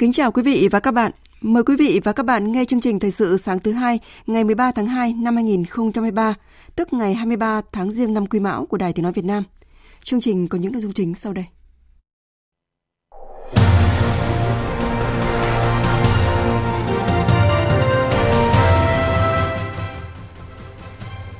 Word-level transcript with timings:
Kính 0.00 0.12
chào 0.12 0.32
quý 0.32 0.42
vị 0.42 0.68
và 0.70 0.80
các 0.80 0.90
bạn. 0.90 1.12
Mời 1.40 1.64
quý 1.64 1.76
vị 1.76 2.00
và 2.04 2.12
các 2.12 2.26
bạn 2.26 2.52
nghe 2.52 2.64
chương 2.64 2.80
trình 2.80 2.98
thời 2.98 3.10
sự 3.10 3.36
sáng 3.36 3.58
thứ 3.58 3.72
hai 3.72 3.98
ngày 4.26 4.44
13 4.44 4.72
tháng 4.72 4.86
2 4.86 5.12
năm 5.12 5.34
2023, 5.36 6.34
tức 6.76 6.92
ngày 6.92 7.14
23 7.14 7.60
tháng 7.72 7.92
Giêng 7.92 8.14
năm 8.14 8.26
Quý 8.26 8.40
Mão 8.40 8.66
của 8.66 8.76
Đài 8.76 8.92
Tiếng 8.92 9.02
nói 9.02 9.12
Việt 9.12 9.24
Nam. 9.24 9.44
Chương 10.04 10.20
trình 10.20 10.48
có 10.48 10.58
những 10.58 10.72
nội 10.72 10.82
dung 10.82 10.92
chính 10.92 11.14
sau 11.14 11.32
đây. 11.32 11.44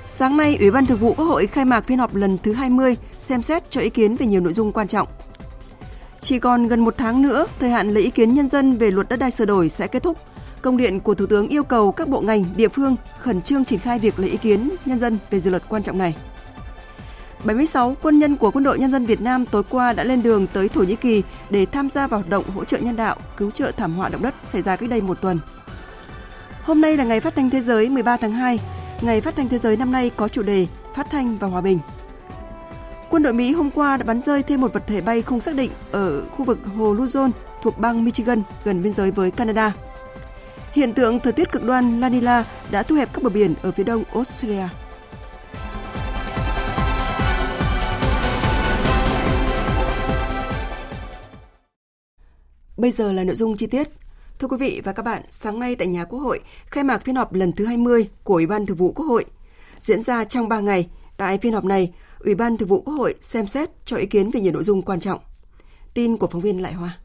Sáng 0.05 0.37
nay, 0.37 0.57
Ủy 0.61 0.71
ban 0.71 0.87
Thường 0.87 0.99
vụ 0.99 1.15
Quốc 1.15 1.25
hội 1.25 1.47
khai 1.47 1.65
mạc 1.65 1.85
phiên 1.85 1.99
họp 1.99 2.15
lần 2.15 2.39
thứ 2.43 2.53
20, 2.53 2.97
xem 3.19 3.43
xét 3.43 3.71
cho 3.71 3.81
ý 3.81 3.91
kiến 3.91 4.17
về 4.17 4.27
nhiều 4.27 4.41
nội 4.41 4.53
dung 4.53 4.73
quan 4.73 4.89
trọng. 4.89 5.09
Chỉ 6.21 6.39
còn 6.39 6.69
gần 6.69 6.81
một 6.81 6.95
tháng 6.99 7.23
nữa, 7.23 7.47
thời 7.61 7.71
hạn 7.71 7.91
lấy 7.91 8.03
ý 8.03 8.11
kiến 8.11 8.35
nhân 8.35 8.51
dân 8.51 8.77
về 8.77 8.91
luật 8.91 9.09
đất 9.09 9.17
đai 9.17 9.31
sửa 9.31 9.45
đổi 9.45 9.69
sẽ 9.69 9.87
kết 9.87 10.03
thúc. 10.03 10.19
Công 10.63 10.77
điện 10.77 11.01
của 11.01 11.15
Thủ 11.15 11.27
tướng 11.27 11.49
yêu 11.49 11.65
cầu 11.65 11.93
các 11.93 12.09
bộ 12.09 12.21
ngành, 12.21 12.45
địa 12.57 12.69
phương 12.69 12.97
khẩn 13.19 13.43
trương 13.43 13.65
triển 13.65 13.79
khai 13.79 13.99
việc 13.99 14.19
lấy 14.19 14.31
ý 14.31 14.37
kiến 14.37 14.71
nhân 14.85 14.99
dân 14.99 15.19
về 15.31 15.41
dự 15.41 15.51
luật 15.51 15.63
quan 15.69 15.83
trọng 15.83 15.99
này. 15.99 16.17
76 17.45 17.97
quân 18.03 18.19
nhân 18.19 18.37
của 18.37 18.51
Quân 18.51 18.65
đội 18.65 18.79
Nhân 18.79 18.93
dân 18.93 19.07
Việt 19.07 19.21
Nam 19.21 19.47
tối 19.47 19.63
qua 19.69 19.93
đã 19.93 20.05
lên 20.05 20.23
đường 20.23 20.47
tới 20.47 20.69
Thổ 20.69 20.83
Nhĩ 20.83 20.97
Kỳ 20.97 21.23
để 21.51 21.67
tham 21.67 21.91
gia 21.91 22.07
vào 22.07 22.21
hoạt 22.21 22.31
động 22.31 22.45
hỗ 22.55 22.65
trợ 22.65 22.79
nhân 22.79 22.97
đạo, 22.97 23.17
cứu 23.37 23.51
trợ 23.51 23.73
thảm 23.73 23.97
họa 23.97 24.09
động 24.09 24.23
đất 24.23 24.35
xảy 24.41 24.63
ra 24.63 24.77
cách 24.77 24.91
đây 24.91 25.01
một 25.01 25.21
tuần. 25.21 25.39
Hôm 26.63 26.81
nay 26.81 26.97
là 26.97 27.05
ngày 27.05 27.21
phát 27.21 27.35
thanh 27.35 27.51
thế 27.51 27.61
giới 27.61 27.89
13 27.89 28.17
tháng 28.17 28.33
2. 28.33 28.59
Ngày 29.01 29.21
phát 29.21 29.37
thanh 29.37 29.49
thế 29.49 29.59
giới 29.59 29.77
năm 29.77 29.93
nay 29.93 30.11
có 30.17 30.29
chủ 30.29 30.43
đề 30.43 30.67
Phát 30.95 31.11
thanh 31.11 31.39
và 31.39 31.49
hòa 31.49 31.61
bình. 31.61 31.79
Quân 33.11 33.23
đội 33.23 33.33
Mỹ 33.33 33.53
hôm 33.53 33.71
qua 33.71 33.97
đã 33.97 34.05
bắn 34.05 34.21
rơi 34.21 34.43
thêm 34.43 34.61
một 34.61 34.73
vật 34.73 34.83
thể 34.87 35.01
bay 35.01 35.23
không 35.23 35.41
xác 35.41 35.55
định 35.55 35.71
ở 35.93 36.27
khu 36.27 36.45
vực 36.45 36.59
hồ 36.77 36.95
Luzon 36.95 37.31
thuộc 37.63 37.79
bang 37.79 38.05
Michigan 38.05 38.43
gần 38.65 38.83
biên 38.83 38.93
giới 38.93 39.11
với 39.11 39.31
Canada. 39.31 39.75
Hiện 40.73 40.95
tượng 40.95 41.21
thời 41.21 41.33
tiết 41.33 41.53
cực 41.53 41.65
đoan 41.65 42.01
La 42.01 42.09
Nina 42.09 42.45
đã 42.71 42.83
thu 42.83 42.97
hẹp 42.97 43.13
các 43.13 43.23
bờ 43.23 43.31
biển 43.31 43.55
ở 43.63 43.73
phía 43.73 43.85
đông 43.85 44.05
Australia. 44.15 44.69
Bây 52.77 52.91
giờ 52.91 53.13
là 53.13 53.25
nội 53.25 53.37
dung 53.37 53.57
chi 53.57 53.67
tiết. 53.67 53.89
Thưa 54.39 54.49
quý 54.49 54.57
vị 54.57 54.81
và 54.85 54.93
các 54.93 55.03
bạn, 55.03 55.23
sáng 55.31 55.59
nay 55.59 55.77
tại 55.77 55.87
nhà 55.87 56.05
Quốc 56.05 56.19
hội 56.19 56.41
khai 56.67 56.85
mạc 56.85 57.05
phiên 57.05 57.17
họp 57.17 57.33
lần 57.33 57.53
thứ 57.53 57.67
20 57.67 58.09
của 58.25 58.35
Ủy 58.35 58.47
ban 58.47 58.67
Thường 58.67 58.77
vụ 58.77 58.93
Quốc 58.93 59.07
hội. 59.07 59.25
Diễn 59.79 60.03
ra 60.03 60.25
trong 60.25 60.49
3 60.49 60.61
ngày, 60.61 60.89
tại 61.17 61.39
phiên 61.39 61.53
họp 61.53 61.65
này, 61.65 61.93
Ủy 62.25 62.35
ban 62.35 62.57
Thường 62.57 62.69
vụ 62.69 62.81
Quốc 62.81 62.95
hội 62.95 63.15
xem 63.21 63.47
xét 63.47 63.71
cho 63.85 63.97
ý 63.97 64.07
kiến 64.07 64.31
về 64.31 64.41
nhiều 64.41 64.53
nội 64.53 64.65
dung 64.65 64.83
quan 64.83 65.01
trọng. 65.01 65.21
Tin 65.95 66.17
của 66.17 66.27
phóng 66.27 66.41
viên 66.41 66.63
Lại 66.63 66.73
Hoa. 66.73 66.99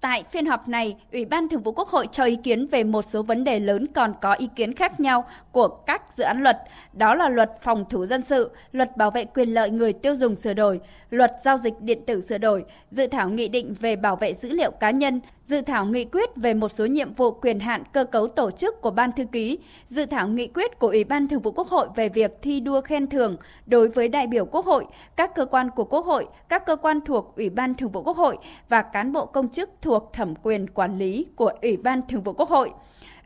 Tại 0.00 0.24
phiên 0.32 0.46
họp 0.46 0.68
này, 0.68 0.96
Ủy 1.12 1.24
ban 1.24 1.48
Thường 1.48 1.62
vụ 1.62 1.72
Quốc 1.72 1.88
hội 1.88 2.08
cho 2.12 2.24
ý 2.24 2.36
kiến 2.44 2.66
về 2.66 2.84
một 2.84 3.02
số 3.02 3.22
vấn 3.22 3.44
đề 3.44 3.60
lớn 3.60 3.86
còn 3.94 4.14
có 4.22 4.32
ý 4.32 4.48
kiến 4.56 4.74
khác 4.74 5.00
nhau 5.00 5.24
của 5.52 5.68
các 5.68 6.02
dự 6.16 6.24
án 6.24 6.42
luật, 6.42 6.56
đó 6.92 7.14
là 7.14 7.28
luật 7.28 7.50
phòng 7.62 7.84
thủ 7.90 8.06
dân 8.06 8.22
sự, 8.22 8.50
luật 8.72 8.96
bảo 8.96 9.10
vệ 9.10 9.24
quyền 9.24 9.48
lợi 9.48 9.70
người 9.70 9.92
tiêu 9.92 10.16
dùng 10.16 10.36
sửa 10.36 10.54
đổi, 10.54 10.80
luật 11.10 11.32
giao 11.44 11.58
dịch 11.58 11.80
điện 11.80 12.02
tử 12.06 12.20
sửa 12.20 12.38
đổi, 12.38 12.64
dự 12.90 13.06
thảo 13.06 13.30
nghị 13.30 13.48
định 13.48 13.74
về 13.80 13.96
bảo 13.96 14.16
vệ 14.16 14.34
dữ 14.34 14.50
liệu 14.50 14.70
cá 14.70 14.90
nhân, 14.90 15.20
dự 15.44 15.60
thảo 15.60 15.86
nghị 15.86 16.04
quyết 16.04 16.36
về 16.36 16.54
một 16.54 16.68
số 16.68 16.86
nhiệm 16.86 17.14
vụ 17.14 17.30
quyền 17.30 17.60
hạn 17.60 17.82
cơ 17.92 18.04
cấu 18.04 18.26
tổ 18.26 18.50
chức 18.50 18.80
của 18.80 18.90
Ban 18.90 19.12
Thư 19.12 19.24
ký, 19.24 19.58
dự 19.88 20.06
thảo 20.06 20.28
nghị 20.28 20.46
quyết 20.46 20.78
của 20.78 20.88
Ủy 20.88 21.04
ban 21.04 21.28
Thường 21.28 21.40
vụ 21.40 21.52
Quốc 21.52 21.68
hội 21.68 21.88
về 21.96 22.08
việc 22.08 22.42
thi 22.42 22.60
đua 22.60 22.80
khen 22.80 23.06
thưởng 23.06 23.36
đối 23.66 23.88
với 23.88 24.08
đại 24.08 24.26
biểu 24.26 24.44
Quốc 24.44 24.66
hội, 24.66 24.86
các 25.16 25.34
cơ 25.34 25.46
quan 25.46 25.70
của 25.70 25.84
Quốc 25.84 26.06
hội, 26.06 26.26
các 26.48 26.66
cơ 26.66 26.76
quan 26.76 27.00
thuộc 27.00 27.36
Ủy 27.36 27.50
ban 27.50 27.74
Thường 27.74 27.90
vụ 27.90 28.02
Quốc 28.02 28.16
hội 28.16 28.38
và 28.68 28.82
cán 28.82 29.12
bộ 29.12 29.26
công 29.26 29.48
chức 29.48 29.70
thuộc 29.82 30.12
thẩm 30.12 30.34
quyền 30.42 30.66
quản 30.70 30.98
lý 30.98 31.26
của 31.36 31.52
Ủy 31.62 31.76
ban 31.76 32.00
Thường 32.08 32.22
vụ 32.22 32.32
Quốc 32.32 32.48
hội. 32.48 32.70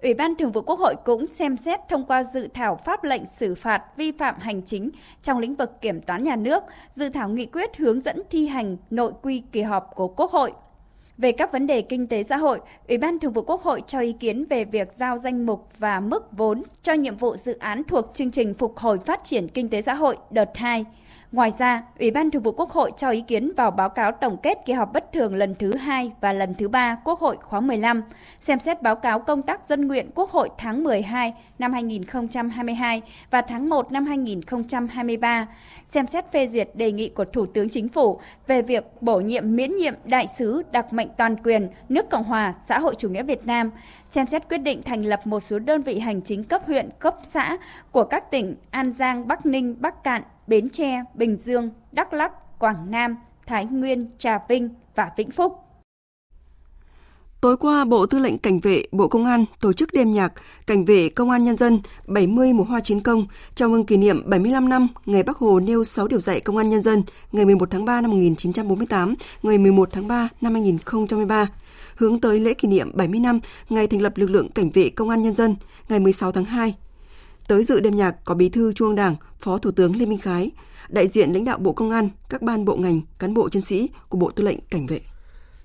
Ủy 0.03 0.15
ban 0.15 0.34
Thường 0.37 0.53
vụ 0.53 0.62
Quốc 0.62 0.78
hội 0.78 0.95
cũng 1.05 1.27
xem 1.27 1.57
xét 1.57 1.81
thông 1.89 2.05
qua 2.05 2.25
dự 2.25 2.49
thảo 2.55 2.81
pháp 2.84 3.05
lệnh 3.05 3.27
xử 3.27 3.55
phạt 3.55 3.83
vi 3.97 4.12
phạm 4.12 4.34
hành 4.39 4.62
chính 4.62 4.91
trong 5.23 5.39
lĩnh 5.39 5.55
vực 5.55 5.81
kiểm 5.81 6.01
toán 6.01 6.25
nhà 6.25 6.37
nước, 6.37 6.62
dự 6.95 7.09
thảo 7.09 7.28
nghị 7.28 7.47
quyết 7.47 7.77
hướng 7.77 8.01
dẫn 8.01 8.23
thi 8.31 8.47
hành 8.47 8.77
nội 8.91 9.12
quy 9.23 9.43
kỳ 9.53 9.62
họp 9.62 9.91
của 9.95 10.09
Quốc 10.09 10.31
hội. 10.31 10.53
Về 11.19 11.33
các 11.33 11.53
vấn 11.53 11.67
đề 11.67 11.83
kinh 11.83 12.06
tế 12.06 12.23
xã 12.23 12.37
hội, 12.37 12.61
Ủy 12.89 12.99
ban 12.99 13.19
Thường 13.19 13.33
vụ 13.33 13.43
Quốc 13.43 13.62
hội 13.62 13.83
cho 13.87 14.01
ý 14.01 14.12
kiến 14.21 14.45
về 14.51 14.65
việc 14.65 14.93
giao 14.93 15.19
danh 15.19 15.47
mục 15.47 15.69
và 15.79 16.01
mức 16.01 16.29
vốn 16.33 16.62
cho 16.83 16.93
nhiệm 16.93 17.17
vụ 17.17 17.37
dự 17.37 17.59
án 17.59 17.84
thuộc 17.84 18.11
chương 18.15 18.31
trình 18.31 18.55
phục 18.55 18.79
hồi 18.79 18.99
phát 18.99 19.25
triển 19.25 19.49
kinh 19.49 19.69
tế 19.69 19.83
xã 19.83 19.95
hội 19.95 20.17
đợt 20.31 20.51
2. 20.55 20.84
Ngoài 21.33 21.53
ra, 21.59 21.83
Ủy 21.99 22.11
ban 22.11 22.31
Thường 22.31 22.43
vụ 22.43 22.53
Quốc 22.53 22.71
hội 22.71 22.93
cho 22.97 23.11
ý 23.11 23.21
kiến 23.21 23.53
vào 23.56 23.71
báo 23.71 23.89
cáo 23.89 24.12
tổng 24.12 24.37
kết 24.43 24.59
kỳ 24.66 24.72
họp 24.72 24.93
bất 24.93 25.12
thường 25.12 25.34
lần 25.34 25.55
thứ 25.59 25.75
hai 25.75 26.12
và 26.21 26.33
lần 26.33 26.55
thứ 26.55 26.69
ba 26.69 26.97
Quốc 27.05 27.21
hội 27.21 27.37
khóa 27.43 27.61
15, 27.61 28.03
xem 28.41 28.59
xét 28.59 28.83
báo 28.83 28.97
cáo 28.97 29.19
công 29.19 29.43
tác 29.43 29.69
dân 29.69 29.89
nguyện 29.89 30.11
Quốc 30.15 30.31
hội 30.31 30.50
tháng 30.59 30.84
12 30.84 31.34
năm 31.59 31.72
2022 31.72 33.03
và 33.31 33.43
tháng 33.43 33.69
1 33.69 33.93
năm 33.93 34.06
2023, 34.06 35.47
xem 35.87 36.06
xét 36.06 36.33
phê 36.33 36.49
duyệt 36.49 36.69
đề 36.75 36.93
nghị 36.93 37.09
của 37.09 37.25
Thủ 37.25 37.47
tướng 37.47 37.69
Chính 37.69 37.89
phủ 37.89 38.21
về 38.47 38.62
việc 38.62 38.84
bổ 39.00 39.21
nhiệm 39.21 39.56
miễn 39.56 39.77
nhiệm 39.77 39.95
đại 40.05 40.27
sứ 40.39 40.62
đặc 40.72 40.93
mệnh 40.93 41.09
toàn 41.16 41.37
quyền 41.45 41.69
nước 41.89 42.10
Cộng 42.10 42.25
hòa 42.25 42.55
xã 42.65 42.78
hội 42.78 42.95
chủ 42.99 43.09
nghĩa 43.09 43.22
Việt 43.22 43.47
Nam, 43.47 43.71
xem 44.10 44.27
xét 44.27 44.49
quyết 44.49 44.59
định 44.59 44.83
thành 44.83 45.03
lập 45.03 45.27
một 45.27 45.41
số 45.41 45.59
đơn 45.59 45.83
vị 45.83 45.99
hành 45.99 46.22
chính 46.22 46.45
cấp 46.45 46.62
huyện, 46.66 46.89
cấp 46.99 47.16
xã 47.22 47.59
của 47.91 48.05
các 48.05 48.31
tỉnh 48.31 48.55
An 48.71 48.93
Giang, 48.93 49.28
Bắc 49.28 49.47
Ninh, 49.47 49.77
Bắc 49.81 50.05
Cạn, 50.05 50.22
Bến 50.48 50.69
Tre, 50.70 51.03
Bình 51.14 51.36
Dương, 51.36 51.70
Đắk 51.92 52.12
Lắk, 52.12 52.59
Quảng 52.59 52.91
Nam, 52.91 53.16
Thái 53.47 53.64
Nguyên, 53.64 54.10
Trà 54.19 54.38
Vinh 54.48 54.69
và 54.94 55.10
Vĩnh 55.16 55.31
Phúc. 55.31 55.53
Tối 57.41 57.56
qua, 57.56 57.84
Bộ 57.84 58.06
Tư 58.06 58.19
lệnh 58.19 58.38
Cảnh 58.38 58.60
vệ, 58.60 58.84
Bộ 58.92 59.09
Công 59.09 59.25
an 59.25 59.44
tổ 59.60 59.72
chức 59.72 59.92
đêm 59.92 60.12
nhạc 60.12 60.32
Cảnh 60.66 60.84
vệ 60.84 61.09
Công 61.09 61.31
an 61.31 61.44
Nhân 61.44 61.56
dân 61.56 61.81
70 62.06 62.53
mùa 62.53 62.64
hoa 62.64 62.81
chiến 62.81 63.00
công 63.00 63.26
chào 63.54 63.69
mừng 63.69 63.86
kỷ 63.86 63.97
niệm 63.97 64.31
75 64.31 64.69
năm 64.69 64.88
ngày 65.06 65.22
Bắc 65.22 65.36
Hồ 65.36 65.60
nêu 65.60 65.84
6 65.84 66.09
điều 66.09 66.20
dạy 66.20 66.41
Công 66.41 66.56
an 66.56 66.70
Nhân 66.70 66.82
dân 66.82 67.03
ngày 67.32 67.44
11 67.44 67.70
tháng 67.70 67.84
3 67.84 68.00
năm 68.00 68.10
1948, 68.10 69.15
ngày 69.42 69.59
11 69.59 69.88
tháng 69.92 70.09
3 70.09 70.28
năm 70.41 70.53
2013 70.53 71.47
hướng 71.97 72.20
tới 72.20 72.41
lễ 72.41 72.54
kỷ 72.54 72.69
niệm 72.69 72.91
70 72.94 73.20
năm 73.20 73.41
ngày 73.69 73.86
thành 73.86 74.03
lập 74.03 74.12
lực 74.16 74.30
lượng 74.30 74.50
cảnh 74.50 74.70
vệ 74.70 74.88
công 74.88 75.10
an 75.10 75.22
nhân 75.22 75.34
dân 75.34 75.56
ngày 75.88 76.00
16 76.00 76.32
tháng 76.32 76.44
2. 76.44 76.75
Tới 77.48 77.64
dự 77.64 77.81
đêm 77.81 77.97
nhạc 77.97 78.25
có 78.25 78.34
Bí 78.34 78.48
thư 78.48 78.72
Trung 78.72 78.88
ương 78.88 78.97
Đảng, 78.97 79.16
Phó 79.38 79.59
Thủ 79.59 79.70
tướng 79.70 79.97
Lê 79.97 80.06
Minh 80.06 80.19
Khái, 80.19 80.50
đại 80.88 81.09
diện 81.09 81.32
lãnh 81.32 81.44
đạo 81.44 81.59
Bộ 81.59 81.72
Công 81.72 81.91
an, 81.91 82.09
các 82.28 82.42
ban 82.42 82.65
bộ 82.65 82.77
ngành, 82.77 83.00
cán 83.18 83.34
bộ 83.34 83.48
chiến 83.48 83.62
sĩ 83.62 83.89
của 84.09 84.18
Bộ 84.18 84.30
Tư 84.30 84.45
lệnh 84.45 84.59
Cảnh 84.71 84.86
vệ. 84.86 85.00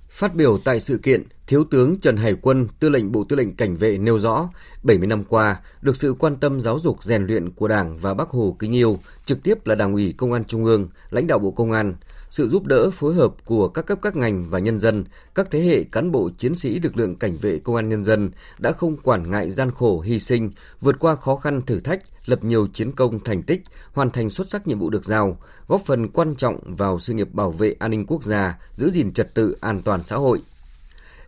Phát 0.09 0.35
biểu 0.35 0.57
tại 0.57 0.79
sự 0.79 0.97
kiện, 1.03 1.23
Thiếu 1.47 1.63
tướng 1.63 1.99
Trần 1.99 2.17
Hải 2.17 2.35
Quân, 2.41 2.67
Tư 2.79 2.89
lệnh 2.89 3.11
Bộ 3.11 3.23
Tư 3.23 3.35
lệnh 3.35 3.55
Cảnh 3.55 3.75
vệ 3.75 3.97
nêu 3.97 4.19
rõ, 4.19 4.49
70 4.83 5.07
năm 5.07 5.23
qua, 5.23 5.61
được 5.81 5.95
sự 5.95 6.15
quan 6.19 6.35
tâm 6.35 6.61
giáo 6.61 6.79
dục 6.79 7.03
rèn 7.03 7.25
luyện 7.25 7.51
của 7.51 7.67
Đảng 7.67 7.97
và 7.97 8.13
Bác 8.13 8.29
Hồ 8.29 8.55
kính 8.59 8.71
yêu, 8.71 8.99
trực 9.25 9.43
tiếp 9.43 9.67
là 9.67 9.75
Đảng 9.75 9.93
ủy 9.93 10.13
Công 10.17 10.33
an 10.33 10.43
Trung 10.45 10.65
ương, 10.65 10.89
lãnh 11.09 11.27
đạo 11.27 11.39
Bộ 11.39 11.51
Công 11.51 11.71
an, 11.71 11.95
sự 12.29 12.47
giúp 12.47 12.65
đỡ 12.65 12.89
phối 12.89 13.13
hợp 13.13 13.33
của 13.45 13.67
các 13.67 13.85
cấp 13.85 13.99
các 14.01 14.15
ngành 14.15 14.49
và 14.49 14.59
nhân 14.59 14.79
dân, 14.79 15.05
các 15.35 15.47
thế 15.51 15.61
hệ 15.61 15.83
cán 15.83 16.11
bộ 16.11 16.29
chiến 16.37 16.55
sĩ 16.55 16.79
lực 16.79 16.97
lượng 16.97 17.15
cảnh 17.15 17.37
vệ 17.37 17.59
công 17.59 17.75
an 17.75 17.89
nhân 17.89 18.03
dân 18.03 18.31
đã 18.59 18.71
không 18.71 18.97
quản 18.97 19.31
ngại 19.31 19.51
gian 19.51 19.71
khổ 19.71 19.99
hy 20.01 20.19
sinh, 20.19 20.51
vượt 20.81 20.99
qua 20.99 21.15
khó 21.15 21.35
khăn 21.35 21.61
thử 21.61 21.79
thách, 21.79 22.03
lập 22.25 22.43
nhiều 22.43 22.67
chiến 22.73 22.91
công 22.91 23.23
thành 23.23 23.43
tích, 23.43 23.61
hoàn 23.93 24.11
thành 24.11 24.29
xuất 24.29 24.49
sắc 24.49 24.67
nhiệm 24.67 24.79
vụ 24.79 24.89
được 24.89 25.05
giao, 25.05 25.37
góp 25.67 25.81
phần 25.85 26.07
quan 26.07 26.35
trọng 26.35 26.75
vào 26.75 26.99
sự 26.99 27.13
nghiệp 27.13 27.33
bảo 27.33 27.51
vệ 27.51 27.75
an 27.79 27.91
ninh 27.91 28.05
quốc 28.05 28.23
gia, 28.23 28.59
giữ 28.75 28.89
gìn 28.89 29.13
trật 29.13 29.33
tự 29.33 29.55
an 29.61 29.81
toàn 29.81 30.03
xã 30.03 30.15
hội. 30.15 30.41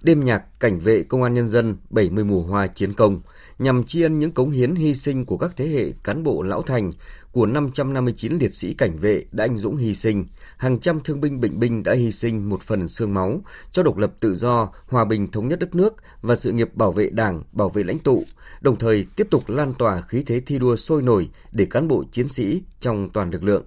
Đêm 0.06 0.24
nhạc 0.24 0.60
cảnh 0.60 0.80
vệ 0.80 1.04
công 1.04 1.24
an 1.24 1.34
nhân 1.34 1.48
dân 1.48 1.78
70 1.90 2.24
mùa 2.24 2.42
hoa 2.42 2.68
chiến 2.68 2.94
công 2.94 3.22
nhằm 3.60 3.84
tri 3.84 4.02
ân 4.02 4.20
những 4.20 4.32
cống 4.32 4.52
hiến 4.52 4.76
hy 4.76 4.94
sinh 4.94 5.26
của 5.26 5.38
các 5.38 5.52
thế 5.56 5.68
hệ 5.68 5.92
cán 6.04 6.24
bộ 6.24 6.44
lão 6.44 6.62
thành, 6.62 6.92
của 7.32 7.46
559 7.46 8.38
liệt 8.38 8.54
sĩ 8.54 8.74
cảnh 8.74 8.98
vệ 8.98 9.26
đã 9.32 9.44
anh 9.44 9.58
dũng 9.58 9.78
hy 9.78 9.94
sinh, 9.94 10.26
hàng 10.58 10.80
trăm 10.80 11.00
thương 11.00 11.22
binh 11.22 11.40
bệnh 11.40 11.60
binh 11.60 11.84
đã 11.84 11.94
hy 11.94 12.12
sinh 12.12 12.50
một 12.50 12.62
phần 12.62 12.88
xương 12.88 13.14
máu 13.14 13.42
cho 13.72 13.84
độc 13.84 13.98
lập 13.98 14.12
tự 14.20 14.36
do, 14.36 14.70
hòa 14.88 15.06
bình 15.06 15.32
thống 15.32 15.48
nhất 15.48 15.60
đất 15.60 15.76
nước 15.76 15.96
và 16.22 16.36
sự 16.36 16.52
nghiệp 16.52 16.76
bảo 16.76 16.92
vệ 16.92 17.10
Đảng, 17.10 17.44
bảo 17.52 17.70
vệ 17.70 17.84
lãnh 17.84 18.00
tụ, 18.00 18.24
đồng 18.62 18.78
thời 18.78 19.06
tiếp 19.16 19.28
tục 19.32 19.50
lan 19.50 19.74
tỏa 19.78 20.02
khí 20.02 20.24
thế 20.26 20.40
thi 20.40 20.60
đua 20.60 20.76
sôi 20.76 21.02
nổi 21.02 21.30
để 21.52 21.66
cán 21.66 21.88
bộ 21.88 22.04
chiến 22.12 22.28
sĩ 22.28 22.62
trong 22.80 23.10
toàn 23.10 23.30
lực 23.30 23.44
lượng. 23.44 23.66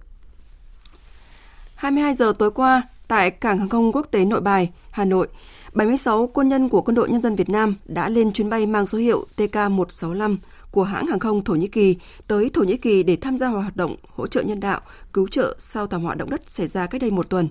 22 1.74 2.14
giờ 2.14 2.32
tối 2.38 2.50
qua, 2.50 2.82
tại 3.08 3.30
Cảng 3.30 3.58
hàng 3.58 3.68
không 3.68 3.92
quốc 3.92 4.06
tế 4.10 4.24
Nội 4.24 4.40
Bài, 4.40 4.72
Hà 4.90 5.04
Nội, 5.04 5.28
76 5.72 6.26
quân 6.26 6.48
nhân 6.48 6.68
của 6.68 6.82
Quân 6.82 6.94
đội 6.94 7.08
Nhân 7.10 7.22
dân 7.22 7.36
Việt 7.36 7.48
Nam 7.48 7.74
đã 7.84 8.08
lên 8.08 8.32
chuyến 8.32 8.50
bay 8.50 8.66
mang 8.66 8.86
số 8.86 8.98
hiệu 8.98 9.26
TK165 9.36 10.36
của 10.70 10.84
hãng 10.84 11.06
hàng 11.06 11.18
không 11.18 11.44
Thổ 11.44 11.54
Nhĩ 11.54 11.66
Kỳ 11.66 11.96
tới 12.26 12.50
Thổ 12.54 12.62
Nhĩ 12.62 12.76
Kỳ 12.76 13.02
để 13.02 13.16
tham 13.16 13.38
gia 13.38 13.48
hoạt 13.48 13.76
động 13.76 13.96
hỗ 14.14 14.26
trợ 14.26 14.42
nhân 14.42 14.60
đạo, 14.60 14.80
cứu 15.12 15.28
trợ 15.28 15.56
sau 15.58 15.86
thảm 15.86 16.02
họa 16.02 16.14
động 16.14 16.30
đất 16.30 16.50
xảy 16.50 16.68
ra 16.68 16.86
cách 16.86 17.00
đây 17.00 17.10
một 17.10 17.28
tuần. 17.28 17.48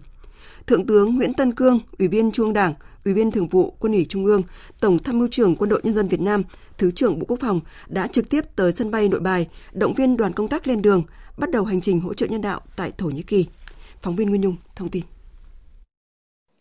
Thượng 0.67 0.85
tướng 0.85 1.15
Nguyễn 1.15 1.33
Tân 1.33 1.53
Cương, 1.53 1.79
Ủy 1.99 2.07
viên 2.07 2.31
Trung 2.31 2.53
Đảng, 2.53 2.73
Ủy 3.05 3.13
viên 3.13 3.31
Thường 3.31 3.47
vụ 3.47 3.73
Quân 3.79 3.93
ủy 3.93 4.05
Trung 4.05 4.25
ương, 4.25 4.41
Tổng 4.79 4.99
Tham 4.99 5.19
mưu 5.19 5.27
trưởng 5.31 5.55
Quân 5.55 5.69
đội 5.69 5.81
Nhân 5.83 5.93
dân 5.93 6.07
Việt 6.07 6.21
Nam, 6.21 6.43
Thứ 6.77 6.91
trưởng 6.91 7.19
Bộ 7.19 7.25
Quốc 7.25 7.39
phòng 7.41 7.59
đã 7.87 8.07
trực 8.07 8.29
tiếp 8.29 8.41
tới 8.55 8.71
sân 8.71 8.91
bay 8.91 9.09
Nội 9.09 9.19
Bài, 9.19 9.47
động 9.71 9.93
viên 9.93 10.17
đoàn 10.17 10.33
công 10.33 10.47
tác 10.47 10.67
lên 10.67 10.81
đường, 10.81 11.03
bắt 11.37 11.51
đầu 11.51 11.65
hành 11.65 11.81
trình 11.81 11.99
hỗ 11.99 12.13
trợ 12.13 12.25
nhân 12.25 12.41
đạo 12.41 12.61
tại 12.75 12.91
Thổ 12.97 13.07
Nhĩ 13.07 13.21
Kỳ. 13.21 13.45
Phóng 14.01 14.15
viên 14.15 14.29
Nguyên 14.29 14.41
Nhung 14.41 14.55
thông 14.75 14.89
tin. 14.89 15.03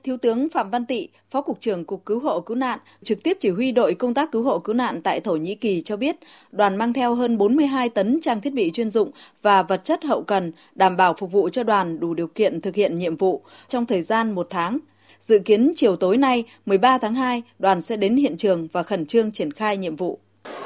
Thiếu 0.07 0.17
tướng 0.17 0.49
Phạm 0.49 0.71
Văn 0.71 0.87
Tị, 0.87 1.09
Phó 1.31 1.43
Cục 1.43 1.61
trưởng 1.61 1.85
Cục 1.85 2.05
Cứu 2.07 2.21
hộ 2.21 2.41
Cứu 2.41 2.57
nạn, 2.57 2.79
trực 3.05 3.23
tiếp 3.23 3.37
chỉ 3.41 3.51
huy 3.51 3.73
đội 3.73 3.95
công 3.95 4.15
tác 4.15 4.33
cứu 4.33 4.43
hộ 4.43 4.59
cứu 4.59 4.75
nạn 4.75 5.03
tại 5.03 5.21
Thổ 5.21 5.37
Nhĩ 5.37 5.55
Kỳ 5.55 5.83
cho 5.83 5.97
biết, 5.97 6.17
đoàn 6.53 6.77
mang 6.77 6.93
theo 6.93 7.15
hơn 7.15 7.39
42 7.39 7.89
tấn 7.89 8.21
trang 8.23 8.41
thiết 8.41 8.53
bị 8.53 8.71
chuyên 8.71 8.91
dụng 8.91 9.11
và 9.43 9.63
vật 9.63 9.85
chất 9.85 10.05
hậu 10.05 10.23
cần, 10.23 10.53
đảm 10.75 10.97
bảo 10.97 11.15
phục 11.19 11.33
vụ 11.33 11.49
cho 11.49 11.63
đoàn 11.63 12.01
đủ 12.01 12.15
điều 12.15 12.27
kiện 12.27 12.61
thực 12.61 12.75
hiện 12.75 12.99
nhiệm 12.99 13.17
vụ 13.17 13.43
trong 13.69 13.87
thời 13.87 14.03
gian 14.03 14.33
một 14.33 14.47
tháng. 14.51 14.79
Dự 15.21 15.39
kiến 15.39 15.73
chiều 15.77 15.97
tối 15.97 16.17
nay, 16.17 16.45
13 16.67 16.99
tháng 16.99 17.15
2, 17.15 17.43
đoàn 17.59 17.83
sẽ 17.83 17.97
đến 17.97 18.17
hiện 18.17 18.37
trường 18.37 18.69
và 18.73 18.83
khẩn 18.83 19.07
trương 19.07 19.33
triển 19.33 19.53
khai 19.53 19.77
nhiệm 19.77 19.97
vụ. 19.97 20.19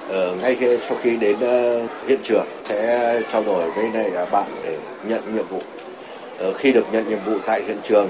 Ờ, 0.09 0.37
ngay 0.43 0.55
khi, 0.55 0.79
sau 0.79 0.99
khi 1.03 1.17
đến 1.17 1.37
uh, 1.37 1.91
hiện 2.09 2.21
trường 2.23 2.47
sẽ 2.65 3.23
trao 3.33 3.45
đổi 3.45 3.71
với 3.71 3.91
này 3.91 4.11
bạn 4.33 4.51
để 4.65 4.79
nhận 5.09 5.35
nhiệm 5.35 5.47
vụ. 5.49 5.63
Ờ, 6.39 6.53
khi 6.53 6.73
được 6.73 6.85
nhận 6.93 7.09
nhiệm 7.09 7.19
vụ 7.27 7.39
tại 7.47 7.63
hiện 7.67 7.79
trường 7.85 8.09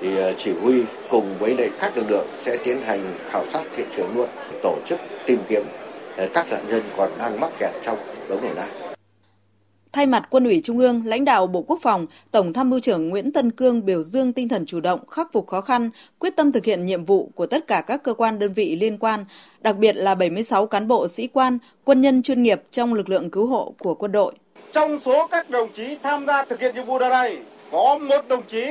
thì 0.00 0.16
ờ, 0.16 0.32
chỉ 0.36 0.52
huy 0.62 0.82
cùng 1.10 1.38
với 1.38 1.56
lại 1.56 1.70
các 1.80 1.96
lực 1.96 2.10
lượng 2.10 2.26
sẽ 2.38 2.56
tiến 2.64 2.82
hành 2.82 3.14
khảo 3.28 3.46
sát 3.46 3.62
hiện 3.76 3.86
trường 3.96 4.16
luôn 4.16 4.28
tổ 4.62 4.76
chức 4.86 5.00
tìm 5.26 5.40
kiếm 5.48 5.62
ờ, 6.16 6.28
các 6.34 6.46
nạn 6.50 6.64
nhân 6.68 6.82
còn 6.96 7.10
đang 7.18 7.40
mắc 7.40 7.50
kẹt 7.58 7.70
trong 7.82 7.98
đống 8.28 8.42
đổ 8.42 8.48
nát. 8.56 8.68
Thay 9.92 10.06
mặt 10.06 10.26
Quân 10.30 10.44
ủy 10.44 10.60
Trung 10.64 10.78
ương, 10.78 11.02
lãnh 11.06 11.24
đạo 11.24 11.46
Bộ 11.46 11.62
Quốc 11.62 11.78
phòng, 11.82 12.06
Tổng 12.30 12.52
tham 12.52 12.70
mưu 12.70 12.80
trưởng 12.80 13.08
Nguyễn 13.08 13.32
Tân 13.32 13.50
Cương 13.50 13.84
biểu 13.84 14.02
dương 14.02 14.32
tinh 14.32 14.48
thần 14.48 14.66
chủ 14.66 14.80
động, 14.80 15.08
khắc 15.08 15.32
phục 15.32 15.46
khó 15.46 15.60
khăn, 15.60 15.90
quyết 16.18 16.36
tâm 16.36 16.52
thực 16.52 16.64
hiện 16.64 16.86
nhiệm 16.86 17.04
vụ 17.04 17.30
của 17.34 17.46
tất 17.46 17.66
cả 17.66 17.80
các 17.86 18.02
cơ 18.02 18.14
quan 18.14 18.38
đơn 18.38 18.52
vị 18.52 18.76
liên 18.76 18.98
quan, 18.98 19.24
đặc 19.60 19.76
biệt 19.76 19.96
là 19.96 20.14
76 20.14 20.66
cán 20.66 20.88
bộ 20.88 21.08
sĩ 21.08 21.28
quan, 21.28 21.58
quân 21.84 22.00
nhân 22.00 22.22
chuyên 22.22 22.42
nghiệp 22.42 22.62
trong 22.70 22.94
lực 22.94 23.08
lượng 23.08 23.30
cứu 23.30 23.46
hộ 23.46 23.74
của 23.78 23.94
quân 23.94 24.12
đội. 24.12 24.32
Trong 24.72 24.98
số 24.98 25.26
các 25.26 25.50
đồng 25.50 25.72
chí 25.72 25.96
tham 26.02 26.26
gia 26.26 26.44
thực 26.44 26.60
hiện 26.60 26.74
nhiệm 26.74 26.86
vụ 26.86 26.98
ở 26.98 27.08
đây, 27.08 27.38
có 27.72 27.98
một 27.98 28.28
đồng 28.28 28.42
chí 28.48 28.64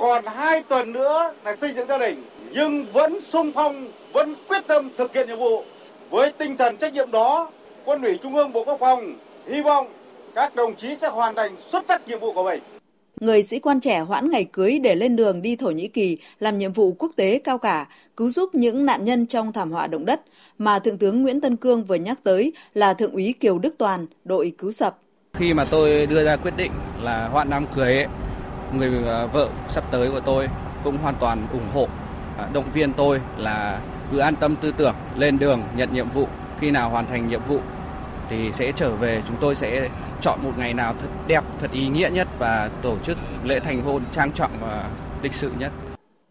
còn 0.00 0.24
hai 0.26 0.62
tuần 0.62 0.92
nữa 0.92 1.32
là 1.44 1.56
xây 1.56 1.72
dựng 1.72 1.88
gia 1.88 1.98
đình 1.98 2.22
nhưng 2.52 2.86
vẫn 2.92 3.20
sung 3.20 3.52
phong 3.54 3.88
vẫn 4.12 4.34
quyết 4.48 4.66
tâm 4.66 4.90
thực 4.98 5.14
hiện 5.14 5.28
nhiệm 5.28 5.38
vụ 5.38 5.62
với 6.10 6.32
tinh 6.38 6.56
thần 6.56 6.76
trách 6.76 6.92
nhiệm 6.92 7.10
đó 7.10 7.50
quân 7.84 8.02
ủy 8.02 8.18
trung 8.22 8.34
ương 8.34 8.52
bộ 8.52 8.64
quốc 8.64 8.76
phòng 8.80 9.14
hy 9.48 9.62
vọng 9.62 9.86
các 10.34 10.54
đồng 10.54 10.76
chí 10.76 10.96
sẽ 11.00 11.08
hoàn 11.08 11.34
thành 11.34 11.56
xuất 11.68 11.84
sắc 11.88 12.08
nhiệm 12.08 12.20
vụ 12.20 12.32
của 12.32 12.42
mình 12.42 12.62
người 13.20 13.42
sĩ 13.42 13.58
quan 13.58 13.80
trẻ 13.80 14.00
hoãn 14.00 14.30
ngày 14.30 14.44
cưới 14.44 14.78
để 14.78 14.94
lên 14.94 15.16
đường 15.16 15.42
đi 15.42 15.56
Thổ 15.56 15.70
Nhĩ 15.70 15.88
Kỳ 15.88 16.18
làm 16.38 16.58
nhiệm 16.58 16.72
vụ 16.72 16.92
quốc 16.98 17.10
tế 17.16 17.40
cao 17.44 17.58
cả, 17.58 17.88
cứu 18.16 18.30
giúp 18.30 18.54
những 18.54 18.86
nạn 18.86 19.04
nhân 19.04 19.26
trong 19.26 19.52
thảm 19.52 19.72
họa 19.72 19.86
động 19.86 20.06
đất 20.06 20.20
mà 20.58 20.78
Thượng 20.78 20.98
tướng 20.98 21.22
Nguyễn 21.22 21.40
Tân 21.40 21.56
Cương 21.56 21.84
vừa 21.84 21.94
nhắc 21.94 22.18
tới 22.22 22.52
là 22.74 22.94
Thượng 22.94 23.12
úy 23.12 23.34
Kiều 23.40 23.58
Đức 23.58 23.74
Toàn, 23.78 24.06
đội 24.24 24.52
cứu 24.58 24.72
sập. 24.72 24.98
Khi 25.32 25.54
mà 25.54 25.64
tôi 25.64 26.06
đưa 26.06 26.24
ra 26.24 26.36
quyết 26.36 26.56
định 26.56 26.72
là 27.02 27.28
hoãn 27.28 27.50
đám 27.50 27.66
cưới 27.74 27.96
ấy, 27.96 28.06
người 28.74 29.08
à, 29.08 29.26
vợ 29.26 29.48
sắp 29.68 29.84
tới 29.90 30.10
của 30.10 30.20
tôi 30.20 30.48
cũng 30.84 30.96
hoàn 30.96 31.14
toàn 31.20 31.46
ủng 31.52 31.68
hộ 31.74 31.88
à, 32.38 32.48
động 32.52 32.70
viên 32.72 32.92
tôi 32.92 33.20
là 33.36 33.80
cứ 34.12 34.18
an 34.18 34.34
tâm 34.36 34.56
tư 34.60 34.72
tưởng, 34.76 34.94
lên 35.16 35.38
đường, 35.38 35.62
nhận 35.76 35.92
nhiệm 35.92 36.08
vụ. 36.10 36.26
Khi 36.60 36.70
nào 36.70 36.90
hoàn 36.90 37.06
thành 37.06 37.28
nhiệm 37.28 37.40
vụ 37.48 37.58
thì 38.30 38.52
sẽ 38.52 38.72
trở 38.72 38.94
về. 38.94 39.22
Chúng 39.28 39.36
tôi 39.40 39.54
sẽ 39.54 39.88
chọn 40.20 40.38
một 40.42 40.52
ngày 40.58 40.74
nào 40.74 40.94
thật 41.00 41.08
đẹp, 41.26 41.44
thật 41.60 41.70
ý 41.72 41.88
nghĩa 41.88 42.10
nhất 42.12 42.28
và 42.38 42.70
tổ 42.82 42.98
chức 42.98 43.18
lễ 43.44 43.60
thành 43.60 43.82
hôn 43.82 44.02
trang 44.12 44.32
trọng 44.32 44.50
và 44.60 44.90
lịch 45.22 45.34
sự 45.34 45.50
nhất. 45.58 45.72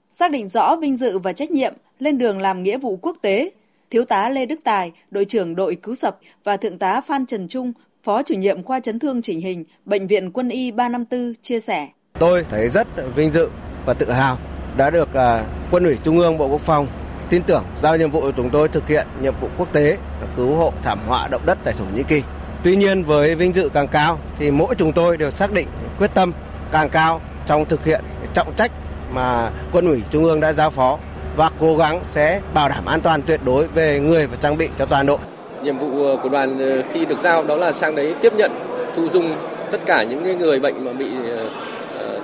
Xác 0.10 0.32
định 0.32 0.48
rõ 0.48 0.76
vinh 0.76 0.98
dự 0.98 1.20
và 1.20 1.34
trách 1.34 1.52
nhiệm, 1.52 1.74
lên 2.00 2.18
đường 2.18 2.40
làm 2.42 2.64
nghĩa 2.64 2.78
vụ 2.78 3.00
quốc 3.02 3.18
tế, 3.22 3.52
thiếu 3.90 4.06
tá 4.06 4.30
Lê 4.30 4.46
Đức 4.46 4.60
Tài, 4.64 4.92
đội 5.12 5.26
trưởng 5.26 5.56
đội 5.56 5.76
cứu 5.76 5.96
sập 5.96 6.20
và 6.44 6.58
thượng 6.58 6.78
tá 6.78 7.02
Phan 7.02 7.26
Trần 7.26 7.48
Trung, 7.48 7.74
phó 8.04 8.24
chủ 8.24 8.36
nhiệm 8.36 8.64
khoa 8.64 8.80
chấn 8.80 9.00
thương 9.00 9.22
chỉnh 9.22 9.42
hình, 9.42 9.64
bệnh 9.86 10.08
viện 10.08 10.32
quân 10.32 10.50
y 10.50 10.72
354 10.72 11.34
chia 11.42 11.60
sẻ. 11.60 11.88
Tôi 12.20 12.46
thấy 12.50 12.70
rất 12.70 12.88
vinh 13.16 13.32
dự 13.32 13.50
và 13.86 13.94
tự 13.94 14.12
hào 14.12 14.38
đã 14.78 14.90
được 14.90 15.14
à, 15.14 15.44
Quân 15.72 15.84
ủy 15.84 15.98
Trung 16.04 16.20
ương 16.20 16.38
Bộ 16.38 16.48
Quốc 16.48 16.62
phòng 16.62 16.88
tin 17.30 17.44
tưởng 17.44 17.64
giao 17.76 17.98
nhiệm 17.98 18.12
vụ 18.12 18.22
của 18.22 18.32
chúng 18.32 18.50
tôi 18.50 18.68
thực 18.68 18.88
hiện 18.88 19.08
nhiệm 19.22 19.34
vụ 19.42 19.48
quốc 19.58 19.74
tế 19.74 19.98
cứu 20.38 20.56
hộ 20.56 20.74
thảm 20.84 21.00
họa 21.08 21.28
động 21.28 21.42
đất 21.46 21.58
tại 21.64 21.74
Thổ 21.78 21.86
Nhĩ 21.96 22.04
Kỳ. 22.04 22.24
Tuy 22.64 22.76
nhiên 22.76 23.04
với 23.04 23.36
vinh 23.36 23.54
dự 23.54 23.70
càng 23.74 23.88
cao 23.88 24.20
thì 24.40 24.52
mỗi 24.52 24.76
chúng 24.76 24.92
tôi 24.92 25.18
đều 25.18 25.32
xác 25.32 25.52
định 25.52 25.68
quyết 26.00 26.12
tâm 26.14 26.32
càng 26.72 26.90
cao 26.90 27.22
trong 27.46 27.66
thực 27.66 27.86
hiện 27.86 28.02
trọng 28.34 28.54
trách 28.58 28.72
mà 29.14 29.52
Quân 29.72 29.88
ủy 29.88 30.02
Trung 30.12 30.24
ương 30.24 30.40
đã 30.40 30.54
giao 30.54 30.70
phó 30.70 30.98
và 31.36 31.50
cố 31.60 31.78
gắng 31.78 32.00
sẽ 32.04 32.42
bảo 32.54 32.70
đảm 32.70 32.86
an 32.86 33.02
toàn 33.02 33.22
tuyệt 33.22 33.40
đối 33.46 33.68
về 33.68 34.00
người 34.00 34.28
và 34.28 34.38
trang 34.42 34.58
bị 34.58 34.70
cho 34.80 34.86
toàn 34.86 35.06
đội. 35.06 35.18
Nhiệm 35.64 35.78
vụ 35.78 36.06
ờ, 36.06 36.18
của 36.24 36.30
đoàn 36.30 36.60
ờ, 36.60 36.82
khi 36.94 37.06
được 37.06 37.20
giao 37.20 37.44
đó 37.44 37.56
là 37.56 37.72
sang 37.72 37.96
đấy 37.96 38.16
tiếp 38.22 38.34
nhận, 38.34 38.52
thu 38.96 39.10
dung 39.10 39.36
tất 39.72 39.78
cả 39.86 40.04
những 40.04 40.40
người 40.40 40.60
bệnh 40.60 40.86
mà 40.86 40.94
bị 40.94 41.08
ờ, 41.30 41.50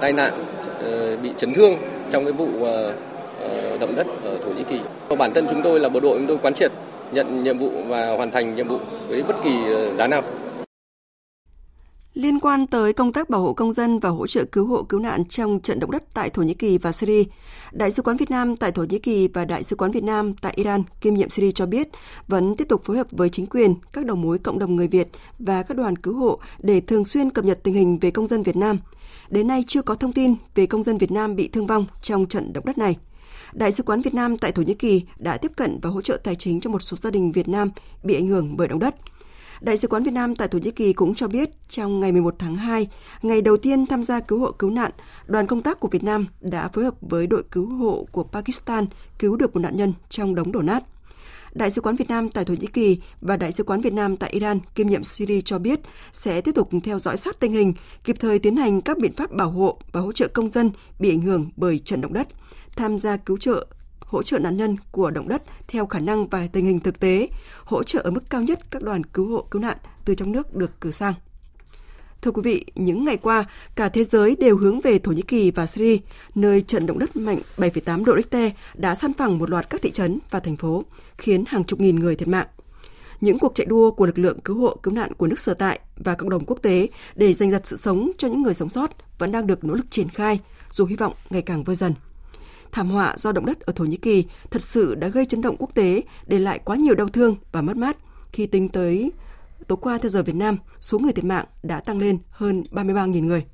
tai 0.06 0.13
nạn 0.13 0.34
ờ, 0.80 1.18
bị 1.18 1.30
chấn 1.38 1.54
thương 1.54 1.74
trong 2.12 2.24
cái 2.24 2.34
vụ 2.34 2.48
ờ, 2.63 2.96
ờ, 3.42 3.78
động 3.78 3.96
đất 3.96 4.07
ở 4.24 4.38
Thổ 4.44 4.50
Nhĩ 4.50 4.63
Kỳ. 4.63 4.80
Bản 5.18 5.34
thân 5.34 5.48
chúng 5.50 5.62
tôi 5.63 5.80
là 5.80 5.90
bộ 5.90 6.00
đội 6.00 6.18
chúng 6.18 6.28
tôi 6.28 6.38
quán 6.38 6.54
triệt 6.54 6.72
nhận 7.12 7.44
nhiệm 7.44 7.57
vụ 7.57 7.72
và 7.88 8.16
hoàn 8.16 8.31
thành 8.31 8.56
nhiệm 8.56 8.68
vụ 8.68 8.78
với 9.07 9.24
bất 9.24 9.36
kỳ 9.44 9.52
giá 9.98 10.07
nào. 10.07 10.22
Liên 12.13 12.40
quan 12.40 12.68
tới 12.68 12.94
công 12.94 13.13
tác 13.13 13.30
bảo 13.30 13.42
hộ 13.42 13.54
công 13.54 13.74
dân 13.74 14.00
và 14.00 14.10
hỗ 14.10 14.28
trợ 14.28 14.44
cứu 14.52 14.66
hộ 14.66 14.84
cứu 14.84 15.00
nạn 15.00 15.25
trong 15.25 15.60
trận 15.60 15.80
động 15.80 15.92
đất 15.92 16.04
tại 16.13 16.30
Thổ 16.30 16.42
Nhĩ 16.42 16.54
Kỳ 16.54 16.78
và 16.78 16.92
Syria, 16.92 17.24
Đại 17.71 17.92
sứ 17.92 18.02
quán 18.02 18.18
Việt 18.18 18.31
Nam 18.31 18.57
tại 18.57 18.71
Thổ 18.71 18.83
Nhĩ 18.83 19.00
Kỳ 19.00 19.28
và 19.28 19.45
Đại 19.45 19.64
sứ 19.64 19.76
quán 19.76 19.92
Việt 19.92 20.04
Nam 20.04 20.33
tại 20.42 20.54
Iran 20.56 20.83
kiêm 21.02 21.14
nhiệm 21.14 21.30
Syria 21.30 21.52
cho 21.52 21.66
biết 21.66 21.88
vẫn 22.28 22.56
tiếp 22.56 22.69
tục 22.69 22.83
phối 22.83 22.97
hợp 22.97 23.07
với 23.12 23.30
chính 23.30 23.45
quyền, 23.45 23.76
các 23.94 24.06
đầu 24.06 24.16
mối 24.16 24.38
cộng 24.38 24.59
đồng 24.59 24.76
người 24.76 24.88
Việt 24.88 25.07
và 25.40 25.64
các 25.64 25.78
đoàn 25.78 25.95
cứu 25.95 26.16
hộ 26.16 26.40
để 26.59 26.81
thường 26.81 27.06
xuyên 27.06 27.30
cập 27.30 27.45
nhật 27.45 27.59
tình 27.64 27.74
hình 27.74 28.00
về 28.00 28.12
công 28.12 28.28
dân 28.28 28.44
Việt 28.44 28.56
Nam– 28.56 28.80
Đến 29.29 29.47
nay 29.47 29.63
chưa 29.67 29.81
có 29.81 29.95
thông 29.95 30.13
tin 30.13 30.35
về 30.55 30.65
công 30.65 30.83
dân 30.83 30.97
Việt 30.97 31.11
Nam 31.11 31.35
bị 31.35 31.47
thương 31.47 31.67
vong 31.67 31.85
trong 32.01 32.25
trận 32.25 32.53
động 32.53 32.65
đất 32.65 32.77
này. 32.77 32.97
Đại 33.53 33.71
sứ 33.71 33.83
quán 33.83 34.01
Việt 34.01 34.13
Nam 34.13 34.37
tại 34.37 34.51
Thổ 34.51 34.61
Nhĩ 34.61 34.73
Kỳ 34.73 35.03
đã 35.17 35.37
tiếp 35.37 35.51
cận 35.55 35.79
và 35.81 35.89
hỗ 35.89 36.01
trợ 36.01 36.17
tài 36.23 36.35
chính 36.35 36.61
cho 36.61 36.69
một 36.69 36.81
số 36.81 36.97
gia 36.97 37.11
đình 37.11 37.31
Việt 37.31 37.47
Nam 37.47 37.71
bị 38.03 38.15
ảnh 38.15 38.27
hưởng 38.27 38.57
bởi 38.57 38.67
động 38.67 38.79
đất. 38.79 38.95
Đại 39.61 39.77
sứ 39.77 39.87
quán 39.87 40.03
Việt 40.03 40.11
Nam 40.11 40.35
tại 40.35 40.47
Thổ 40.47 40.59
Nhĩ 40.59 40.71
Kỳ 40.71 40.94
cũng 40.94 41.15
cho 41.15 41.27
biết 41.27 41.49
trong 41.69 41.99
ngày 41.99 42.11
11 42.11 42.35
tháng 42.39 42.55
2, 42.55 42.87
ngày 43.21 43.41
đầu 43.41 43.57
tiên 43.57 43.87
tham 43.87 44.03
gia 44.03 44.19
cứu 44.19 44.39
hộ 44.39 44.51
cứu 44.51 44.69
nạn, 44.69 44.91
đoàn 45.25 45.47
công 45.47 45.61
tác 45.61 45.79
của 45.79 45.87
Việt 45.87 46.03
Nam 46.03 46.27
đã 46.41 46.67
phối 46.67 46.83
hợp 46.83 46.94
với 47.01 47.27
đội 47.27 47.44
cứu 47.51 47.69
hộ 47.69 48.07
của 48.11 48.23
Pakistan 48.23 48.85
cứu 49.19 49.35
được 49.35 49.55
một 49.55 49.59
nạn 49.59 49.77
nhân 49.77 49.94
trong 50.09 50.35
đống 50.35 50.51
đổ 50.51 50.61
nát. 50.61 50.83
Đại 51.56 51.71
sứ 51.71 51.81
quán 51.81 51.95
Việt 51.95 52.09
Nam 52.09 52.30
tại 52.30 52.45
Thổ 52.45 52.54
Nhĩ 52.54 52.68
Kỳ 52.68 52.97
và 53.21 53.38
Đại 53.38 53.52
sứ 53.52 53.64
quán 53.64 53.81
Việt 53.81 53.94
Nam 53.94 54.18
tại 54.18 54.30
Iran 54.30 54.59
kiêm 54.76 54.88
nhiệm 54.88 55.04
Syria 55.04 55.42
cho 55.42 55.59
biết 55.59 55.80
sẽ 56.12 56.42
tiếp 56.42 56.52
tục 56.56 56.69
theo 56.83 57.00
dõi 57.00 57.18
sát 57.18 57.40
tình 57.40 57.54
hình, 57.54 57.74
kịp 58.04 58.16
thời 58.19 58.40
tiến 58.40 58.56
hành 58.56 58.81
các 58.81 58.97
biện 58.97 59.14
pháp 59.14 59.31
bảo 59.31 59.50
hộ 59.50 59.80
và 59.92 60.02
hỗ 60.02 60.12
trợ 60.12 60.28
công 60.28 60.52
dân 60.52 60.71
bị 61.00 61.09
ảnh 61.09 61.21
hưởng 61.21 61.50
bởi 61.56 61.80
trận 61.80 62.02
động 62.02 62.14
đất, 62.14 62.28
tham 62.76 63.00
gia 63.00 63.18
cứu 63.18 63.38
trợ 63.38 63.68
hỗ 64.00 64.24
trợ 64.24 64.40
nạn 64.40 64.57
nhân 64.57 64.76
của 64.92 65.12
động 65.12 65.28
đất 65.28 65.44
theo 65.68 65.85
khả 65.85 66.00
năng 66.00 66.28
và 66.28 66.47
tình 66.47 66.66
hình 66.66 66.80
thực 66.80 67.00
tế, 67.00 67.30
hỗ 67.64 67.83
trợ 67.83 68.00
ở 68.00 68.12
mức 68.12 68.30
cao 68.30 68.42
nhất 68.42 68.71
các 68.71 68.83
đoàn 68.83 69.04
cứu 69.04 69.28
hộ 69.28 69.47
cứu 69.52 69.62
nạn 69.62 69.78
từ 70.06 70.16
trong 70.16 70.31
nước 70.31 70.56
được 70.56 70.81
cử 70.81 70.92
sang. 70.92 71.14
Thưa 72.22 72.31
quý 72.31 72.42
vị, 72.45 72.66
những 72.76 73.06
ngày 73.06 73.18
qua, 73.18 73.45
cả 73.76 73.90
thế 73.90 74.04
giới 74.04 74.36
đều 74.36 74.57
hướng 74.57 74.81
về 74.81 75.00
Thổ 75.00 75.12
Nhĩ 75.12 75.22
Kỳ 75.22 75.52
và 75.52 75.66
Syria, 75.66 75.98
nơi 76.36 76.62
trận 76.62 76.86
động 76.86 77.00
đất 77.00 77.16
mạnh 77.16 77.40
7,8 77.57 78.04
độ 78.04 78.16
Richter 78.16 78.52
đã 78.74 78.95
san 78.95 79.14
phẳng 79.14 79.38
một 79.38 79.50
loạt 79.50 79.69
các 79.69 79.81
thị 79.81 79.92
trấn 79.92 80.19
và 80.30 80.40
thành 80.40 80.57
phố, 80.57 80.84
khiến 81.18 81.44
hàng 81.48 81.64
chục 81.64 81.80
nghìn 81.80 81.95
người 81.95 82.16
thiệt 82.16 82.28
mạng. 82.28 82.48
Những 83.22 83.40
cuộc 83.40 83.52
chạy 83.56 83.66
đua 83.66 83.92
của 83.92 84.06
lực 84.06 84.19
lượng 84.19 84.40
cứu 84.40 84.57
hộ 84.57 84.76
cứu 84.84 84.94
nạn 84.94 85.14
của 85.14 85.28
nước 85.28 85.40
sở 85.40 85.54
tại 85.54 85.80
và 85.98 86.16
cộng 86.16 86.30
đồng 86.30 86.45
quốc 86.45 86.60
tế 86.62 86.88
để 87.16 87.34
giành 87.34 87.52
giật 87.52 87.68
sự 87.68 87.78
sống 87.78 88.12
cho 88.18 88.28
những 88.28 88.42
người 88.42 88.54
sống 88.54 88.69
sót 88.69 88.92
vẫn 89.19 89.31
đang 89.31 89.48
được 89.48 89.64
nỗ 89.64 89.74
lực 89.74 89.86
triển 89.90 90.10
khai, 90.10 90.40
dù 90.72 90.86
hy 90.86 90.95
vọng 90.95 91.14
ngày 91.30 91.42
càng 91.42 91.64
vơi 91.64 91.76
dần. 91.76 91.94
Thảm 92.72 92.90
họa 92.90 93.16
do 93.18 93.31
động 93.31 93.45
đất 93.45 93.60
ở 93.60 93.74
Thổ 93.76 93.84
Nhĩ 93.84 93.98
Kỳ 93.98 94.26
thật 94.52 94.62
sự 94.62 94.95
đã 94.95 95.07
gây 95.07 95.26
chấn 95.26 95.42
động 95.42 95.56
quốc 95.60 95.69
tế, 95.74 96.04
để 96.28 96.40
lại 96.40 96.60
quá 96.66 96.76
nhiều 96.76 96.95
đau 96.95 97.07
thương 97.07 97.36
và 97.52 97.62
mất 97.62 97.78
mát 97.78 97.98
khi 98.31 98.48
tính 98.48 98.69
tới 98.69 99.12
tối 99.68 99.78
qua 99.81 99.97
theo 99.97 100.09
giờ 100.09 100.24
Việt 100.24 100.35
Nam, 100.35 100.57
số 100.81 101.00
người 101.00 101.14
thiệt 101.14 101.26
mạng 101.26 101.45
đã 101.64 101.80
tăng 101.80 101.97
lên 101.97 102.19
hơn 102.30 102.64
33.000 102.71 103.26
người. 103.26 103.45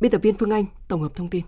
Biên 0.00 0.10
tập 0.12 0.20
viên 0.22 0.36
Phương 0.36 0.50
Anh 0.50 0.64
tổng 0.88 1.02
hợp 1.02 1.12
thông 1.16 1.30
tin. 1.30 1.44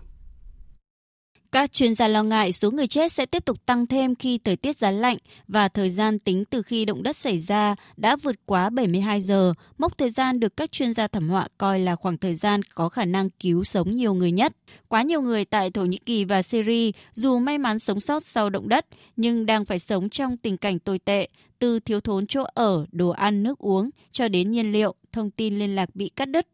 Các 1.57 1.71
chuyên 1.71 1.95
gia 1.95 2.07
lo 2.07 2.23
ngại 2.23 2.51
số 2.51 2.71
người 2.71 2.87
chết 2.87 3.13
sẽ 3.13 3.25
tiếp 3.25 3.45
tục 3.45 3.65
tăng 3.65 3.87
thêm 3.87 4.15
khi 4.15 4.37
thời 4.37 4.55
tiết 4.55 4.77
giá 4.77 4.91
lạnh 4.91 5.17
và 5.47 5.67
thời 5.67 5.89
gian 5.89 6.19
tính 6.19 6.45
từ 6.45 6.61
khi 6.61 6.85
động 6.85 7.03
đất 7.03 7.17
xảy 7.17 7.37
ra 7.37 7.75
đã 7.97 8.15
vượt 8.15 8.35
quá 8.45 8.69
72 8.69 9.21
giờ, 9.21 9.53
mốc 9.77 9.97
thời 9.97 10.09
gian 10.09 10.39
được 10.39 10.57
các 10.57 10.71
chuyên 10.71 10.93
gia 10.93 11.07
thảm 11.07 11.29
họa 11.29 11.47
coi 11.57 11.79
là 11.79 11.95
khoảng 11.95 12.17
thời 12.17 12.35
gian 12.35 12.61
có 12.63 12.89
khả 12.89 13.05
năng 13.05 13.29
cứu 13.29 13.63
sống 13.63 13.91
nhiều 13.91 14.13
người 14.13 14.31
nhất. 14.31 14.53
Quá 14.87 15.01
nhiều 15.01 15.21
người 15.21 15.45
tại 15.45 15.71
Thổ 15.71 15.85
Nhĩ 15.85 15.97
Kỳ 15.97 16.25
và 16.25 16.41
Syria 16.41 16.91
dù 17.13 17.39
may 17.39 17.57
mắn 17.57 17.79
sống 17.79 17.99
sót 17.99 18.25
sau 18.25 18.49
động 18.49 18.69
đất 18.69 18.85
nhưng 19.15 19.45
đang 19.45 19.65
phải 19.65 19.79
sống 19.79 20.09
trong 20.09 20.37
tình 20.37 20.57
cảnh 20.57 20.79
tồi 20.79 20.99
tệ, 20.99 21.27
từ 21.59 21.79
thiếu 21.79 21.99
thốn 21.99 22.27
chỗ 22.27 22.43
ở, 22.53 22.85
đồ 22.91 23.09
ăn, 23.09 23.43
nước 23.43 23.59
uống 23.59 23.89
cho 24.11 24.27
đến 24.27 24.51
nhiên 24.51 24.71
liệu, 24.71 24.95
thông 25.11 25.31
tin 25.31 25.59
liên 25.59 25.75
lạc 25.75 25.95
bị 25.95 26.09
cắt 26.09 26.25
đứt. 26.25 26.47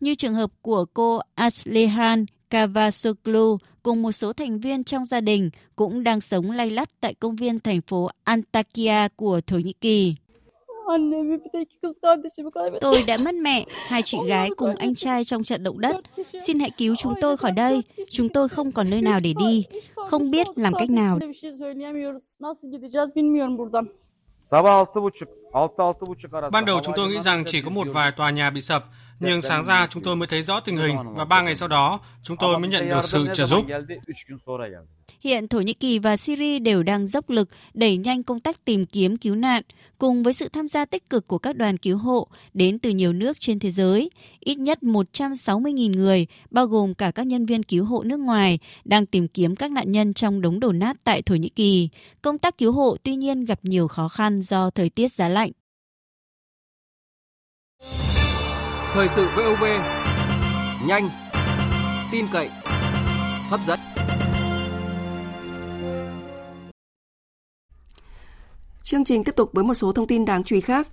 Như 0.00 0.14
trường 0.14 0.34
hợp 0.34 0.50
của 0.62 0.84
cô 0.94 1.20
Aslihan 1.34 2.26
Cavasoglu, 2.50 3.58
cùng 3.82 4.02
một 4.02 4.12
số 4.12 4.32
thành 4.32 4.60
viên 4.60 4.84
trong 4.84 5.06
gia 5.06 5.20
đình 5.20 5.50
cũng 5.76 6.04
đang 6.04 6.20
sống 6.20 6.50
lay 6.50 6.70
lắt 6.70 6.88
tại 7.00 7.14
công 7.14 7.36
viên 7.36 7.60
thành 7.60 7.80
phố 7.80 8.10
Antakya 8.24 9.08
của 9.16 9.40
Thổ 9.46 9.58
Nhĩ 9.58 9.72
Kỳ. 9.72 10.14
Tôi 12.80 13.02
đã 13.06 13.16
mất 13.16 13.34
mẹ, 13.34 13.66
hai 13.88 14.02
chị 14.02 14.18
gái 14.26 14.50
cùng 14.56 14.76
anh 14.76 14.94
trai 14.94 15.24
trong 15.24 15.44
trận 15.44 15.62
động 15.62 15.80
đất. 15.80 15.96
Xin 16.46 16.60
hãy 16.60 16.70
cứu 16.78 16.94
chúng 16.96 17.14
tôi 17.20 17.36
khỏi 17.36 17.52
đây. 17.52 17.82
Chúng 18.10 18.28
tôi 18.28 18.48
không 18.48 18.72
còn 18.72 18.90
nơi 18.90 19.02
nào 19.02 19.20
để 19.22 19.34
đi. 19.38 19.64
Không 19.94 20.30
biết 20.30 20.46
làm 20.56 20.72
cách 20.78 20.90
nào. 20.90 21.18
Ban 26.52 26.64
đầu 26.64 26.80
chúng 26.84 26.94
tôi 26.96 27.08
nghĩ 27.08 27.20
rằng 27.20 27.44
chỉ 27.46 27.62
có 27.62 27.70
một 27.70 27.86
vài 27.92 28.12
tòa 28.12 28.30
nhà 28.30 28.50
bị 28.50 28.60
sập, 28.60 28.84
nhưng 29.20 29.40
sáng 29.42 29.64
ra 29.64 29.86
chúng 29.90 30.02
tôi 30.02 30.16
mới 30.16 30.28
thấy 30.28 30.42
rõ 30.42 30.60
tình 30.60 30.76
hình 30.76 30.96
và 31.14 31.24
ba 31.24 31.42
ngày 31.42 31.56
sau 31.56 31.68
đó 31.68 32.00
chúng 32.22 32.36
tôi 32.36 32.58
mới 32.58 32.70
nhận 32.70 32.88
được 32.88 33.04
sự 33.04 33.26
trợ 33.34 33.46
giúp. 33.46 33.64
Hiện 35.20 35.48
Thổ 35.48 35.60
Nhĩ 35.60 35.72
Kỳ 35.72 35.98
và 35.98 36.16
Syria 36.16 36.58
đều 36.58 36.82
đang 36.82 37.06
dốc 37.06 37.30
lực 37.30 37.48
đẩy 37.74 37.96
nhanh 37.96 38.22
công 38.22 38.40
tác 38.40 38.64
tìm 38.64 38.86
kiếm 38.86 39.16
cứu 39.16 39.34
nạn, 39.34 39.62
cùng 39.98 40.22
với 40.22 40.32
sự 40.32 40.48
tham 40.48 40.68
gia 40.68 40.84
tích 40.84 41.10
cực 41.10 41.26
của 41.26 41.38
các 41.38 41.56
đoàn 41.56 41.76
cứu 41.76 41.98
hộ 41.98 42.28
đến 42.54 42.78
từ 42.78 42.90
nhiều 42.90 43.12
nước 43.12 43.40
trên 43.40 43.58
thế 43.58 43.70
giới. 43.70 44.10
Ít 44.40 44.54
nhất 44.54 44.78
160.000 44.82 45.96
người, 45.96 46.26
bao 46.50 46.66
gồm 46.66 46.94
cả 46.94 47.10
các 47.10 47.26
nhân 47.26 47.46
viên 47.46 47.62
cứu 47.62 47.84
hộ 47.84 48.02
nước 48.02 48.20
ngoài, 48.20 48.58
đang 48.84 49.06
tìm 49.06 49.28
kiếm 49.28 49.56
các 49.56 49.70
nạn 49.70 49.92
nhân 49.92 50.14
trong 50.14 50.40
đống 50.40 50.60
đổ 50.60 50.72
nát 50.72 50.96
tại 51.04 51.22
Thổ 51.22 51.34
Nhĩ 51.34 51.48
Kỳ. 51.48 51.88
Công 52.22 52.38
tác 52.38 52.58
cứu 52.58 52.72
hộ 52.72 52.96
tuy 53.02 53.16
nhiên 53.16 53.44
gặp 53.44 53.58
nhiều 53.62 53.88
khó 53.88 54.08
khăn 54.08 54.40
do 54.42 54.70
thời 54.70 54.90
tiết 54.90 55.12
giá 55.12 55.28
lạnh. 55.28 55.50
Thời 58.92 59.08
sự 59.08 59.28
VOV, 59.36 59.64
nhanh, 60.86 61.10
tin 62.12 62.26
cậy, 62.32 62.50
hấp 63.48 63.60
dẫn. 63.66 63.80
Chương 68.82 69.04
trình 69.04 69.24
tiếp 69.24 69.36
tục 69.36 69.50
với 69.52 69.64
một 69.64 69.74
số 69.74 69.92
thông 69.92 70.06
tin 70.06 70.24
đáng 70.24 70.44
chú 70.44 70.56
ý 70.56 70.60
khác. 70.60 70.88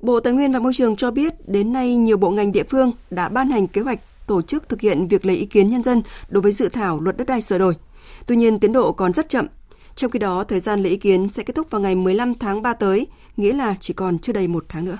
Bộ 0.00 0.20
Tài 0.20 0.32
nguyên 0.32 0.52
và 0.52 0.58
Môi 0.58 0.74
trường 0.74 0.96
cho 0.96 1.10
biết 1.10 1.48
đến 1.48 1.72
nay 1.72 1.96
nhiều 1.96 2.16
bộ 2.16 2.30
ngành 2.30 2.52
địa 2.52 2.64
phương 2.70 2.92
đã 3.10 3.28
ban 3.28 3.50
hành 3.50 3.66
kế 3.66 3.80
hoạch 3.80 3.98
tổ 4.26 4.42
chức 4.42 4.68
thực 4.68 4.80
hiện 4.80 5.08
việc 5.08 5.26
lấy 5.26 5.36
ý 5.36 5.46
kiến 5.46 5.70
nhân 5.70 5.82
dân 5.82 6.02
đối 6.28 6.42
với 6.42 6.52
dự 6.52 6.68
thảo 6.68 7.00
luật 7.00 7.16
đất 7.16 7.26
đai 7.26 7.42
sửa 7.42 7.58
đổi. 7.58 7.74
Tuy 8.26 8.36
nhiên 8.36 8.60
tiến 8.60 8.72
độ 8.72 8.92
còn 8.92 9.12
rất 9.12 9.28
chậm. 9.28 9.46
Trong 9.94 10.10
khi 10.10 10.18
đó, 10.18 10.44
thời 10.44 10.60
gian 10.60 10.82
lấy 10.82 10.90
ý 10.90 10.96
kiến 10.96 11.28
sẽ 11.28 11.42
kết 11.42 11.56
thúc 11.56 11.70
vào 11.70 11.80
ngày 11.80 11.94
15 11.94 12.34
tháng 12.34 12.62
3 12.62 12.72
tới, 12.72 13.06
nghĩa 13.36 13.52
là 13.52 13.74
chỉ 13.80 13.94
còn 13.94 14.18
chưa 14.18 14.32
đầy 14.32 14.48
một 14.48 14.64
tháng 14.68 14.84
nữa. 14.84 14.98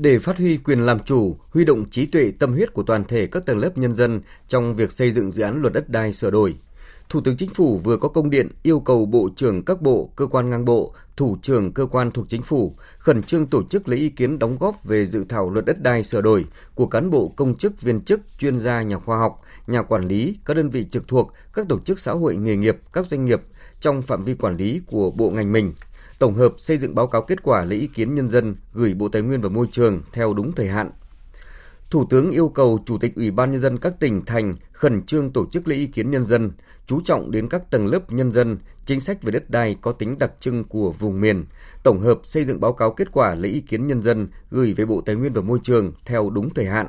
Để 0.00 0.18
phát 0.18 0.38
huy 0.38 0.56
quyền 0.56 0.80
làm 0.80 0.98
chủ, 0.98 1.36
huy 1.50 1.64
động 1.64 1.90
trí 1.90 2.06
tuệ 2.06 2.32
tâm 2.38 2.52
huyết 2.52 2.72
của 2.72 2.82
toàn 2.82 3.04
thể 3.04 3.26
các 3.26 3.46
tầng 3.46 3.58
lớp 3.58 3.78
nhân 3.78 3.94
dân 3.94 4.20
trong 4.48 4.76
việc 4.76 4.92
xây 4.92 5.10
dựng 5.10 5.30
dự 5.30 5.42
án 5.42 5.60
luật 5.60 5.72
đất 5.72 5.88
đai 5.88 6.12
sửa 6.12 6.30
đổi, 6.30 6.54
Thủ 7.08 7.20
tướng 7.20 7.36
Chính 7.36 7.50
phủ 7.50 7.78
vừa 7.84 7.96
có 7.96 8.08
công 8.08 8.30
điện 8.30 8.48
yêu 8.62 8.80
cầu 8.80 9.06
Bộ 9.06 9.28
trưởng 9.36 9.64
các 9.64 9.82
bộ, 9.82 10.10
cơ 10.16 10.26
quan 10.26 10.50
ngang 10.50 10.64
bộ, 10.64 10.94
thủ 11.16 11.36
trưởng 11.42 11.72
cơ 11.72 11.86
quan 11.86 12.10
thuộc 12.10 12.28
Chính 12.28 12.42
phủ 12.42 12.76
khẩn 12.98 13.22
trương 13.22 13.46
tổ 13.46 13.62
chức 13.62 13.88
lấy 13.88 13.98
ý 13.98 14.08
kiến 14.08 14.38
đóng 14.38 14.56
góp 14.60 14.84
về 14.84 15.06
dự 15.06 15.24
thảo 15.28 15.50
luật 15.50 15.64
đất 15.64 15.82
đai 15.82 16.02
sửa 16.02 16.20
đổi 16.20 16.44
của 16.74 16.86
cán 16.86 17.10
bộ 17.10 17.32
công 17.36 17.56
chức, 17.56 17.80
viên 17.80 18.00
chức, 18.00 18.20
chuyên 18.38 18.58
gia, 18.58 18.82
nhà 18.82 18.98
khoa 18.98 19.18
học, 19.18 19.40
nhà 19.66 19.82
quản 19.82 20.08
lý, 20.08 20.36
các 20.44 20.54
đơn 20.54 20.70
vị 20.70 20.86
trực 20.90 21.08
thuộc, 21.08 21.32
các 21.52 21.68
tổ 21.68 21.78
chức 21.78 21.98
xã 21.98 22.12
hội 22.12 22.36
nghề 22.36 22.56
nghiệp, 22.56 22.76
các 22.92 23.06
doanh 23.06 23.24
nghiệp 23.24 23.40
trong 23.80 24.02
phạm 24.02 24.24
vi 24.24 24.34
quản 24.34 24.56
lý 24.56 24.80
của 24.86 25.10
bộ 25.10 25.30
ngành 25.30 25.52
mình. 25.52 25.72
Tổng 26.20 26.34
hợp 26.34 26.54
xây 26.58 26.76
dựng 26.76 26.94
báo 26.94 27.06
cáo 27.06 27.22
kết 27.22 27.42
quả 27.42 27.64
lấy 27.64 27.78
ý 27.78 27.86
kiến 27.86 28.14
nhân 28.14 28.28
dân 28.28 28.56
gửi 28.72 28.94
Bộ 28.94 29.08
Tài 29.08 29.22
nguyên 29.22 29.40
và 29.40 29.48
Môi 29.48 29.66
trường 29.70 30.02
theo 30.12 30.34
đúng 30.34 30.52
thời 30.52 30.68
hạn. 30.68 30.90
Thủ 31.90 32.06
tướng 32.10 32.30
yêu 32.30 32.48
cầu 32.48 32.78
Chủ 32.86 32.98
tịch 32.98 33.14
Ủy 33.16 33.30
ban 33.30 33.50
Nhân 33.50 33.60
dân 33.60 33.78
các 33.78 34.00
tỉnh, 34.00 34.24
thành 34.24 34.54
khẩn 34.72 35.02
trương 35.06 35.32
tổ 35.32 35.46
chức 35.46 35.68
lấy 35.68 35.78
ý 35.78 35.86
kiến 35.86 36.10
nhân 36.10 36.24
dân, 36.24 36.52
chú 36.86 37.00
trọng 37.04 37.30
đến 37.30 37.48
các 37.48 37.70
tầng 37.70 37.86
lớp 37.86 38.12
nhân 38.12 38.32
dân, 38.32 38.58
chính 38.86 39.00
sách 39.00 39.22
về 39.22 39.30
đất 39.30 39.50
đai 39.50 39.76
có 39.80 39.92
tính 39.92 40.18
đặc 40.18 40.32
trưng 40.40 40.64
của 40.64 40.92
vùng 40.92 41.20
miền, 41.20 41.44
tổng 41.82 42.00
hợp 42.00 42.20
xây 42.22 42.44
dựng 42.44 42.60
báo 42.60 42.72
cáo 42.72 42.90
kết 42.92 43.12
quả 43.12 43.34
lấy 43.34 43.50
ý 43.50 43.60
kiến 43.60 43.86
nhân 43.86 44.02
dân 44.02 44.28
gửi 44.50 44.74
về 44.74 44.84
Bộ 44.84 45.00
Tài 45.00 45.16
nguyên 45.16 45.32
và 45.32 45.40
Môi 45.40 45.58
trường 45.62 45.92
theo 46.04 46.30
đúng 46.30 46.54
thời 46.54 46.64
hạn. 46.64 46.86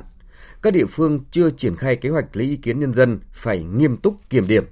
Các 0.62 0.72
địa 0.72 0.86
phương 0.86 1.20
chưa 1.30 1.50
triển 1.50 1.76
khai 1.76 1.96
kế 1.96 2.08
hoạch 2.08 2.36
lấy 2.36 2.46
ý 2.46 2.56
kiến 2.56 2.80
nhân 2.80 2.94
dân 2.94 3.20
phải 3.32 3.64
nghiêm 3.64 3.96
túc 3.96 4.30
kiểm 4.30 4.46
điểm. 4.46 4.64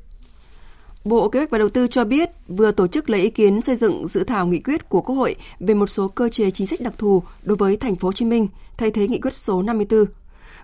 Bộ 1.05 1.29
Kế 1.29 1.39
hoạch 1.39 1.51
và 1.51 1.59
Đầu 1.59 1.69
tư 1.69 1.87
cho 1.87 2.05
biết 2.05 2.31
vừa 2.49 2.73
tổ 2.73 2.87
chức 2.87 3.11
lấy 3.11 3.21
ý 3.21 3.31
kiến 3.31 3.63
xây 3.63 3.77
dựng 3.77 4.07
dự 4.07 4.25
thảo 4.25 4.47
nghị 4.47 4.61
quyết 4.61 4.89
của 4.89 5.01
Quốc 5.01 5.15
hội 5.15 5.37
về 5.61 5.75
một 5.75 5.87
số 5.87 6.09
cơ 6.09 6.29
chế 6.29 6.51
chính 6.51 6.67
sách 6.67 6.81
đặc 6.81 6.95
thù 6.99 7.23
đối 7.43 7.57
với 7.57 7.77
thành 7.77 7.97
phố 7.97 8.09
Hồ 8.09 8.13
Chí 8.13 8.25
Minh 8.25 8.49
thay 8.77 8.91
thế 8.91 9.09
nghị 9.09 9.19
quyết 9.19 9.35
số 9.35 9.63
54 9.63 10.05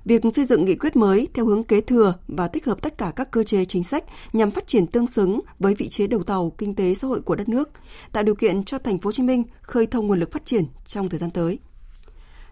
việc 0.05 0.23
xây 0.35 0.45
dựng 0.45 0.65
nghị 0.65 0.75
quyết 0.75 0.97
mới 0.97 1.29
theo 1.35 1.47
hướng 1.47 1.65
kế 1.65 1.81
thừa 1.81 2.15
và 2.29 2.49
tích 2.49 2.67
hợp 2.67 2.83
tất 2.83 2.99
cả 2.99 3.13
các 3.17 3.31
cơ 3.31 3.43
chế 3.43 3.65
chính 3.65 3.85
sách 3.85 4.05
nhằm 4.33 4.51
phát 4.51 4.67
triển 4.67 4.87
tương 4.87 5.07
xứng 5.07 5.41
với 5.59 5.75
vị 5.75 5.89
trí 5.89 6.07
đầu 6.07 6.23
tàu 6.23 6.53
kinh 6.59 6.75
tế 6.75 6.95
xã 6.95 7.09
hội 7.09 7.21
của 7.21 7.35
đất 7.35 7.49
nước, 7.49 7.71
tạo 8.13 8.23
điều 8.23 8.35
kiện 8.35 8.65
cho 8.65 8.79
thành 8.79 8.99
phố 8.99 9.09
Hồ 9.09 9.13
Chí 9.13 9.23
Minh 9.23 9.43
khơi 9.63 9.87
thông 9.87 10.07
nguồn 10.07 10.21
lực 10.21 10.33
phát 10.33 10.47
triển 10.47 10.65
trong 10.87 11.09
thời 11.09 11.19
gian 11.19 11.31
tới. 11.31 11.59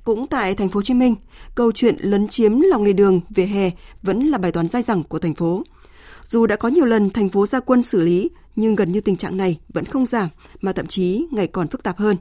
Cũng 0.04 0.26
tại 0.26 0.54
thành 0.54 0.68
phố 0.68 0.78
Hồ 0.78 0.82
Chí 0.82 0.94
Minh, 0.94 1.14
câu 1.54 1.72
chuyện 1.72 1.96
lấn 1.98 2.28
chiếm 2.28 2.60
lòng 2.60 2.84
lề 2.84 2.92
đường 2.92 3.20
vỉa 3.30 3.46
hè 3.46 3.70
vẫn 4.02 4.26
là 4.26 4.38
bài 4.38 4.52
toán 4.52 4.68
dai 4.68 4.82
dẳng 4.82 5.02
của 5.02 5.18
thành 5.18 5.34
phố. 5.34 5.62
Dù 6.24 6.46
đã 6.46 6.56
có 6.56 6.68
nhiều 6.68 6.84
lần 6.84 7.10
thành 7.10 7.28
phố 7.28 7.46
ra 7.46 7.60
quân 7.60 7.82
xử 7.82 8.00
lý, 8.00 8.30
nhưng 8.56 8.74
gần 8.74 8.92
như 8.92 9.00
tình 9.00 9.16
trạng 9.16 9.36
này 9.36 9.60
vẫn 9.68 9.84
không 9.84 10.06
giảm 10.06 10.28
mà 10.60 10.72
thậm 10.72 10.86
chí 10.86 11.26
ngày 11.30 11.46
còn 11.46 11.68
phức 11.68 11.82
tạp 11.82 11.98
hơn 11.98 12.16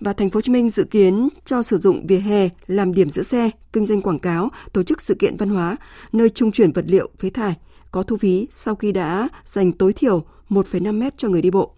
và 0.00 0.12
thành 0.12 0.30
phố 0.30 0.36
Hồ 0.36 0.40
Chí 0.40 0.52
Minh 0.52 0.70
dự 0.70 0.84
kiến 0.84 1.28
cho 1.44 1.62
sử 1.62 1.78
dụng 1.78 2.06
vỉa 2.06 2.18
hè 2.18 2.48
làm 2.66 2.94
điểm 2.94 3.10
giữ 3.10 3.22
xe, 3.22 3.50
kinh 3.72 3.84
doanh 3.84 4.02
quảng 4.02 4.18
cáo, 4.18 4.48
tổ 4.72 4.82
chức 4.82 5.00
sự 5.00 5.14
kiện 5.14 5.36
văn 5.36 5.48
hóa, 5.48 5.76
nơi 6.12 6.30
trung 6.30 6.52
chuyển 6.52 6.72
vật 6.72 6.84
liệu, 6.88 7.10
phế 7.18 7.30
thải, 7.30 7.54
có 7.90 8.02
thu 8.02 8.16
phí 8.16 8.48
sau 8.50 8.74
khi 8.74 8.92
đã 8.92 9.28
dành 9.44 9.72
tối 9.72 9.92
thiểu 9.92 10.24
1,5 10.48 10.98
mét 10.98 11.18
cho 11.18 11.28
người 11.28 11.42
đi 11.42 11.50
bộ. 11.50 11.74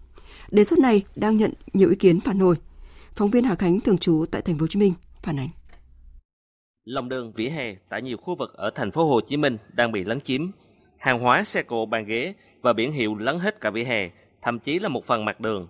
Đề 0.51 0.63
xuất 0.63 0.79
này 0.79 1.03
đang 1.15 1.37
nhận 1.37 1.53
nhiều 1.73 1.89
ý 1.89 1.95
kiến 1.95 2.21
phản 2.21 2.39
hồi. 2.39 2.55
Phóng 3.15 3.31
viên 3.31 3.43
Hà 3.43 3.55
Khánh 3.55 3.81
thường 3.81 3.97
trú 3.97 4.25
tại 4.31 4.41
thành 4.41 4.57
phố 4.57 4.63
Hồ 4.63 4.67
Chí 4.67 4.79
Minh 4.79 4.93
phản 5.23 5.39
ánh. 5.39 5.49
Lòng 6.83 7.09
đường 7.09 7.31
vỉa 7.31 7.49
hè 7.49 7.75
tại 7.89 8.01
nhiều 8.01 8.17
khu 8.17 8.35
vực 8.35 8.53
ở 8.53 8.71
thành 8.75 8.91
phố 8.91 9.05
Hồ 9.05 9.21
Chí 9.27 9.37
Minh 9.37 9.57
đang 9.73 9.91
bị 9.91 10.03
lấn 10.03 10.21
chiếm. 10.21 10.41
Hàng 11.01 11.19
hóa 11.19 11.43
xe 11.43 11.63
cộ 11.63 11.85
bàn 11.85 12.05
ghế 12.05 12.33
và 12.61 12.73
biển 12.73 12.91
hiệu 12.91 13.15
lấn 13.15 13.39
hết 13.39 13.61
cả 13.61 13.69
vỉa 13.69 13.83
hè, 13.83 14.09
thậm 14.41 14.59
chí 14.59 14.79
là 14.79 14.89
một 14.89 15.05
phần 15.05 15.25
mặt 15.25 15.39
đường. 15.39 15.67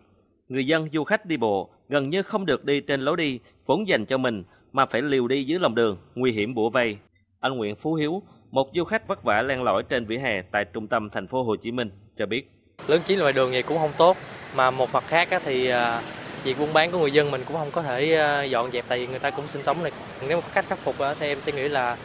Người 0.49 0.67
dân 0.67 0.89
du 0.93 1.03
khách 1.03 1.25
đi 1.25 1.37
bộ 1.37 1.69
gần 1.89 2.09
như 2.09 2.23
không 2.23 2.45
được 2.45 2.65
đi 2.65 2.81
trên 2.81 3.01
lối 3.01 3.17
đi 3.17 3.39
vốn 3.65 3.87
dành 3.87 4.05
cho 4.05 4.17
mình 4.17 4.43
mà 4.71 4.85
phải 4.85 5.01
liều 5.01 5.27
đi 5.27 5.43
dưới 5.43 5.59
lòng 5.59 5.75
đường, 5.75 5.97
nguy 6.15 6.31
hiểm 6.31 6.53
bủa 6.53 6.69
vây. 6.69 6.97
Anh 7.39 7.57
Nguyễn 7.57 7.75
Phú 7.75 7.93
Hiếu, 7.93 8.21
một 8.51 8.69
du 8.73 8.83
khách 8.83 9.07
vất 9.07 9.23
vả 9.23 9.41
len 9.41 9.63
lỏi 9.63 9.83
trên 9.89 10.05
vỉa 10.05 10.17
hè 10.17 10.41
tại 10.41 10.65
trung 10.73 10.87
tâm 10.87 11.09
thành 11.09 11.27
phố 11.27 11.43
Hồ 11.43 11.55
Chí 11.55 11.71
Minh 11.71 11.89
cho 12.17 12.25
biết. 12.25 12.51
Lớn 12.87 13.01
chín 13.05 13.19
ngoài 13.19 13.33
đường 13.33 13.51
này 13.51 13.63
cũng 13.63 13.77
không 13.77 13.91
tốt, 13.97 14.17
mà 14.55 14.71
một 14.71 14.93
mặt 14.93 15.03
khác 15.07 15.29
thì 15.45 15.67
à, 15.67 16.01
việc 16.43 16.59
buôn 16.59 16.73
bán 16.73 16.91
của 16.91 16.99
người 16.99 17.11
dân 17.11 17.31
mình 17.31 17.41
cũng 17.47 17.57
không 17.57 17.71
có 17.71 17.81
thể 17.81 18.15
à, 18.15 18.43
dọn 18.43 18.71
dẹp 18.71 18.85
tại 18.87 18.99
vì 18.99 19.07
người 19.07 19.19
ta 19.19 19.29
cũng 19.29 19.47
sinh 19.47 19.63
sống 19.63 19.83
này. 19.83 19.91
Nếu 20.27 20.41
có 20.41 20.47
cách 20.53 20.65
khắc 20.67 20.79
phục 20.79 20.95
thì 21.19 21.27
em 21.27 21.41
sẽ 21.41 21.51
nghĩ 21.51 21.67
là 21.67 21.97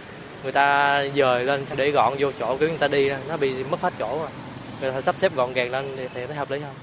người 0.47 0.53
ta 0.53 1.05
dời 1.15 1.45
lên 1.45 1.61
để 1.77 1.91
gọn 1.91 2.13
vô 2.19 2.33
chỗ 2.39 2.57
kiểu 2.59 2.69
người 2.69 2.79
ta 2.79 2.89
đi 2.89 3.09
nó 3.29 3.37
bị 3.37 3.65
mất 3.71 3.81
hết 3.81 3.93
chỗ 3.99 4.19
rồi. 4.19 4.29
Người 4.81 4.91
ta 4.91 5.01
sắp 5.01 5.17
xếp 5.17 5.35
gọn 5.35 5.53
gàng 5.53 5.71
lên 5.71 5.85
thì 5.97 6.09
thấy 6.27 6.37
hợp 6.37 6.51
lý 6.51 6.61
không? 6.61 6.75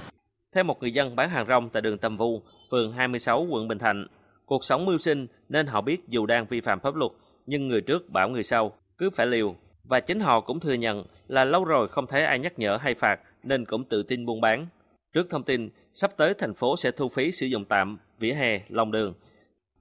Theo 0.55 0.63
một 0.63 0.81
người 0.81 0.91
dân 0.91 1.15
bán 1.15 1.29
hàng 1.29 1.47
rong 1.47 1.69
tại 1.69 1.81
đường 1.81 1.97
Tâm 1.97 2.17
Vu, 2.17 2.41
phường 2.71 2.91
26 2.91 3.47
quận 3.49 3.67
Bình 3.67 3.79
Thạnh, 3.79 4.07
cuộc 4.45 4.63
sống 4.63 4.85
mưu 4.85 4.97
sinh 4.97 5.27
nên 5.49 5.67
họ 5.67 5.81
biết 5.81 6.07
dù 6.07 6.25
đang 6.25 6.45
vi 6.45 6.61
phạm 6.61 6.79
pháp 6.79 6.95
luật, 6.95 7.11
nhưng 7.45 7.67
người 7.67 7.81
trước 7.81 8.09
bảo 8.09 8.29
người 8.29 8.43
sau 8.43 8.71
cứ 8.97 9.09
phải 9.09 9.27
liều. 9.27 9.55
Và 9.83 9.99
chính 9.99 10.19
họ 10.19 10.41
cũng 10.41 10.59
thừa 10.59 10.73
nhận 10.73 11.05
là 11.27 11.45
lâu 11.45 11.65
rồi 11.65 11.87
không 11.87 12.07
thấy 12.07 12.23
ai 12.23 12.39
nhắc 12.39 12.59
nhở 12.59 12.77
hay 12.81 12.95
phạt 12.95 13.19
nên 13.43 13.65
cũng 13.65 13.83
tự 13.83 14.03
tin 14.03 14.25
buôn 14.25 14.41
bán. 14.41 14.67
Trước 15.13 15.27
thông 15.29 15.43
tin 15.43 15.69
sắp 15.93 16.11
tới 16.17 16.33
thành 16.33 16.53
phố 16.53 16.75
sẽ 16.77 16.91
thu 16.91 17.09
phí 17.09 17.31
sử 17.31 17.45
dụng 17.45 17.65
tạm 17.65 17.97
vỉa 18.19 18.33
hè, 18.33 18.59
lòng 18.69 18.91
đường, 18.91 19.13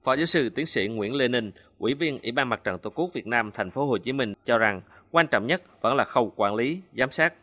Phó 0.05 0.13
giáo 0.13 0.25
sư 0.25 0.49
tiến 0.55 0.65
sĩ 0.65 0.87
Nguyễn 0.87 1.15
Lê 1.15 1.27
Ninh, 1.27 1.51
Ủy 1.79 1.93
viên 1.93 2.19
Ủy 2.23 2.31
ban 2.31 2.49
Mặt 2.49 2.63
trận 2.63 2.77
Tổ 2.79 2.89
quốc 2.89 3.07
Việt 3.15 3.27
Nam 3.27 3.51
thành 3.53 3.71
phố 3.71 3.85
Hồ 3.85 3.97
Chí 3.97 4.13
Minh 4.13 4.33
cho 4.45 4.57
rằng 4.57 4.81
quan 5.11 5.27
trọng 5.27 5.47
nhất 5.47 5.81
vẫn 5.81 5.95
là 5.95 6.03
khâu 6.03 6.33
quản 6.35 6.55
lý, 6.55 6.81
giám 6.93 7.09
sát. 7.11 7.33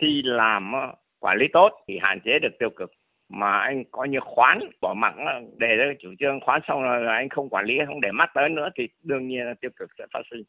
Khi 0.00 0.22
làm 0.24 0.72
quản 1.20 1.38
lý 1.38 1.46
tốt 1.52 1.68
thì 1.88 1.94
hạn 2.02 2.20
chế 2.24 2.30
được 2.42 2.48
tiêu 2.58 2.68
cực 2.76 2.90
mà 3.28 3.58
anh 3.58 3.84
coi 3.90 4.08
như 4.08 4.18
khoán 4.24 4.58
bỏ 4.80 4.94
mặc 4.96 5.14
để 5.58 5.66
chủ 6.02 6.08
trương 6.18 6.40
khoán 6.46 6.60
xong 6.68 6.82
rồi 6.82 7.06
anh 7.06 7.28
không 7.28 7.48
quản 7.48 7.64
lý 7.64 7.74
không 7.86 8.00
để 8.00 8.08
mắt 8.12 8.30
tới 8.34 8.48
nữa 8.48 8.68
thì 8.78 8.88
đương 9.02 9.28
nhiên 9.28 9.46
là 9.46 9.54
tiêu 9.60 9.70
cực 9.76 9.88
sẽ 9.98 10.04
phát 10.12 10.20
sinh. 10.30 10.42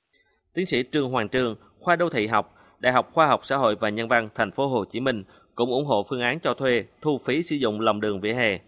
Tiến 0.53 0.65
sĩ 0.65 0.83
Trương 0.91 1.09
Hoàng 1.09 1.29
Trương, 1.29 1.55
khoa 1.79 1.95
đô 1.95 2.09
thị 2.09 2.27
học, 2.27 2.55
Đại 2.79 2.93
học 2.93 3.09
Khoa 3.13 3.27
học 3.27 3.39
Xã 3.43 3.55
hội 3.55 3.75
và 3.79 3.89
Nhân 3.89 4.07
văn 4.07 4.27
Thành 4.35 4.51
phố 4.51 4.67
Hồ 4.67 4.85
Chí 4.85 4.99
Minh 4.99 5.23
cũng 5.55 5.69
ủng 5.69 5.85
hộ 5.85 6.03
phương 6.09 6.21
án 6.21 6.39
cho 6.39 6.53
thuê 6.53 6.85
thu 7.01 7.17
phí 7.27 7.43
sử 7.43 7.55
dụng 7.55 7.81
lòng 7.81 8.01
đường 8.01 8.21
vỉa 8.21 8.33
hè. 8.33 8.59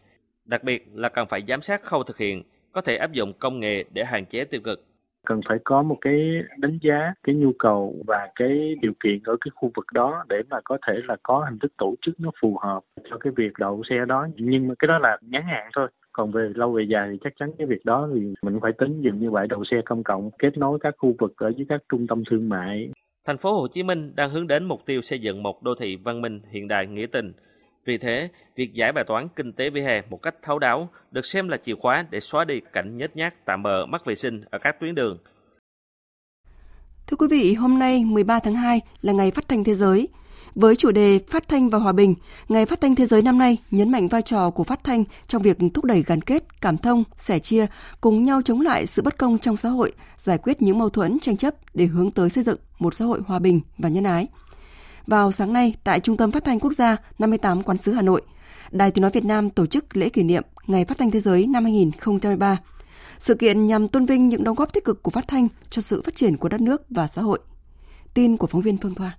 Đặc 0.46 0.63
biệt 0.63 0.86
là 0.94 1.10
cần 1.10 1.27
phải 1.27 1.42
giám 1.48 1.62
sát 1.62 1.82
khâu 1.84 2.04
thực 2.04 2.18
hiện, 2.18 2.44
có 2.78 2.82
thể 2.82 2.96
áp 2.98 3.12
dụng 3.12 3.34
công 3.40 3.60
nghệ 3.60 3.84
để 3.94 4.04
hạn 4.04 4.26
chế 4.26 4.46
tiêu 4.46 4.62
cực. 4.64 4.84
Cần 5.26 5.42
phải 5.50 5.58
có 5.64 5.84
một 5.84 5.98
cái 6.02 6.32
đánh 6.58 6.80
giá 6.82 7.14
cái 7.24 7.36
nhu 7.36 7.52
cầu 7.60 7.96
và 8.08 8.30
cái 8.36 8.76
điều 8.82 8.92
kiện 9.04 9.20
ở 9.24 9.38
cái 9.42 9.52
khu 9.56 9.72
vực 9.76 9.86
đó 9.94 10.26
để 10.30 10.36
mà 10.50 10.58
có 10.64 10.78
thể 10.88 10.94
là 11.08 11.16
có 11.24 11.46
hình 11.50 11.60
thức 11.60 11.72
tổ 11.78 11.96
chức 12.02 12.20
nó 12.20 12.32
phù 12.42 12.58
hợp 12.64 12.80
cho 13.10 13.18
cái 13.18 13.34
việc 13.36 13.54
đậu 13.60 13.82
xe 13.90 13.96
đó. 14.08 14.28
Nhưng 14.36 14.68
mà 14.68 14.74
cái 14.80 14.88
đó 14.88 15.00
là 15.00 15.18
ngắn 15.22 15.44
hạn 15.44 15.70
thôi. 15.76 15.88
Còn 16.12 16.32
về 16.32 16.50
lâu 16.56 16.72
về 16.72 16.84
dài 16.90 17.10
thì 17.12 17.18
chắc 17.24 17.34
chắn 17.40 17.52
cái 17.58 17.68
việc 17.68 17.86
đó 17.86 18.10
thì 18.16 18.34
mình 18.42 18.60
phải 18.62 18.72
tính 18.78 19.02
dừng 19.02 19.20
như 19.20 19.32
vậy. 19.32 19.48
Đậu 19.48 19.64
xe 19.72 19.78
công 19.86 20.04
cộng 20.04 20.30
kết 20.40 20.58
nối 20.58 20.80
các 20.82 20.96
khu 20.98 21.16
vực 21.20 21.34
ở 21.38 21.52
với 21.56 21.66
các 21.70 21.82
trung 21.90 22.08
tâm 22.08 22.24
thương 22.30 22.50
mại. 22.50 22.90
Thành 23.26 23.38
phố 23.38 23.54
Hồ 23.62 23.68
Chí 23.72 23.84
Minh 23.84 24.12
đang 24.16 24.30
hướng 24.30 24.48
đến 24.48 24.66
mục 24.66 24.86
tiêu 24.86 25.02
xây 25.02 25.20
dựng 25.20 25.44
một 25.44 25.64
đô 25.64 25.76
thị 25.76 25.98
văn 26.04 26.22
minh 26.22 26.42
hiện 26.52 26.68
đại 26.68 26.88
nghĩa 26.88 27.08
tình. 27.12 27.34
Vì 27.88 27.98
thế, 27.98 28.29
việc 28.56 28.74
giải 28.74 28.91
bài 28.91 29.03
toán 29.03 29.27
kinh 29.36 29.53
tế 29.53 29.70
vỉa 29.70 29.82
hè 29.82 30.01
một 30.10 30.22
cách 30.22 30.36
thấu 30.44 30.60
đáo 30.60 30.89
được 31.12 31.25
xem 31.25 31.50
là 31.50 31.58
chìa 31.58 31.75
khóa 31.75 32.06
để 32.10 32.20
xóa 32.20 32.46
đi 32.46 32.62
cảnh 32.74 32.98
nhếch 32.98 33.15
nhác 33.15 33.46
tạm 33.46 33.63
bờ 33.63 33.86
mất 33.86 34.06
vệ 34.06 34.15
sinh 34.15 34.41
ở 34.50 34.60
các 34.60 34.79
tuyến 34.79 34.96
đường. 34.96 35.17
Thưa 37.08 37.17
quý 37.17 37.27
vị, 37.32 37.53
hôm 37.53 37.79
nay 37.79 38.06
13 38.06 38.39
tháng 38.39 38.56
2 38.56 38.82
là 39.01 39.13
ngày 39.13 39.32
phát 39.32 39.48
thanh 39.48 39.63
thế 39.63 39.75
giới. 39.75 40.08
Với 40.56 40.75
chủ 40.75 40.91
đề 40.91 41.20
Phát 41.27 41.48
thanh 41.48 41.70
và 41.70 41.79
hòa 41.79 41.91
bình, 41.91 42.15
Ngày 42.50 42.65
Phát 42.65 42.82
thanh 42.82 42.96
Thế 42.96 43.06
giới 43.06 43.22
năm 43.22 43.38
nay 43.38 43.58
nhấn 43.72 43.91
mạnh 43.91 44.08
vai 44.08 44.22
trò 44.22 44.50
của 44.50 44.63
phát 44.63 44.84
thanh 44.84 45.03
trong 45.27 45.41
việc 45.41 45.58
thúc 45.74 45.86
đẩy 45.86 46.03
gắn 46.08 46.22
kết, 46.22 46.62
cảm 46.62 46.77
thông, 46.77 47.03
sẻ 47.17 47.39
chia, 47.39 47.65
cùng 48.01 48.25
nhau 48.25 48.41
chống 48.46 48.62
lại 48.62 48.86
sự 48.86 49.01
bất 49.01 49.17
công 49.17 49.39
trong 49.39 49.58
xã 49.58 49.70
hội, 49.70 49.94
giải 50.17 50.38
quyết 50.38 50.62
những 50.62 50.79
mâu 50.79 50.89
thuẫn, 50.89 51.20
tranh 51.20 51.38
chấp 51.38 51.56
để 51.74 51.86
hướng 51.86 52.12
tới 52.12 52.29
xây 52.29 52.44
dựng 52.44 52.60
một 52.79 52.94
xã 52.94 53.06
hội 53.06 53.20
hòa 53.27 53.39
bình 53.39 53.62
và 53.77 53.89
nhân 53.89 54.03
ái. 54.03 54.27
Vào 55.08 55.32
sáng 55.32 55.54
nay, 55.54 55.74
tại 55.84 56.00
Trung 56.00 56.18
tâm 56.18 56.32
Phát 56.32 56.46
thanh 56.46 56.60
Quốc 56.60 56.74
gia 56.74 56.98
58 57.20 57.64
Quán 57.64 57.78
sứ 57.78 57.94
Hà 57.94 58.02
Nội, 58.02 58.22
Đài 58.72 58.92
Tiếng 58.92 59.02
Nói 59.02 59.12
Việt 59.14 59.26
Nam 59.26 59.50
tổ 59.50 59.66
chức 59.66 59.98
lễ 59.98 60.10
kỷ 60.10 60.24
niệm 60.24 60.44
Ngày 60.68 60.86
Phát 60.86 60.98
thanh 60.98 61.12
Thế 61.12 61.20
giới 61.20 61.48
năm 61.48 61.64
2023. 61.64 62.58
Sự 63.18 63.36
kiện 63.36 63.68
nhằm 63.68 63.88
tôn 63.88 64.06
vinh 64.06 64.30
những 64.30 64.44
đóng 64.44 64.56
góp 64.56 64.74
tích 64.74 64.86
cực 64.86 65.04
của 65.04 65.12
phát 65.12 65.28
thanh 65.28 65.48
cho 65.70 65.82
sự 65.82 66.02
phát 66.02 66.16
triển 66.16 66.38
của 66.38 66.50
đất 66.50 66.62
nước 66.62 66.82
và 66.90 67.08
xã 67.08 67.22
hội. 67.22 67.40
Tin 68.14 68.38
của 68.38 68.48
phóng 68.48 68.62
viên 68.62 68.78
Phương 68.78 68.96
Thoa. 68.96 69.18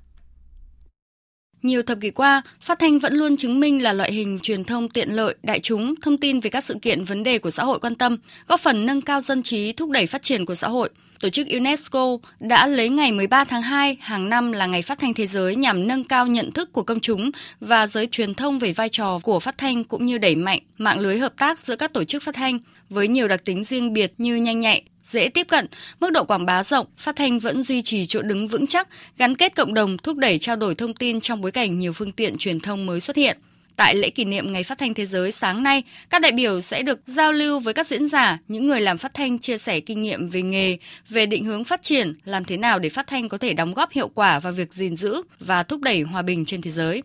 Nhiều 1.62 1.82
thập 1.82 1.98
kỷ 2.00 2.10
qua, 2.10 2.42
phát 2.60 2.78
thanh 2.78 2.98
vẫn 2.98 3.14
luôn 3.14 3.36
chứng 3.36 3.60
minh 3.60 3.82
là 3.82 3.92
loại 3.92 4.12
hình 4.12 4.38
truyền 4.42 4.64
thông 4.64 4.88
tiện 4.88 5.10
lợi, 5.10 5.34
đại 5.42 5.60
chúng, 5.60 5.94
thông 6.02 6.16
tin 6.16 6.40
về 6.40 6.50
các 6.50 6.64
sự 6.64 6.76
kiện 6.82 7.04
vấn 7.04 7.22
đề 7.22 7.38
của 7.38 7.50
xã 7.50 7.64
hội 7.64 7.80
quan 7.80 7.94
tâm, 7.94 8.16
góp 8.48 8.60
phần 8.60 8.86
nâng 8.86 9.00
cao 9.00 9.20
dân 9.20 9.42
trí, 9.42 9.72
thúc 9.72 9.90
đẩy 9.90 10.06
phát 10.06 10.22
triển 10.22 10.46
của 10.46 10.54
xã 10.54 10.68
hội. 10.68 10.90
Tổ 11.20 11.28
chức 11.28 11.46
UNESCO 11.48 12.18
đã 12.40 12.66
lấy 12.66 12.88
ngày 12.88 13.12
13 13.12 13.44
tháng 13.44 13.62
2 13.62 13.96
hàng 14.00 14.28
năm 14.28 14.52
là 14.52 14.66
ngày 14.66 14.82
phát 14.82 14.98
thanh 14.98 15.14
thế 15.14 15.26
giới 15.26 15.56
nhằm 15.56 15.86
nâng 15.86 16.04
cao 16.04 16.26
nhận 16.26 16.52
thức 16.52 16.72
của 16.72 16.82
công 16.82 17.00
chúng 17.00 17.30
và 17.60 17.86
giới 17.86 18.06
truyền 18.06 18.34
thông 18.34 18.58
về 18.58 18.72
vai 18.72 18.88
trò 18.88 19.18
của 19.22 19.40
phát 19.40 19.58
thanh 19.58 19.84
cũng 19.84 20.06
như 20.06 20.18
đẩy 20.18 20.34
mạnh 20.34 20.60
mạng 20.78 21.00
lưới 21.00 21.18
hợp 21.18 21.32
tác 21.38 21.58
giữa 21.58 21.76
các 21.76 21.92
tổ 21.92 22.04
chức 22.04 22.22
phát 22.22 22.34
thanh 22.34 22.58
với 22.90 23.08
nhiều 23.08 23.28
đặc 23.28 23.44
tính 23.44 23.64
riêng 23.64 23.92
biệt 23.92 24.12
như 24.18 24.36
nhanh 24.36 24.60
nhạy, 24.60 24.82
dễ 25.04 25.28
tiếp 25.28 25.46
cận, 25.48 25.66
mức 26.00 26.10
độ 26.10 26.24
quảng 26.24 26.46
bá 26.46 26.64
rộng, 26.64 26.86
phát 26.96 27.16
thanh 27.16 27.38
vẫn 27.38 27.62
duy 27.62 27.82
trì 27.82 28.06
chỗ 28.06 28.22
đứng 28.22 28.48
vững 28.48 28.66
chắc, 28.66 28.88
gắn 29.18 29.36
kết 29.36 29.56
cộng 29.56 29.74
đồng, 29.74 29.96
thúc 29.98 30.16
đẩy 30.16 30.38
trao 30.38 30.56
đổi 30.56 30.74
thông 30.74 30.94
tin 30.94 31.20
trong 31.20 31.40
bối 31.40 31.50
cảnh 31.50 31.78
nhiều 31.78 31.92
phương 31.92 32.12
tiện 32.12 32.38
truyền 32.38 32.60
thông 32.60 32.86
mới 32.86 33.00
xuất 33.00 33.16
hiện. 33.16 33.38
Tại 33.78 33.94
lễ 33.96 34.10
kỷ 34.10 34.24
niệm 34.24 34.52
Ngày 34.52 34.64
Phát 34.64 34.78
thanh 34.78 34.94
Thế 34.94 35.06
giới 35.06 35.32
sáng 35.32 35.62
nay, 35.62 35.82
các 36.10 36.22
đại 36.22 36.32
biểu 36.32 36.60
sẽ 36.60 36.82
được 36.82 37.00
giao 37.06 37.32
lưu 37.32 37.60
với 37.60 37.74
các 37.74 37.86
diễn 37.86 38.08
giả, 38.08 38.38
những 38.48 38.66
người 38.66 38.80
làm 38.80 38.98
phát 38.98 39.14
thanh 39.14 39.38
chia 39.38 39.58
sẻ 39.58 39.80
kinh 39.80 40.02
nghiệm 40.02 40.28
về 40.28 40.42
nghề, 40.42 40.76
về 41.08 41.26
định 41.26 41.44
hướng 41.44 41.64
phát 41.64 41.82
triển, 41.82 42.18
làm 42.24 42.44
thế 42.44 42.56
nào 42.56 42.78
để 42.78 42.88
phát 42.88 43.06
thanh 43.06 43.28
có 43.28 43.38
thể 43.38 43.52
đóng 43.52 43.74
góp 43.74 43.90
hiệu 43.92 44.08
quả 44.08 44.38
vào 44.38 44.52
việc 44.52 44.74
gìn 44.74 44.96
giữ 44.96 45.22
và 45.40 45.62
thúc 45.62 45.80
đẩy 45.80 46.02
hòa 46.02 46.22
bình 46.22 46.44
trên 46.44 46.62
thế 46.62 46.70
giới. 46.70 47.02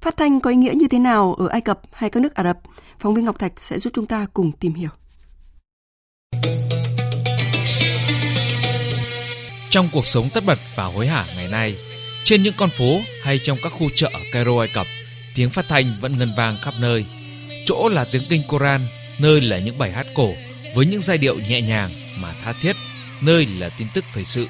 Phát 0.00 0.16
thanh 0.16 0.40
có 0.40 0.50
ý 0.50 0.56
nghĩa 0.56 0.72
như 0.74 0.88
thế 0.90 0.98
nào 0.98 1.34
ở 1.34 1.48
Ai 1.48 1.60
Cập 1.60 1.80
hay 1.92 2.10
các 2.10 2.20
nước 2.22 2.34
Ả 2.34 2.44
Rập? 2.44 2.58
Phóng 2.98 3.14
viên 3.14 3.24
Ngọc 3.24 3.38
Thạch 3.38 3.60
sẽ 3.60 3.78
giúp 3.78 3.92
chúng 3.96 4.06
ta 4.06 4.26
cùng 4.34 4.52
tìm 4.52 4.74
hiểu. 4.74 4.90
Trong 9.70 9.88
cuộc 9.92 10.06
sống 10.06 10.28
tất 10.34 10.44
bật 10.46 10.58
và 10.76 10.84
hối 10.84 11.06
hả 11.06 11.26
ngày 11.36 11.48
nay, 11.48 11.76
trên 12.24 12.42
những 12.42 12.54
con 12.58 12.70
phố 12.70 13.00
hay 13.22 13.38
trong 13.42 13.58
các 13.62 13.72
khu 13.78 13.88
chợ 13.96 14.10
ở 14.12 14.20
Cairo 14.32 14.58
Ai 14.58 14.68
Cập, 14.74 14.86
tiếng 15.38 15.50
phát 15.50 15.68
thanh 15.68 15.98
vẫn 16.00 16.18
ngân 16.18 16.34
vang 16.36 16.58
khắp 16.62 16.74
nơi. 16.78 17.04
Chỗ 17.66 17.88
là 17.88 18.04
tiếng 18.04 18.22
kinh 18.30 18.42
Koran, 18.42 18.86
nơi 19.18 19.40
là 19.40 19.58
những 19.58 19.78
bài 19.78 19.92
hát 19.92 20.06
cổ 20.14 20.34
với 20.74 20.86
những 20.86 21.00
giai 21.00 21.18
điệu 21.18 21.38
nhẹ 21.48 21.60
nhàng 21.60 21.90
mà 22.16 22.34
tha 22.44 22.52
thiết, 22.52 22.76
nơi 23.20 23.46
là 23.46 23.68
tin 23.68 23.88
tức 23.94 24.04
thời 24.14 24.24
sự. 24.24 24.46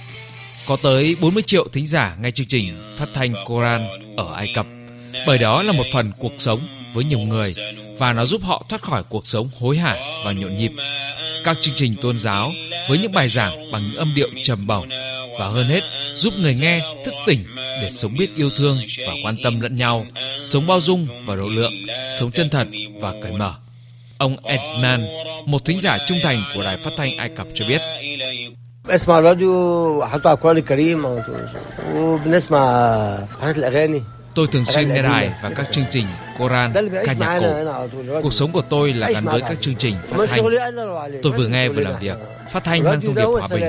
Có 0.66 0.76
tới 0.82 1.16
40 1.20 1.42
triệu 1.42 1.68
thính 1.72 1.86
giả 1.86 2.16
nghe 2.22 2.30
chương 2.30 2.46
trình 2.46 2.96
phát 2.98 3.08
thanh 3.14 3.34
Koran 3.46 3.88
ở 4.16 4.34
Ai 4.34 4.52
Cập, 4.54 4.66
bởi 5.26 5.38
đó 5.38 5.62
là 5.62 5.72
một 5.72 5.86
phần 5.92 6.12
cuộc 6.18 6.32
sống 6.38 6.68
với 6.94 7.04
nhiều 7.04 7.18
người 7.18 7.54
và 7.98 8.12
nó 8.12 8.26
giúp 8.26 8.42
họ 8.44 8.66
thoát 8.68 8.82
khỏi 8.82 9.02
cuộc 9.08 9.26
sống 9.26 9.50
hối 9.60 9.78
hả 9.78 9.96
và 10.24 10.32
nhộn 10.32 10.56
nhịp. 10.56 10.72
Các 11.44 11.56
chương 11.60 11.74
trình 11.74 11.96
tôn 12.02 12.18
giáo 12.18 12.52
với 12.88 12.98
những 12.98 13.12
bài 13.12 13.28
giảng 13.28 13.72
bằng 13.72 13.90
những 13.90 13.98
âm 13.98 14.14
điệu 14.14 14.28
trầm 14.42 14.66
bổng 14.66 14.88
và 15.39 15.47
hơn 15.47 15.67
hết 15.67 15.81
giúp 16.15 16.33
người 16.37 16.55
nghe 16.55 16.81
thức 17.05 17.13
tỉnh 17.25 17.45
để 17.55 17.89
sống 17.91 18.15
biết 18.17 18.29
yêu 18.35 18.49
thương 18.57 18.79
và 19.07 19.13
quan 19.23 19.35
tâm 19.43 19.61
lẫn 19.61 19.77
nhau, 19.77 20.05
sống 20.39 20.67
bao 20.67 20.81
dung 20.81 21.07
và 21.25 21.35
độ 21.35 21.47
lượng, 21.47 21.73
sống 22.19 22.31
chân 22.31 22.49
thật 22.49 22.67
và 22.99 23.13
cởi 23.21 23.31
mở. 23.31 23.53
Ông 24.17 24.37
Edman, 24.43 25.07
một 25.45 25.65
thính 25.65 25.79
giả 25.79 25.97
trung 26.07 26.17
thành 26.23 26.43
của 26.55 26.63
đài 26.63 26.77
phát 26.77 26.91
thanh 26.97 27.17
Ai 27.17 27.29
Cập 27.29 27.47
cho 27.53 27.65
biết. 27.67 27.81
اسمع 28.89 29.19
الراديو 29.19 30.01
حتى 30.03 30.31
القرآن 30.31 30.57
الكريم 30.57 31.05
وبنسمع 31.95 32.63
حاجات 33.41 33.57
الأغاني 33.57 34.01
Tôi 34.35 34.47
thường 34.47 34.65
xuyên 34.65 34.89
nghe 34.89 35.01
đài 35.01 35.33
và 35.43 35.49
các 35.49 35.71
chương 35.71 35.85
trình 35.91 36.05
Koran, 36.37 36.73
ca 37.05 37.13
nhạc 37.13 37.39
cổ. 37.39 38.21
Cuộc 38.21 38.33
sống 38.33 38.51
của 38.51 38.61
tôi 38.61 38.93
là 38.93 39.09
gắn 39.09 39.25
với 39.25 39.41
các 39.41 39.57
chương 39.61 39.75
trình 39.75 39.95
phát 40.09 40.29
thanh. 40.29 40.43
Tôi 41.23 41.33
vừa 41.33 41.47
nghe 41.47 41.69
vừa 41.69 41.81
làm 41.81 41.93
việc. 41.99 42.17
Phát 42.51 42.63
thanh 42.63 42.83
mang 42.83 43.01
thông 43.01 43.15
điệp 43.15 43.25
hòa 43.25 43.47
bình 43.51 43.63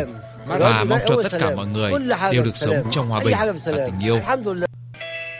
và 0.57 0.83
mong 0.83 0.99
cho 1.07 1.15
tất 1.23 1.37
cả 1.39 1.55
mọi 1.55 1.67
người 1.67 1.91
đều 2.31 2.43
được 2.43 2.55
sống 2.55 2.83
trong 2.91 3.07
hòa 3.07 3.21
bình 3.25 3.35
và 3.65 3.77
tình 3.85 3.99
yêu. 4.03 4.19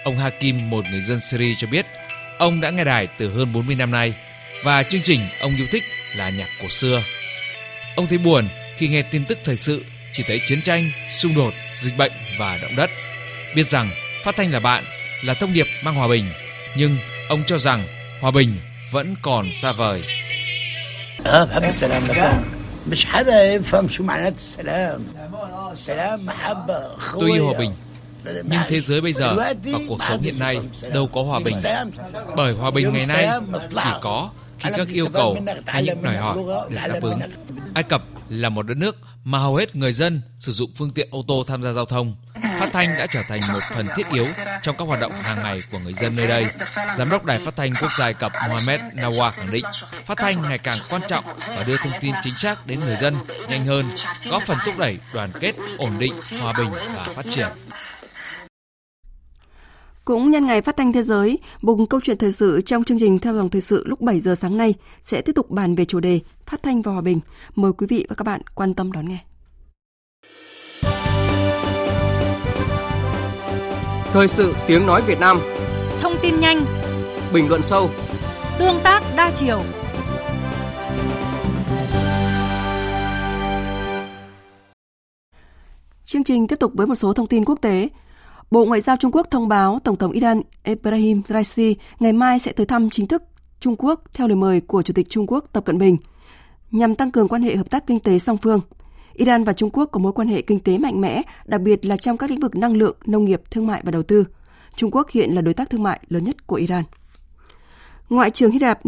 Ông 0.04 0.18
Hakim, 0.18 0.70
một 0.70 0.86
người 0.92 1.02
dân 1.02 1.20
Syria 1.20 1.54
cho 1.58 1.68
biết, 1.68 1.86
ông 2.40 2.62
đã 2.62 2.70
nghe 2.70 2.84
đài 2.84 3.08
từ 3.18 3.34
hơn 3.34 3.54
40 3.54 3.76
năm 3.76 3.92
nay 3.92 4.14
và 4.64 4.84
chương 4.84 5.02
trình 5.04 5.22
ông 5.42 5.56
yêu 5.56 5.68
thích 5.72 5.84
là 6.16 6.30
nhạc 6.30 6.48
cổ 6.62 6.70
xưa. 6.70 7.04
Ông 7.96 8.08
thấy 8.08 8.18
buồn 8.18 8.50
khi 8.78 8.88
nghe 8.88 9.02
tin 9.02 9.26
tức 9.26 9.38
thời 9.44 9.56
sự 9.56 9.84
chỉ 10.14 10.24
thấy 10.28 10.42
chiến 10.48 10.62
tranh, 10.62 10.92
xung 11.12 11.36
đột, 11.36 11.54
dịch 11.76 11.98
bệnh 11.98 12.12
và 12.40 12.58
động 12.62 12.76
đất. 12.76 12.90
Biết 13.56 13.68
rằng 13.68 13.92
phát 14.24 14.36
thanh 14.36 14.52
là 14.52 14.60
bạn 14.60 14.84
là 15.24 15.34
thông 15.34 15.54
điệp 15.54 15.68
mang 15.84 15.96
hòa 15.96 16.08
bình, 16.08 16.32
nhưng 16.78 16.98
ông 17.30 17.44
cho 17.48 17.58
rằng 17.58 17.88
hòa 18.22 18.32
bình 18.32 18.60
vẫn 18.92 19.16
còn 19.22 19.54
xa 19.54 19.72
vời. 19.72 20.04
Tôi 27.20 27.32
yêu 27.32 27.46
hòa 27.46 27.60
bình, 27.60 27.74
nhưng 28.26 28.62
thế 28.68 28.80
giới 28.80 29.02
bây 29.02 29.14
giờ 29.14 29.36
và 29.36 29.54
cuộc 29.88 30.04
sống 30.04 30.22
hiện 30.22 30.40
nay 30.40 30.60
đâu 30.94 31.08
có 31.08 31.24
hòa 31.24 31.40
bình. 31.40 31.56
Bởi 32.36 32.54
hòa 32.54 32.72
bình 32.72 32.94
ngày 32.94 33.06
nay 33.06 33.30
chỉ 33.84 33.90
có 34.02 34.30
khi 34.60 34.70
các 34.78 34.88
yêu 34.88 35.08
cầu 35.14 35.38
hay 35.66 35.84
những 35.84 36.04
đòi 36.04 36.18
hỏi 36.18 36.38
được 36.70 36.76
đáp 36.88 37.00
ứng. 37.02 37.20
Ai 37.74 37.84
Cập 37.84 38.04
là 38.30 38.50
một 38.50 38.64
đất 38.64 38.78
nước 38.78 38.96
mà 39.24 39.40
hầu 39.40 39.56
hết 39.56 39.76
người 39.76 39.94
dân 39.94 40.22
sử 40.38 40.52
dụng 40.52 40.72
phương 40.76 40.90
tiện 40.90 41.08
ô 41.12 41.24
tô 41.28 41.44
tham 41.48 41.64
gia 41.64 41.74
giao 41.74 41.86
thông. 41.86 42.16
Phát 42.60 42.70
thanh 42.74 42.90
đã 42.98 43.08
trở 43.08 43.24
thành 43.28 43.42
một 43.54 43.60
phần 43.76 43.88
thiết 43.96 44.08
yếu 44.12 44.26
trong 44.62 44.76
các 44.78 44.86
hoạt 44.88 45.00
động 45.00 45.12
hàng 45.12 45.44
ngày 45.44 45.64
của 45.72 45.80
người 45.80 45.94
dân 45.94 46.16
nơi 46.16 46.28
đây. 46.28 46.46
Giám 46.98 47.10
đốc 47.10 47.26
Đài 47.26 47.40
Phát 47.40 47.56
thanh 47.56 47.72
Quốc 47.82 47.92
gia 48.00 48.06
Ai 48.06 48.14
Cập 48.14 48.32
Mohamed 48.50 48.82
Nawa 48.94 49.30
khẳng 49.30 49.52
định, 49.52 49.66
phát 50.06 50.18
thanh 50.18 50.42
ngày 50.42 50.58
càng 50.58 50.78
quan 50.90 51.02
trọng 51.08 51.24
và 51.58 51.64
đưa 51.68 51.78
thông 51.78 51.94
tin 52.02 52.16
chính 52.24 52.36
xác 52.36 52.68
đến 52.68 52.80
người 52.80 52.96
dân 52.96 53.16
nhanh 53.50 53.66
hơn, 53.66 53.86
góp 54.30 54.44
phần 54.44 54.58
thúc 54.66 54.78
đẩy 54.78 54.98
đoàn 55.14 55.30
kết, 55.40 55.56
ổn 55.78 55.92
định, 56.00 56.14
hòa 56.42 56.54
bình 56.58 56.70
và 56.96 57.04
phát 57.04 57.26
triển. 57.32 57.48
Cũng 60.06 60.32
nhân 60.32 60.46
ngày 60.46 60.62
phát 60.62 60.78
thanh 60.78 60.94
thế 60.94 61.04
giới, 61.04 61.40
vùng 61.62 61.88
câu 61.88 62.00
chuyện 62.04 62.18
thời 62.18 62.32
sự 62.32 62.62
trong 62.66 62.84
chương 62.84 63.00
trình 63.00 63.20
theo 63.20 63.36
dòng 63.36 63.50
thời 63.50 63.62
sự 63.62 63.84
lúc 63.88 64.02
7 64.02 64.20
giờ 64.20 64.36
sáng 64.36 64.58
nay 64.58 64.74
sẽ 65.02 65.22
tiếp 65.22 65.34
tục 65.36 65.50
bàn 65.50 65.76
về 65.76 65.86
chủ 65.86 66.00
đề 66.00 66.20
phát 66.46 66.64
thanh 66.64 66.82
và 66.82 66.92
hòa 66.92 67.02
bình. 67.02 67.20
Mời 67.56 67.72
quý 67.78 67.88
vị 67.90 68.06
và 68.10 68.16
các 68.16 68.24
bạn 68.24 68.42
quan 68.56 68.74
tâm 68.74 68.92
đón 68.92 69.10
nghe. 69.10 69.29
Thời 74.12 74.28
sự 74.28 74.56
tiếng 74.68 74.86
nói 74.86 75.02
Việt 75.02 75.20
Nam 75.20 75.40
Thông 76.02 76.14
tin 76.22 76.40
nhanh 76.40 76.66
Bình 77.34 77.50
luận 77.50 77.62
sâu 77.62 77.90
Tương 78.60 78.80
tác 78.84 79.04
đa 79.18 79.32
chiều 79.36 79.62
Chương 86.06 86.24
trình 86.24 86.48
tiếp 86.48 86.56
tục 86.60 86.72
với 86.76 86.88
một 86.88 86.96
số 86.96 87.14
thông 87.14 87.28
tin 87.28 87.46
quốc 87.46 87.60
tế. 87.62 87.90
Bộ 88.52 88.66
Ngoại 88.66 88.82
giao 88.82 88.98
Trung 88.98 89.12
Quốc 89.12 89.28
thông 89.32 89.48
báo 89.48 89.80
Tổng 89.84 89.98
thống 89.98 90.12
Iran 90.12 90.42
Ebrahim 90.64 91.22
Raisi 91.28 91.76
ngày 92.00 92.14
mai 92.14 92.40
sẽ 92.40 92.52
tới 92.52 92.66
thăm 92.66 92.90
chính 92.90 93.08
thức 93.08 93.24
Trung 93.60 93.76
Quốc 93.78 94.02
theo 94.14 94.28
lời 94.28 94.36
mời 94.36 94.62
của 94.62 94.82
Chủ 94.82 94.94
tịch 94.94 95.08
Trung 95.10 95.28
Quốc 95.28 95.46
Tập 95.54 95.66
Cận 95.66 95.78
Bình 95.78 95.98
nhằm 96.72 96.96
tăng 96.96 97.12
cường 97.12 97.28
quan 97.28 97.42
hệ 97.42 97.56
hợp 97.56 97.70
tác 97.70 97.88
kinh 97.88 98.00
tế 98.00 98.20
song 98.20 98.38
phương. 98.38 98.62
Iran 99.20 99.44
và 99.44 99.54
Trung 99.54 99.70
Quốc 99.74 99.86
có 99.86 100.00
mối 100.00 100.14
quan 100.14 100.28
hệ 100.28 100.42
kinh 100.42 100.60
tế 100.60 100.78
mạnh 100.78 101.02
mẽ, 101.02 101.22
đặc 101.46 101.62
biệt 101.62 101.86
là 101.86 101.98
trong 101.98 102.18
các 102.18 102.30
lĩnh 102.30 102.40
vực 102.40 102.56
năng 102.56 102.78
lượng, 102.78 102.96
nông 103.06 103.26
nghiệp, 103.26 103.42
thương 103.52 103.68
mại 103.68 103.82
và 103.86 103.92
đầu 103.92 104.04
tư. 104.04 104.26
Trung 104.76 104.92
Quốc 104.92 105.10
hiện 105.10 105.36
là 105.36 105.42
đối 105.42 105.54
tác 105.54 105.70
thương 105.70 105.84
mại 105.84 106.00
lớn 106.10 106.24
nhất 106.24 106.48
của 106.48 106.56
Iran. 106.56 106.84
Ngoại 108.10 108.32
trưởng 108.32 108.52
Hy 108.52 108.60
Lạp 108.60 108.80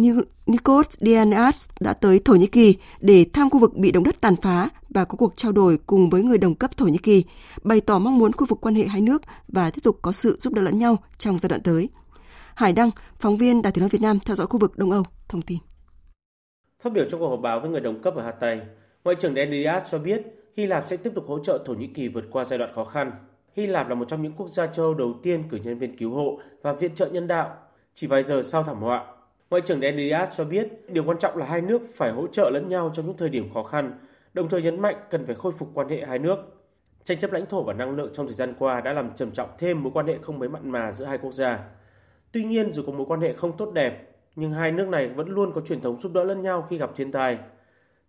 Nikos 0.45 0.87
Dianas 0.99 1.69
đã 1.79 1.93
tới 1.93 2.19
Thổ 2.19 2.35
Nhĩ 2.35 2.47
Kỳ 2.47 2.75
để 2.99 3.25
thăm 3.33 3.49
khu 3.49 3.59
vực 3.59 3.75
bị 3.75 3.91
động 3.91 4.03
đất 4.03 4.21
tàn 4.21 4.35
phá 4.35 4.69
và 4.89 5.05
có 5.05 5.15
cuộc 5.15 5.33
trao 5.35 5.51
đổi 5.51 5.77
cùng 5.85 6.09
với 6.09 6.23
người 6.23 6.37
đồng 6.37 6.55
cấp 6.55 6.77
Thổ 6.77 6.85
Nhĩ 6.85 6.97
Kỳ, 6.97 7.23
bày 7.63 7.81
tỏ 7.81 7.99
mong 7.99 8.17
muốn 8.17 8.31
khu 8.33 8.45
vực 8.45 8.61
quan 8.61 8.75
hệ 8.75 8.87
hai 8.87 9.01
nước 9.01 9.21
và 9.47 9.71
tiếp 9.71 9.81
tục 9.83 9.99
có 10.01 10.11
sự 10.11 10.37
giúp 10.41 10.53
đỡ 10.53 10.61
lẫn 10.61 10.79
nhau 10.79 10.97
trong 11.17 11.37
giai 11.37 11.49
đoạn 11.49 11.61
tới. 11.61 11.89
Hải 12.55 12.73
Đăng, 12.73 12.89
phóng 13.19 13.37
viên 13.37 13.61
Đài 13.61 13.73
tiếng 13.73 13.81
nói 13.81 13.89
Việt 13.89 14.01
Nam 14.01 14.19
theo 14.19 14.35
dõi 14.35 14.47
khu 14.47 14.59
vực 14.59 14.77
Đông 14.77 14.91
Âu, 14.91 15.03
thông 15.27 15.41
tin. 15.41 15.57
Phát 16.83 16.93
biểu 16.93 17.05
trong 17.11 17.19
cuộc 17.19 17.29
họp 17.29 17.39
báo 17.41 17.59
với 17.59 17.69
người 17.69 17.81
đồng 17.81 18.01
cấp 18.01 18.13
ở 18.15 18.23
Hà 18.23 18.31
Tây, 18.31 18.59
Ngoại 19.03 19.15
trưởng 19.15 19.35
Denias 19.35 19.83
cho 19.91 19.99
biết 19.99 20.21
Hy 20.57 20.65
Lạp 20.65 20.87
sẽ 20.87 20.97
tiếp 20.97 21.11
tục 21.15 21.25
hỗ 21.27 21.39
trợ 21.39 21.63
Thổ 21.65 21.73
Nhĩ 21.73 21.87
Kỳ 21.87 22.07
vượt 22.07 22.25
qua 22.31 22.45
giai 22.45 22.59
đoạn 22.59 22.71
khó 22.75 22.83
khăn. 22.83 23.11
Hy 23.55 23.67
Lạp 23.67 23.89
là 23.89 23.95
một 23.95 24.05
trong 24.07 24.21
những 24.21 24.33
quốc 24.37 24.47
gia 24.47 24.67
châu 24.67 24.85
Âu 24.85 24.93
đầu 24.93 25.13
tiên 25.23 25.43
cử 25.49 25.59
nhân 25.63 25.77
viên 25.77 25.97
cứu 25.97 26.11
hộ 26.11 26.39
và 26.61 26.73
viện 26.73 26.95
trợ 26.95 27.07
nhân 27.07 27.27
đạo 27.27 27.57
chỉ 27.93 28.07
vài 28.07 28.23
giờ 28.23 28.41
sau 28.43 28.63
thảm 28.63 28.81
họa. 28.81 29.05
Ngoại 29.49 29.61
trưởng 29.65 29.81
Denias 29.81 30.29
cho 30.37 30.45
biết 30.45 30.67
điều 30.87 31.03
quan 31.03 31.19
trọng 31.19 31.37
là 31.37 31.45
hai 31.45 31.61
nước 31.61 31.81
phải 31.95 32.11
hỗ 32.11 32.27
trợ 32.27 32.49
lẫn 32.53 32.69
nhau 32.69 32.91
trong 32.93 33.05
những 33.05 33.17
thời 33.17 33.29
điểm 33.29 33.53
khó 33.53 33.63
khăn, 33.63 33.99
đồng 34.33 34.49
thời 34.49 34.61
nhấn 34.61 34.79
mạnh 34.79 34.95
cần 35.09 35.25
phải 35.25 35.35
khôi 35.35 35.51
phục 35.51 35.69
quan 35.73 35.89
hệ 35.89 36.05
hai 36.05 36.19
nước. 36.19 36.37
Tranh 37.03 37.19
chấp 37.19 37.31
lãnh 37.31 37.45
thổ 37.45 37.63
và 37.63 37.73
năng 37.73 37.95
lượng 37.95 38.11
trong 38.13 38.25
thời 38.27 38.35
gian 38.35 38.53
qua 38.59 38.81
đã 38.81 38.93
làm 38.93 39.15
trầm 39.15 39.31
trọng 39.31 39.49
thêm 39.57 39.83
mối 39.83 39.91
quan 39.95 40.07
hệ 40.07 40.17
không 40.21 40.39
mấy 40.39 40.49
mặn 40.49 40.71
mà 40.71 40.91
giữa 40.91 41.05
hai 41.05 41.17
quốc 41.17 41.31
gia. 41.31 41.59
Tuy 42.31 42.43
nhiên, 42.43 42.73
dù 42.73 42.83
có 42.87 42.91
mối 42.91 43.05
quan 43.09 43.21
hệ 43.21 43.33
không 43.33 43.57
tốt 43.57 43.71
đẹp, 43.73 44.09
nhưng 44.35 44.51
hai 44.51 44.71
nước 44.71 44.87
này 44.87 45.09
vẫn 45.09 45.29
luôn 45.29 45.51
có 45.55 45.61
truyền 45.61 45.81
thống 45.81 45.97
giúp 45.97 46.11
đỡ 46.13 46.23
lẫn 46.23 46.41
nhau 46.41 46.67
khi 46.69 46.77
gặp 46.77 46.91
thiên 46.95 47.11
tai. 47.11 47.37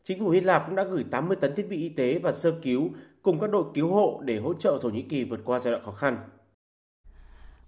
Chính 0.05 0.21
phủ 0.21 0.31
Hy 0.31 0.41
Lạp 0.41 0.62
cũng 0.67 0.77
đã 0.77 0.85
gửi 0.85 1.05
80 1.11 1.37
tấn 1.41 1.55
thiết 1.55 1.69
bị 1.69 1.77
y 1.77 1.88
tế 1.88 2.19
và 2.23 2.33
sơ 2.33 2.53
cứu 2.62 2.91
cùng 3.23 3.41
các 3.41 3.51
đội 3.51 3.65
cứu 3.75 3.93
hộ 3.93 4.23
để 4.25 4.38
hỗ 4.38 4.55
trợ 4.55 4.79
Thổ 4.83 4.88
Nhĩ 4.88 5.03
Kỳ 5.03 5.25
vượt 5.25 5.41
qua 5.45 5.59
giai 5.59 5.73
đoạn 5.73 5.85
khó 5.85 5.93
khăn. 5.93 6.19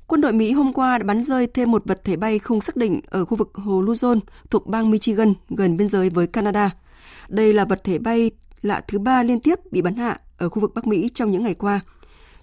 Quân 0.06 0.20
đội 0.20 0.32
Mỹ 0.32 0.52
hôm 0.52 0.72
qua 0.72 0.98
đã 0.98 1.04
bắn 1.04 1.24
rơi 1.24 1.46
thêm 1.46 1.70
một 1.70 1.82
vật 1.84 2.04
thể 2.04 2.16
bay 2.16 2.38
không 2.38 2.60
xác 2.60 2.76
định 2.76 3.00
ở 3.06 3.24
khu 3.24 3.36
vực 3.36 3.50
hồ 3.54 3.82
Luzon 3.82 4.20
thuộc 4.50 4.66
bang 4.66 4.90
Michigan 4.90 5.34
gần 5.48 5.76
biên 5.76 5.88
giới 5.88 6.10
với 6.10 6.26
Canada. 6.26 6.70
Đây 7.28 7.52
là 7.52 7.64
vật 7.64 7.84
thể 7.84 7.98
bay 7.98 8.30
lạ 8.62 8.82
thứ 8.88 8.98
ba 8.98 9.22
liên 9.22 9.40
tiếp 9.40 9.58
bị 9.70 9.82
bắn 9.82 9.96
hạ 9.96 10.20
ở 10.38 10.48
khu 10.48 10.60
vực 10.60 10.74
Bắc 10.74 10.86
Mỹ 10.86 11.10
trong 11.14 11.30
những 11.30 11.42
ngày 11.42 11.54
qua. 11.54 11.80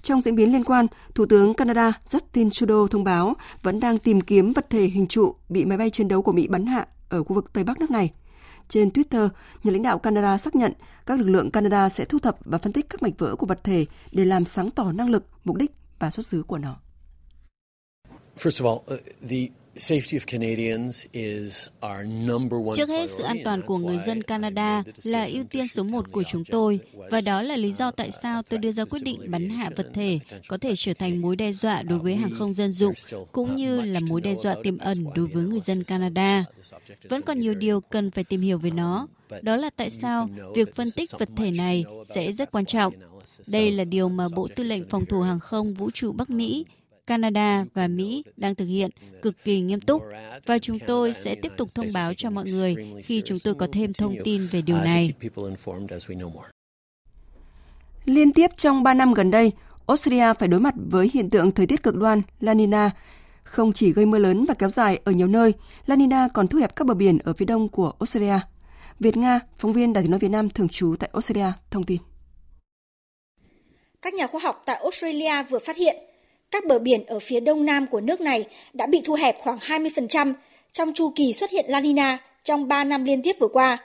Trong 0.02 0.22
diễn 0.22 0.36
biến 0.36 0.52
liên 0.52 0.64
quan, 0.64 0.88
Thủ 1.16 1.26
tướng 1.26 1.54
Canada 1.54 1.92
Justin 2.08 2.50
Trudeau 2.50 2.88
thông 2.88 3.04
báo 3.04 3.34
vẫn 3.62 3.80
đang 3.80 3.98
tìm 3.98 4.22
kiếm 4.22 4.54
vật 4.54 4.70
thể 4.70 4.82
hình 4.82 5.08
trụ 5.08 5.36
bị 5.50 5.66
máy 5.66 5.78
bay 5.78 5.90
chiến 5.90 6.08
đấu 6.08 6.22
của 6.22 6.32
Mỹ 6.32 6.48
bắn 6.48 6.66
hạ 6.66 6.88
ở 7.10 7.24
khu 7.24 7.34
vực 7.34 7.54
Tây 7.54 7.64
Bắc 7.64 7.80
nước 7.80 7.92
này. 7.92 8.14
Trên 8.72 8.90
Twitter, 8.90 9.30
nhà 9.64 9.72
lãnh 9.72 9.82
đạo 9.82 10.00
Canada 10.00 10.38
xác 10.38 10.56
nhận 10.56 10.74
các 11.06 11.20
lực 11.20 11.30
lượng 11.30 11.52
Canada 11.52 11.90
sẽ 11.90 12.06
thu 12.06 12.20
thập 12.20 12.38
và 12.46 12.58
phân 12.58 12.74
tích 12.74 12.90
các 12.90 13.02
mảnh 13.02 13.12
vỡ 13.18 13.36
của 13.36 13.46
vật 13.46 13.64
thể 13.64 13.86
để 14.12 14.26
làm 14.26 14.46
sáng 14.46 14.70
tỏ 14.72 14.92
năng 14.92 15.10
lực, 15.10 15.26
mục 15.44 15.56
đích 15.56 15.72
và 16.00 16.12
xuất 16.12 16.28
xứ 16.28 16.44
của 16.44 16.58
nó. 16.58 16.80
First 18.38 18.64
of 18.64 18.68
all, 18.68 19.00
uh, 19.00 19.30
the 19.30 19.38
Trước 22.76 22.90
hết, 22.90 23.10
sự 23.10 23.24
an 23.24 23.38
toàn 23.44 23.62
của 23.62 23.78
người 23.78 23.98
dân 24.06 24.22
Canada 24.22 24.84
là 25.04 25.26
ưu 25.26 25.44
tiên 25.44 25.68
số 25.68 25.84
một 25.84 26.12
của 26.12 26.24
chúng 26.32 26.46
tôi, 26.46 26.80
và 27.12 27.22
đó 27.22 27.42
là 27.42 27.58
lý 27.58 27.74
do 27.74 27.92
tại 27.92 28.12
sao 28.24 28.44
tôi 28.44 28.60
đưa 28.60 28.72
ra 28.72 28.86
quyết 28.86 29.04
định 29.04 29.32
bắn 29.32 29.50
hạ 29.50 29.70
vật 29.76 29.88
thể 29.94 30.20
có 30.48 30.58
thể 30.58 30.74
trở 30.78 30.94
thành 30.94 31.22
mối 31.22 31.36
đe 31.36 31.54
dọa 31.54 31.82
đối 31.82 32.00
với 32.00 32.16
hàng 32.16 32.32
không 32.38 32.54
dân 32.54 32.72
dụng, 32.72 32.94
cũng 33.32 33.56
như 33.56 33.82
là 33.82 34.00
mối 34.10 34.22
đe 34.22 34.36
dọa 34.36 34.56
tiềm 34.64 34.78
ẩn 34.78 35.06
đối 35.16 35.28
với 35.28 35.44
người 35.44 35.60
dân 35.60 35.84
Canada. 35.84 36.46
Vẫn 37.10 37.22
còn 37.22 37.40
nhiều 37.40 37.54
điều 37.54 37.82
cần 37.82 38.12
phải 38.12 38.24
tìm 38.24 38.42
hiểu 38.42 38.58
về 38.58 38.70
nó. 38.72 39.08
Đó 39.42 39.56
là 39.56 39.70
tại 39.76 39.90
sao 39.90 40.30
việc 40.56 40.76
phân 40.76 40.92
tích 40.92 41.10
vật 41.20 41.30
thể 41.36 41.52
này 41.52 41.86
sẽ 42.16 42.32
rất 42.32 42.52
quan 42.52 42.66
trọng. 42.66 42.94
Đây 43.48 43.72
là 43.72 43.84
điều 43.84 44.10
mà 44.10 44.28
Bộ 44.36 44.48
Tư 44.56 44.64
lệnh 44.64 44.90
Phòng 44.90 45.06
thủ 45.06 45.22
Hàng 45.22 45.40
không 45.40 45.74
Vũ 45.74 45.92
trụ 45.92 46.12
Bắc 46.12 46.30
Mỹ 46.30 46.66
Canada 47.12 47.66
và 47.74 47.88
Mỹ 47.88 48.24
đang 48.38 48.56
thực 48.56 48.66
hiện 48.66 48.90
cực 49.22 49.44
kỳ 49.44 49.62
nghiêm 49.62 49.82
túc 49.82 50.04
và 50.46 50.60
chúng 50.60 50.80
tôi 50.80 51.14
sẽ 51.14 51.36
tiếp 51.36 51.52
tục 51.58 51.70
thông 51.76 51.88
báo 51.94 52.14
cho 52.14 52.30
mọi 52.30 52.46
người 52.46 52.76
khi 53.04 53.22
chúng 53.26 53.40
tôi 53.44 53.56
có 53.56 53.68
thêm 53.74 53.94
thông 53.94 54.16
tin 54.24 54.48
về 54.52 54.62
điều 54.62 54.78
này. 54.78 55.14
Liên 58.06 58.34
tiếp 58.34 58.48
trong 58.58 58.84
3 58.84 58.94
năm 58.94 59.14
gần 59.14 59.32
đây, 59.32 59.52
Australia 59.88 60.34
phải 60.40 60.48
đối 60.48 60.60
mặt 60.60 60.74
với 60.90 61.10
hiện 61.14 61.30
tượng 61.30 61.52
thời 61.52 61.68
tiết 61.68 61.84
cực 61.84 61.96
đoan 61.96 62.22
La 62.40 62.54
Nina. 62.54 62.92
Không 63.44 63.74
chỉ 63.74 63.94
gây 63.94 64.06
mưa 64.06 64.18
lớn 64.18 64.46
và 64.48 64.54
kéo 64.54 64.70
dài 64.70 65.00
ở 65.06 65.12
nhiều 65.12 65.28
nơi, 65.28 65.54
La 65.86 65.96
Nina 65.96 66.28
còn 66.34 66.48
thu 66.48 66.60
hẹp 66.60 66.76
các 66.76 66.88
bờ 66.88 66.94
biển 66.94 67.18
ở 67.24 67.34
phía 67.34 67.46
đông 67.46 67.70
của 67.70 67.94
Australia. 68.00 68.40
Việt 69.00 69.18
Nga, 69.18 69.40
phóng 69.58 69.74
viên 69.74 69.94
Đài 69.94 70.04
tiếng 70.04 70.12
nói 70.12 70.20
Việt 70.20 70.32
Nam 70.32 70.50
thường 70.50 70.70
trú 70.70 70.96
tại 71.00 71.10
Australia, 71.14 71.52
thông 71.72 71.84
tin. 71.84 71.98
Các 74.02 74.14
nhà 74.14 74.28
khoa 74.28 74.42
học 74.44 74.64
tại 74.66 74.76
Australia 74.76 75.44
vừa 75.50 75.60
phát 75.60 75.76
hiện 75.78 76.11
các 76.52 76.66
bờ 76.66 76.80
biển 76.80 77.06
ở 77.06 77.20
phía 77.20 77.40
đông 77.40 77.66
nam 77.66 77.88
của 77.88 78.02
nước 78.02 78.22
này 78.22 78.46
đã 78.74 78.86
bị 78.86 79.02
thu 79.06 79.14
hẹp 79.14 79.40
khoảng 79.40 79.58
20% 79.58 80.34
trong 80.72 80.94
chu 80.94 81.12
kỳ 81.16 81.34
xuất 81.34 81.50
hiện 81.50 81.66
La 81.68 81.80
Nina 81.80 82.18
trong 82.44 82.68
3 82.68 82.84
năm 82.84 83.04
liên 83.04 83.22
tiếp 83.22 83.36
vừa 83.40 83.48
qua, 83.48 83.78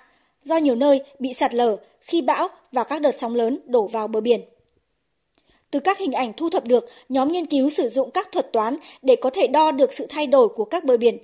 do 0.45 0.57
nhiều 0.57 0.75
nơi 0.75 1.01
bị 1.19 1.33
sạt 1.33 1.55
lở 1.55 1.77
khi 2.01 2.23
bão 2.23 2.49
và 2.73 2.85
các 2.85 3.03
đợt 3.03 3.19
sóng 3.19 3.35
lớn 3.35 3.59
đổ 3.67 3.87
vào 3.87 4.09
bờ 4.09 4.21
biển. 4.21 4.41
Từ 5.71 5.81
các 5.81 5.99
hình 5.99 6.13
ảnh 6.13 6.33
thu 6.37 6.51
thập 6.51 6.67
được, 6.67 6.89
nhóm 7.09 7.33
nghiên 7.33 7.47
cứu 7.47 7.71
sử 7.71 7.89
dụng 7.89 8.11
các 8.11 8.33
thuật 8.33 8.53
toán 8.53 8.77
để 9.03 9.17
có 9.17 9.31
thể 9.31 9.47
đo 9.47 9.71
được 9.71 9.93
sự 9.93 10.07
thay 10.09 10.27
đổi 10.27 10.49
của 10.49 10.65
các 10.65 10.85
bờ 10.85 10.97
biển. 10.97 11.19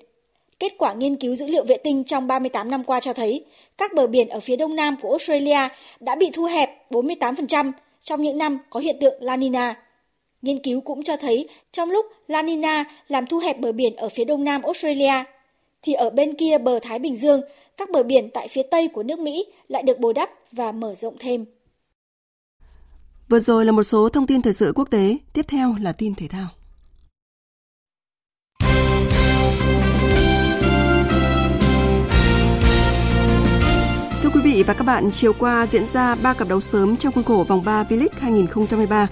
Kết 0.59 0.73
quả 0.79 0.93
nghiên 0.93 1.17
cứu 1.17 1.35
dữ 1.35 1.47
liệu 1.47 1.65
vệ 1.65 1.77
tinh 1.77 2.05
trong 2.05 2.27
38 2.27 2.71
năm 2.71 2.85
qua 2.85 3.01
cho 3.01 3.13
thấy, 3.13 3.45
các 3.79 3.95
bờ 3.95 4.07
biển 4.07 4.29
ở 4.29 4.41
phía 4.41 4.57
đông 4.57 4.77
nam 4.77 4.97
của 5.03 5.09
Australia 5.09 5.69
đã 6.01 6.15
bị 6.15 6.31
thu 6.33 6.45
hẹp 6.45 6.91
48% 6.91 7.73
trong 8.03 8.23
những 8.23 8.39
năm 8.39 8.59
có 8.71 8.81
hiện 8.81 8.97
tượng 9.01 9.15
La 9.21 9.37
Nina. 9.37 9.83
Nghiên 10.43 10.59
cứu 10.63 10.81
cũng 10.81 11.03
cho 11.03 11.17
thấy 11.17 11.49
trong 11.73 11.91
lúc 11.91 12.07
La 12.29 12.43
Nina 12.43 12.85
làm 13.09 13.27
thu 13.27 13.39
hẹp 13.39 13.61
bờ 13.61 13.73
biển 13.73 13.97
ở 13.97 14.09
phía 14.09 14.25
đông 14.25 14.45
nam 14.45 14.63
Australia, 14.63 15.25
thì 15.83 15.93
ở 15.93 16.11
bên 16.11 16.35
kia 16.35 16.59
bờ 16.59 16.79
Thái 16.83 16.99
Bình 16.99 17.17
Dương, 17.17 17.41
các 17.77 17.91
bờ 17.91 18.03
biển 18.03 18.31
tại 18.35 18.49
phía 18.49 18.63
tây 18.71 18.89
của 18.89 19.03
nước 19.03 19.19
Mỹ 19.19 19.47
lại 19.69 19.83
được 19.83 19.99
bồi 19.99 20.15
đắp 20.15 20.31
và 20.53 20.73
mở 20.73 20.95
rộng 20.95 21.17
thêm. 21.21 21.45
Vừa 23.29 23.39
rồi 23.39 23.65
là 23.65 23.73
một 23.73 23.83
số 23.83 24.09
thông 24.09 24.27
tin 24.27 24.43
thời 24.43 24.53
sự 24.53 24.73
quốc 24.77 24.91
tế, 24.91 25.17
tiếp 25.33 25.45
theo 25.49 25.75
là 25.81 25.93
tin 25.93 26.15
thể 26.15 26.29
thao. 26.29 26.49
Thưa 34.23 34.31
quý 34.35 34.41
vị 34.45 34.63
và 34.67 34.75
các 34.75 34.85
bạn, 34.85 35.11
chiều 35.13 35.33
qua 35.39 35.67
diễn 35.71 35.85
ra 35.93 36.15
3 36.15 36.35
cặp 36.35 36.49
đấu 36.49 36.61
sớm 36.61 36.97
trong 36.97 37.13
khuôn 37.13 37.25
khổ 37.25 37.45
vòng 37.49 37.63
3 37.65 37.85
V-League 37.85 38.09
2023. 38.19 39.09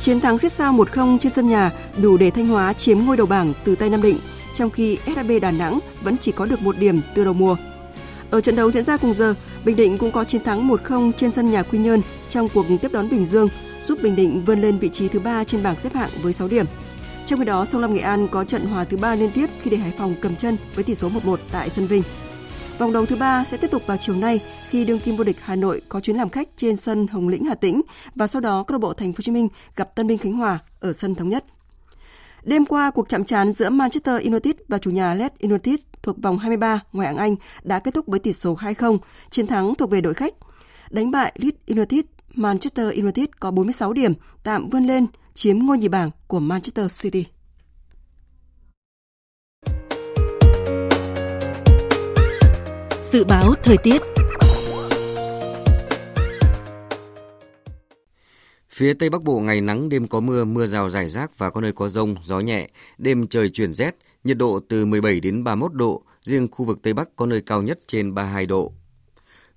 Chiến 0.00 0.20
thắng 0.20 0.38
siết 0.38 0.52
sao 0.52 0.72
1-0 0.72 1.18
trên 1.18 1.32
sân 1.32 1.48
nhà 1.48 1.72
đủ 2.02 2.16
để 2.16 2.30
Thanh 2.30 2.46
Hóa 2.46 2.72
chiếm 2.72 2.98
ngôi 2.98 3.16
đầu 3.16 3.26
bảng 3.26 3.52
từ 3.64 3.76
tay 3.76 3.90
Nam 3.90 4.02
Định, 4.02 4.18
trong 4.54 4.70
khi 4.70 4.98
SHB 5.06 5.30
Đà 5.42 5.50
Nẵng 5.50 5.78
vẫn 6.02 6.16
chỉ 6.18 6.32
có 6.32 6.46
được 6.46 6.62
một 6.62 6.78
điểm 6.78 7.00
từ 7.14 7.24
đầu 7.24 7.32
mùa. 7.32 7.56
Ở 8.30 8.40
trận 8.40 8.56
đấu 8.56 8.70
diễn 8.70 8.84
ra 8.84 8.96
cùng 8.96 9.14
giờ, 9.14 9.34
Bình 9.64 9.76
Định 9.76 9.98
cũng 9.98 10.12
có 10.12 10.24
chiến 10.24 10.44
thắng 10.44 10.68
1-0 10.68 11.12
trên 11.12 11.32
sân 11.32 11.50
nhà 11.50 11.62
Quy 11.62 11.78
Nhơn 11.78 12.02
trong 12.30 12.48
cuộc 12.48 12.66
tiếp 12.82 12.92
đón 12.92 13.10
Bình 13.10 13.26
Dương, 13.32 13.48
giúp 13.84 13.98
Bình 14.02 14.16
Định 14.16 14.44
vươn 14.44 14.60
lên 14.60 14.78
vị 14.78 14.88
trí 14.88 15.08
thứ 15.08 15.18
3 15.18 15.44
trên 15.44 15.62
bảng 15.62 15.76
xếp 15.82 15.94
hạng 15.94 16.10
với 16.22 16.32
6 16.32 16.48
điểm. 16.48 16.66
Trong 17.26 17.38
khi 17.38 17.44
đó, 17.44 17.64
Sông 17.64 17.80
Lam 17.80 17.94
Nghệ 17.94 18.00
An 18.00 18.28
có 18.28 18.44
trận 18.44 18.66
hòa 18.66 18.84
thứ 18.84 18.96
3 18.96 19.14
liên 19.14 19.30
tiếp 19.30 19.46
khi 19.62 19.70
để 19.70 19.76
Hải 19.76 19.92
Phòng 19.98 20.14
cầm 20.20 20.36
chân 20.36 20.56
với 20.74 20.84
tỷ 20.84 20.94
số 20.94 21.10
1-1 21.24 21.36
tại 21.52 21.70
sân 21.70 21.86
Vinh. 21.86 22.02
Vòng 22.78 22.92
đấu 22.92 23.06
thứ 23.06 23.16
ba 23.16 23.44
sẽ 23.44 23.56
tiếp 23.56 23.70
tục 23.70 23.86
vào 23.86 23.96
chiều 23.96 24.16
nay 24.16 24.40
khi 24.68 24.84
đương 24.84 24.98
kim 24.98 25.16
vô 25.16 25.24
địch 25.24 25.36
Hà 25.40 25.56
Nội 25.56 25.82
có 25.88 26.00
chuyến 26.00 26.16
làm 26.16 26.28
khách 26.28 26.48
trên 26.56 26.76
sân 26.76 27.06
Hồng 27.06 27.28
Lĩnh 27.28 27.44
Hà 27.44 27.54
Tĩnh 27.54 27.82
và 28.14 28.26
sau 28.26 28.40
đó 28.40 28.64
câu 28.66 28.74
lạc 28.74 28.78
bộ 28.78 28.92
Thành 28.92 29.12
phố 29.12 29.16
Hồ 29.16 29.22
Chí 29.22 29.32
Minh 29.32 29.48
gặp 29.76 29.94
Tân 29.94 30.06
binh 30.06 30.18
Khánh 30.18 30.32
Hòa 30.32 30.58
ở 30.80 30.92
sân 30.92 31.14
thống 31.14 31.28
nhất. 31.28 31.44
Đêm 32.42 32.66
qua, 32.66 32.90
cuộc 32.90 33.08
chạm 33.08 33.24
trán 33.24 33.52
giữa 33.52 33.70
Manchester 33.70 34.22
United 34.22 34.54
và 34.68 34.78
chủ 34.78 34.90
nhà 34.90 35.14
Leeds 35.14 35.40
United 35.40 35.80
thuộc 36.02 36.22
vòng 36.22 36.38
23 36.38 36.80
ngoại 36.92 37.08
hạng 37.08 37.16
Anh 37.16 37.36
đã 37.62 37.78
kết 37.78 37.94
thúc 37.94 38.06
với 38.06 38.18
tỷ 38.18 38.32
số 38.32 38.54
2-0, 38.54 38.98
chiến 39.30 39.46
thắng 39.46 39.74
thuộc 39.74 39.90
về 39.90 40.00
đội 40.00 40.14
khách. 40.14 40.34
Đánh 40.90 41.10
bại 41.10 41.32
Leeds 41.38 41.58
United, 41.66 42.04
Manchester 42.34 42.94
United 42.94 43.26
có 43.40 43.50
46 43.50 43.92
điểm, 43.92 44.14
tạm 44.42 44.70
vươn 44.70 44.84
lên 44.84 45.06
chiếm 45.34 45.58
ngôi 45.58 45.78
nhì 45.78 45.88
bảng 45.88 46.10
của 46.26 46.40
Manchester 46.40 47.02
City. 47.02 47.24
Dự 53.14 53.24
báo 53.24 53.54
thời 53.62 53.76
tiết 53.76 54.02
Phía 58.70 58.94
Tây 58.94 59.10
Bắc 59.10 59.22
Bộ 59.22 59.40
ngày 59.40 59.60
nắng, 59.60 59.88
đêm 59.88 60.08
có 60.08 60.20
mưa, 60.20 60.44
mưa 60.44 60.66
rào 60.66 60.90
rải 60.90 61.08
rác 61.08 61.38
và 61.38 61.50
có 61.50 61.60
nơi 61.60 61.72
có 61.72 61.88
rông, 61.88 62.14
gió 62.22 62.40
nhẹ. 62.40 62.68
Đêm 62.98 63.26
trời 63.26 63.48
chuyển 63.48 63.74
rét, 63.74 63.96
nhiệt 64.24 64.38
độ 64.38 64.60
từ 64.68 64.86
17 64.86 65.20
đến 65.20 65.44
31 65.44 65.72
độ, 65.72 66.02
riêng 66.22 66.48
khu 66.50 66.64
vực 66.64 66.78
Tây 66.82 66.92
Bắc 66.92 67.16
có 67.16 67.26
nơi 67.26 67.40
cao 67.40 67.62
nhất 67.62 67.78
trên 67.86 68.14
32 68.14 68.46
độ. 68.46 68.72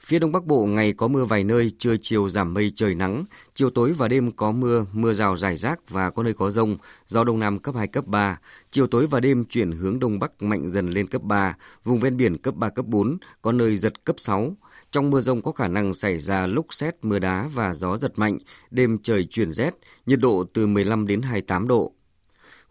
Phía 0.07 0.19
Đông 0.19 0.31
Bắc 0.31 0.45
Bộ 0.45 0.65
ngày 0.65 0.93
có 0.93 1.07
mưa 1.07 1.25
vài 1.25 1.43
nơi, 1.43 1.71
trưa 1.79 1.95
chiều 2.01 2.29
giảm 2.29 2.53
mây 2.53 2.71
trời 2.75 2.95
nắng, 2.95 3.25
chiều 3.53 3.69
tối 3.69 3.93
và 3.93 4.07
đêm 4.07 4.31
có 4.31 4.51
mưa, 4.51 4.85
mưa 4.93 5.13
rào 5.13 5.37
rải 5.37 5.57
rác 5.57 5.89
và 5.89 6.09
có 6.09 6.23
nơi 6.23 6.33
có 6.33 6.51
rông, 6.51 6.77
gió 7.07 7.23
Đông 7.23 7.39
Nam 7.39 7.59
cấp 7.59 7.75
2, 7.75 7.87
cấp 7.87 8.05
3. 8.07 8.39
Chiều 8.71 8.87
tối 8.87 9.07
và 9.07 9.19
đêm 9.19 9.45
chuyển 9.45 9.71
hướng 9.71 9.99
Đông 9.99 10.19
Bắc 10.19 10.41
mạnh 10.41 10.69
dần 10.69 10.89
lên 10.89 11.07
cấp 11.07 11.21
3, 11.21 11.55
vùng 11.83 11.99
ven 11.99 12.17
biển 12.17 12.37
cấp 12.37 12.55
3, 12.55 12.69
cấp 12.69 12.85
4, 12.85 13.17
có 13.41 13.51
nơi 13.51 13.75
giật 13.75 14.05
cấp 14.05 14.15
6. 14.19 14.57
Trong 14.91 15.09
mưa 15.09 15.19
rông 15.19 15.41
có 15.41 15.51
khả 15.51 15.67
năng 15.67 15.93
xảy 15.93 16.19
ra 16.19 16.47
lốc 16.47 16.65
xét, 16.69 16.95
mưa 17.01 17.19
đá 17.19 17.49
và 17.53 17.73
gió 17.73 17.97
giật 17.97 18.11
mạnh, 18.15 18.37
đêm 18.71 18.97
trời 19.03 19.25
chuyển 19.25 19.51
rét, 19.51 19.75
nhiệt 20.05 20.19
độ 20.19 20.45
từ 20.53 20.67
15 20.67 21.07
đến 21.07 21.21
28 21.21 21.67
độ. 21.67 21.93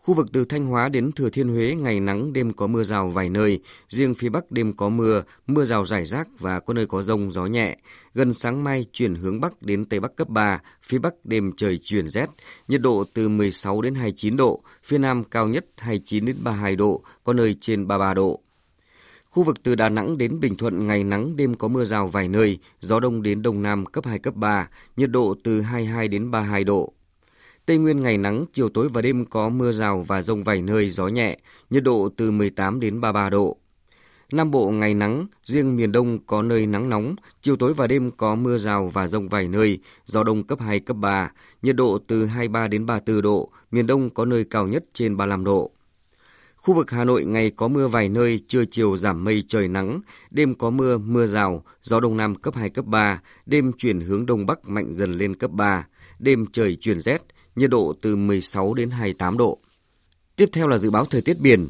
Khu 0.06 0.14
vực 0.14 0.26
từ 0.32 0.44
Thanh 0.44 0.66
Hóa 0.66 0.88
đến 0.88 1.12
Thừa 1.12 1.28
Thiên 1.28 1.48
Huế 1.48 1.74
ngày 1.74 2.00
nắng 2.00 2.32
đêm 2.32 2.52
có 2.52 2.66
mưa 2.66 2.82
rào 2.82 3.08
vài 3.08 3.30
nơi, 3.30 3.60
riêng 3.88 4.14
phía 4.14 4.28
Bắc 4.28 4.50
đêm 4.50 4.72
có 4.72 4.88
mưa, 4.88 5.22
mưa 5.46 5.64
rào 5.64 5.84
rải 5.84 6.06
rác 6.06 6.28
và 6.38 6.60
có 6.60 6.74
nơi 6.74 6.86
có 6.86 7.02
rông 7.02 7.30
gió 7.30 7.46
nhẹ. 7.46 7.76
Gần 8.14 8.34
sáng 8.34 8.64
mai 8.64 8.84
chuyển 8.92 9.14
hướng 9.14 9.40
Bắc 9.40 9.62
đến 9.62 9.84
Tây 9.84 10.00
Bắc 10.00 10.16
cấp 10.16 10.28
3, 10.28 10.60
phía 10.82 10.98
Bắc 10.98 11.14
đêm 11.24 11.52
trời 11.56 11.78
chuyển 11.78 12.08
rét, 12.08 12.26
nhiệt 12.68 12.80
độ 12.80 13.04
từ 13.14 13.28
16 13.28 13.82
đến 13.82 13.94
29 13.94 14.36
độ, 14.36 14.60
phía 14.82 14.98
Nam 14.98 15.24
cao 15.24 15.48
nhất 15.48 15.66
29 15.78 16.24
đến 16.24 16.36
32 16.44 16.76
độ, 16.76 17.02
có 17.24 17.32
nơi 17.32 17.56
trên 17.60 17.86
33 17.86 18.14
độ. 18.14 18.40
Khu 19.30 19.42
vực 19.42 19.62
từ 19.62 19.74
Đà 19.74 19.88
Nẵng 19.88 20.18
đến 20.18 20.40
Bình 20.40 20.56
Thuận 20.56 20.86
ngày 20.86 21.04
nắng 21.04 21.36
đêm 21.36 21.54
có 21.54 21.68
mưa 21.68 21.84
rào 21.84 22.06
vài 22.06 22.28
nơi, 22.28 22.58
gió 22.80 23.00
đông 23.00 23.22
đến 23.22 23.42
đông 23.42 23.62
nam 23.62 23.86
cấp 23.86 24.06
2 24.06 24.18
cấp 24.18 24.34
3, 24.34 24.68
nhiệt 24.96 25.10
độ 25.10 25.34
từ 25.44 25.60
22 25.60 26.08
đến 26.08 26.30
32 26.30 26.64
độ. 26.64 26.92
Tây 27.66 27.78
Nguyên 27.78 28.00
ngày 28.00 28.18
nắng, 28.18 28.44
chiều 28.52 28.68
tối 28.68 28.88
và 28.88 29.02
đêm 29.02 29.24
có 29.24 29.48
mưa 29.48 29.72
rào 29.72 30.00
và 30.00 30.22
rông 30.22 30.44
vài 30.44 30.62
nơi, 30.62 30.90
gió 30.90 31.08
nhẹ, 31.08 31.38
nhiệt 31.70 31.82
độ 31.82 32.08
từ 32.16 32.30
18 32.30 32.80
đến 32.80 33.00
33 33.00 33.30
độ. 33.30 33.56
Nam 34.32 34.50
Bộ 34.50 34.70
ngày 34.70 34.94
nắng, 34.94 35.26
riêng 35.42 35.76
miền 35.76 35.92
Đông 35.92 36.18
có 36.26 36.42
nơi 36.42 36.66
nắng 36.66 36.88
nóng, 36.88 37.16
chiều 37.42 37.56
tối 37.56 37.74
và 37.74 37.86
đêm 37.86 38.10
có 38.10 38.34
mưa 38.34 38.58
rào 38.58 38.88
và 38.88 39.06
rông 39.06 39.28
vài 39.28 39.48
nơi, 39.48 39.78
gió 40.04 40.24
đông 40.24 40.44
cấp 40.44 40.60
2, 40.60 40.80
cấp 40.80 40.96
3, 40.96 41.32
nhiệt 41.62 41.76
độ 41.76 41.98
từ 42.06 42.26
23 42.26 42.68
đến 42.68 42.86
34 42.86 43.22
độ, 43.22 43.50
miền 43.70 43.86
Đông 43.86 44.10
có 44.10 44.24
nơi 44.24 44.44
cao 44.44 44.66
nhất 44.66 44.84
trên 44.92 45.16
35 45.16 45.44
độ. 45.44 45.70
Khu 46.56 46.74
vực 46.74 46.90
Hà 46.90 47.04
Nội 47.04 47.24
ngày 47.24 47.50
có 47.50 47.68
mưa 47.68 47.88
vài 47.88 48.08
nơi, 48.08 48.40
trưa 48.48 48.64
chiều 48.64 48.96
giảm 48.96 49.24
mây 49.24 49.44
trời 49.48 49.68
nắng, 49.68 50.00
đêm 50.30 50.54
có 50.54 50.70
mưa, 50.70 50.98
mưa 50.98 51.26
rào, 51.26 51.62
gió 51.82 52.00
đông 52.00 52.16
nam 52.16 52.34
cấp 52.34 52.54
2, 52.54 52.70
cấp 52.70 52.84
3, 52.84 53.20
đêm 53.46 53.72
chuyển 53.72 54.00
hướng 54.00 54.26
đông 54.26 54.46
bắc 54.46 54.68
mạnh 54.68 54.92
dần 54.92 55.12
lên 55.12 55.34
cấp 55.34 55.50
3, 55.50 55.86
đêm 56.18 56.46
trời 56.52 56.76
chuyển 56.76 57.00
rét, 57.00 57.22
nhiệt 57.56 57.70
độ 57.70 57.94
từ 58.00 58.16
16 58.16 58.74
đến 58.74 58.90
28 58.90 59.36
độ. 59.36 59.58
Tiếp 60.36 60.48
theo 60.52 60.68
là 60.68 60.78
dự 60.78 60.90
báo 60.90 61.04
thời 61.04 61.22
tiết 61.22 61.40
biển. 61.40 61.68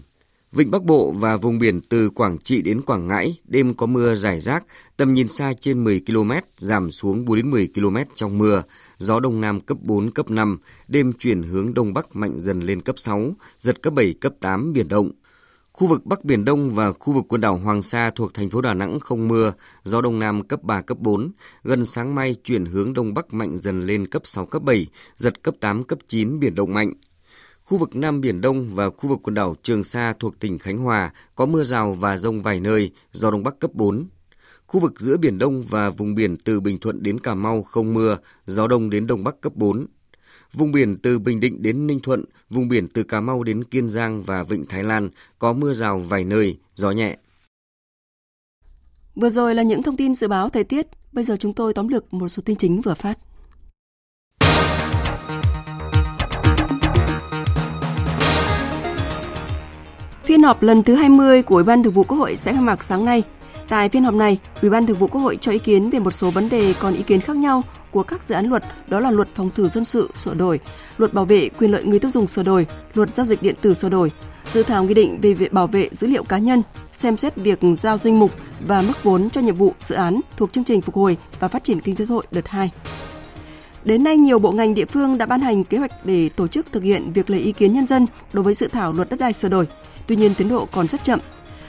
Vịnh 0.52 0.70
Bắc 0.70 0.84
Bộ 0.84 1.10
và 1.10 1.36
vùng 1.36 1.58
biển 1.58 1.80
từ 1.80 2.10
Quảng 2.10 2.38
Trị 2.38 2.62
đến 2.62 2.82
Quảng 2.82 3.08
Ngãi, 3.08 3.38
đêm 3.44 3.74
có 3.74 3.86
mưa 3.86 4.14
rải 4.14 4.40
rác, 4.40 4.64
tầm 4.96 5.14
nhìn 5.14 5.28
xa 5.28 5.52
trên 5.60 5.84
10 5.84 6.02
km, 6.06 6.30
giảm 6.56 6.90
xuống 6.90 7.24
4 7.24 7.36
đến 7.36 7.50
10 7.50 7.68
km 7.74 7.96
trong 8.14 8.38
mưa, 8.38 8.62
gió 8.98 9.20
đông 9.20 9.40
nam 9.40 9.60
cấp 9.60 9.78
4, 9.80 10.10
cấp 10.10 10.30
5, 10.30 10.58
đêm 10.88 11.12
chuyển 11.12 11.42
hướng 11.42 11.74
đông 11.74 11.94
bắc 11.94 12.16
mạnh 12.16 12.40
dần 12.40 12.60
lên 12.60 12.80
cấp 12.80 12.98
6, 12.98 13.34
giật 13.58 13.82
cấp 13.82 13.92
7, 13.92 14.14
cấp 14.20 14.32
8, 14.40 14.72
biển 14.72 14.88
động. 14.88 15.10
Khu 15.76 15.86
vực 15.86 16.06
Bắc 16.06 16.24
Biển 16.24 16.44
Đông 16.44 16.70
và 16.70 16.92
khu 16.92 17.12
vực 17.12 17.24
quần 17.28 17.40
đảo 17.40 17.56
Hoàng 17.56 17.82
Sa 17.82 18.10
thuộc 18.10 18.34
thành 18.34 18.50
phố 18.50 18.60
Đà 18.60 18.74
Nẵng 18.74 19.00
không 19.00 19.28
mưa, 19.28 19.52
gió 19.84 20.00
Đông 20.00 20.18
Nam 20.18 20.42
cấp 20.42 20.62
3, 20.62 20.82
cấp 20.82 20.98
4. 20.98 21.30
Gần 21.64 21.84
sáng 21.84 22.14
mai 22.14 22.34
chuyển 22.44 22.64
hướng 22.64 22.92
Đông 22.92 23.14
Bắc 23.14 23.34
mạnh 23.34 23.58
dần 23.58 23.86
lên 23.86 24.06
cấp 24.06 24.22
6, 24.24 24.46
cấp 24.46 24.62
7, 24.62 24.86
giật 25.16 25.42
cấp 25.42 25.54
8, 25.60 25.84
cấp 25.84 25.98
9, 26.08 26.40
biển 26.40 26.54
động 26.54 26.74
mạnh. 26.74 26.92
Khu 27.64 27.78
vực 27.78 27.96
Nam 27.96 28.20
Biển 28.20 28.40
Đông 28.40 28.74
và 28.74 28.90
khu 28.90 29.08
vực 29.08 29.18
quần 29.22 29.34
đảo 29.34 29.54
Trường 29.62 29.84
Sa 29.84 30.12
thuộc 30.18 30.40
tỉnh 30.40 30.58
Khánh 30.58 30.78
Hòa 30.78 31.10
có 31.34 31.46
mưa 31.46 31.64
rào 31.64 31.92
và 31.92 32.16
rông 32.16 32.42
vài 32.42 32.60
nơi, 32.60 32.90
gió 33.12 33.30
Đông 33.30 33.42
Bắc 33.42 33.58
cấp 33.58 33.70
4. 33.74 34.06
Khu 34.66 34.80
vực 34.80 35.00
giữa 35.00 35.16
Biển 35.16 35.38
Đông 35.38 35.62
và 35.62 35.90
vùng 35.90 36.14
biển 36.14 36.36
từ 36.36 36.60
Bình 36.60 36.78
Thuận 36.78 37.02
đến 37.02 37.20
Cà 37.20 37.34
Mau 37.34 37.62
không 37.62 37.94
mưa, 37.94 38.18
gió 38.46 38.66
Đông 38.66 38.90
đến 38.90 39.06
Đông 39.06 39.24
Bắc 39.24 39.40
cấp 39.40 39.52
4. 39.54 39.86
Vùng 40.56 40.72
biển 40.72 40.96
từ 41.02 41.18
Bình 41.18 41.40
Định 41.40 41.62
đến 41.62 41.86
Ninh 41.86 42.00
Thuận, 42.00 42.24
vùng 42.50 42.68
biển 42.68 42.88
từ 42.88 43.02
Cà 43.02 43.20
Mau 43.20 43.42
đến 43.42 43.64
Kiên 43.64 43.88
Giang 43.88 44.22
và 44.22 44.42
Vịnh 44.42 44.66
Thái 44.66 44.84
Lan 44.84 45.10
có 45.38 45.52
mưa 45.52 45.72
rào 45.74 45.98
vài 45.98 46.24
nơi, 46.24 46.56
gió 46.74 46.90
nhẹ. 46.90 47.16
Vừa 49.14 49.30
rồi 49.30 49.54
là 49.54 49.62
những 49.62 49.82
thông 49.82 49.96
tin 49.96 50.14
dự 50.14 50.28
báo 50.28 50.48
thời 50.48 50.64
tiết. 50.64 50.86
Bây 51.12 51.24
giờ 51.24 51.36
chúng 51.40 51.52
tôi 51.52 51.74
tóm 51.74 51.88
lược 51.88 52.14
một 52.14 52.28
số 52.28 52.42
tin 52.46 52.56
chính 52.56 52.80
vừa 52.80 52.94
phát. 52.94 53.18
Phiên 60.24 60.42
họp 60.42 60.62
lần 60.62 60.82
thứ 60.82 60.94
20 60.94 61.42
của 61.42 61.54
Ủy 61.54 61.64
ban 61.64 61.82
Thường 61.82 61.92
vụ 61.92 62.02
Quốc 62.02 62.18
hội 62.18 62.36
sẽ 62.36 62.52
khai 62.52 62.62
mạc 62.62 62.84
sáng 62.84 63.04
nay. 63.04 63.22
Tại 63.68 63.88
phiên 63.88 64.04
họp 64.04 64.14
này, 64.14 64.38
Ủy 64.62 64.70
ban 64.70 64.86
Thường 64.86 64.98
vụ 64.98 65.06
Quốc 65.06 65.20
hội 65.20 65.36
cho 65.40 65.52
ý 65.52 65.58
kiến 65.58 65.90
về 65.90 65.98
một 65.98 66.10
số 66.10 66.30
vấn 66.30 66.48
đề 66.48 66.74
còn 66.80 66.94
ý 66.94 67.02
kiến 67.02 67.20
khác 67.20 67.36
nhau 67.36 67.62
của 67.96 68.02
các 68.02 68.28
dự 68.28 68.34
án 68.34 68.46
luật, 68.46 68.62
đó 68.88 69.00
là 69.00 69.10
luật 69.10 69.28
phòng 69.34 69.50
thủ 69.54 69.68
dân 69.68 69.84
sự 69.84 70.10
sửa 70.24 70.34
đổi, 70.34 70.60
luật 70.98 71.14
bảo 71.14 71.24
vệ 71.24 71.48
quyền 71.48 71.70
lợi 71.70 71.84
người 71.84 71.98
tiêu 71.98 72.10
dùng 72.10 72.26
sửa 72.26 72.42
đổi, 72.42 72.66
luật 72.94 73.16
giao 73.16 73.26
dịch 73.26 73.42
điện 73.42 73.54
tử 73.60 73.74
sửa 73.74 73.88
đổi, 73.88 74.12
dự 74.52 74.62
thảo 74.62 74.84
nghị 74.84 74.94
định 74.94 75.18
về 75.22 75.34
việc 75.34 75.52
bảo 75.52 75.66
vệ 75.66 75.88
dữ 75.92 76.06
liệu 76.06 76.24
cá 76.24 76.38
nhân, 76.38 76.62
xem 76.92 77.16
xét 77.16 77.36
việc 77.36 77.58
giao 77.78 77.96
danh 77.96 78.18
mục 78.18 78.30
và 78.60 78.82
mức 78.82 79.02
vốn 79.02 79.30
cho 79.30 79.40
nhiệm 79.40 79.56
vụ 79.56 79.74
dự 79.86 79.94
án 79.94 80.20
thuộc 80.36 80.52
chương 80.52 80.64
trình 80.64 80.80
phục 80.80 80.94
hồi 80.94 81.16
và 81.40 81.48
phát 81.48 81.64
triển 81.64 81.80
kinh 81.80 81.96
tế 81.96 82.04
xã 82.04 82.14
hội 82.14 82.26
đợt 82.30 82.48
2. 82.48 82.70
Đến 83.84 84.04
nay, 84.04 84.16
nhiều 84.16 84.38
bộ 84.38 84.52
ngành 84.52 84.74
địa 84.74 84.86
phương 84.86 85.18
đã 85.18 85.26
ban 85.26 85.40
hành 85.40 85.64
kế 85.64 85.78
hoạch 85.78 86.06
để 86.06 86.28
tổ 86.28 86.48
chức 86.48 86.72
thực 86.72 86.82
hiện 86.82 87.12
việc 87.12 87.30
lấy 87.30 87.40
ý 87.40 87.52
kiến 87.52 87.72
nhân 87.72 87.86
dân 87.86 88.06
đối 88.32 88.44
với 88.44 88.54
dự 88.54 88.68
thảo 88.68 88.92
luật 88.92 89.10
đất 89.10 89.20
đai 89.20 89.32
sửa 89.32 89.48
đổi. 89.48 89.68
Tuy 90.06 90.16
nhiên, 90.16 90.34
tiến 90.34 90.48
độ 90.48 90.66
còn 90.72 90.88
rất 90.88 91.04
chậm. 91.04 91.20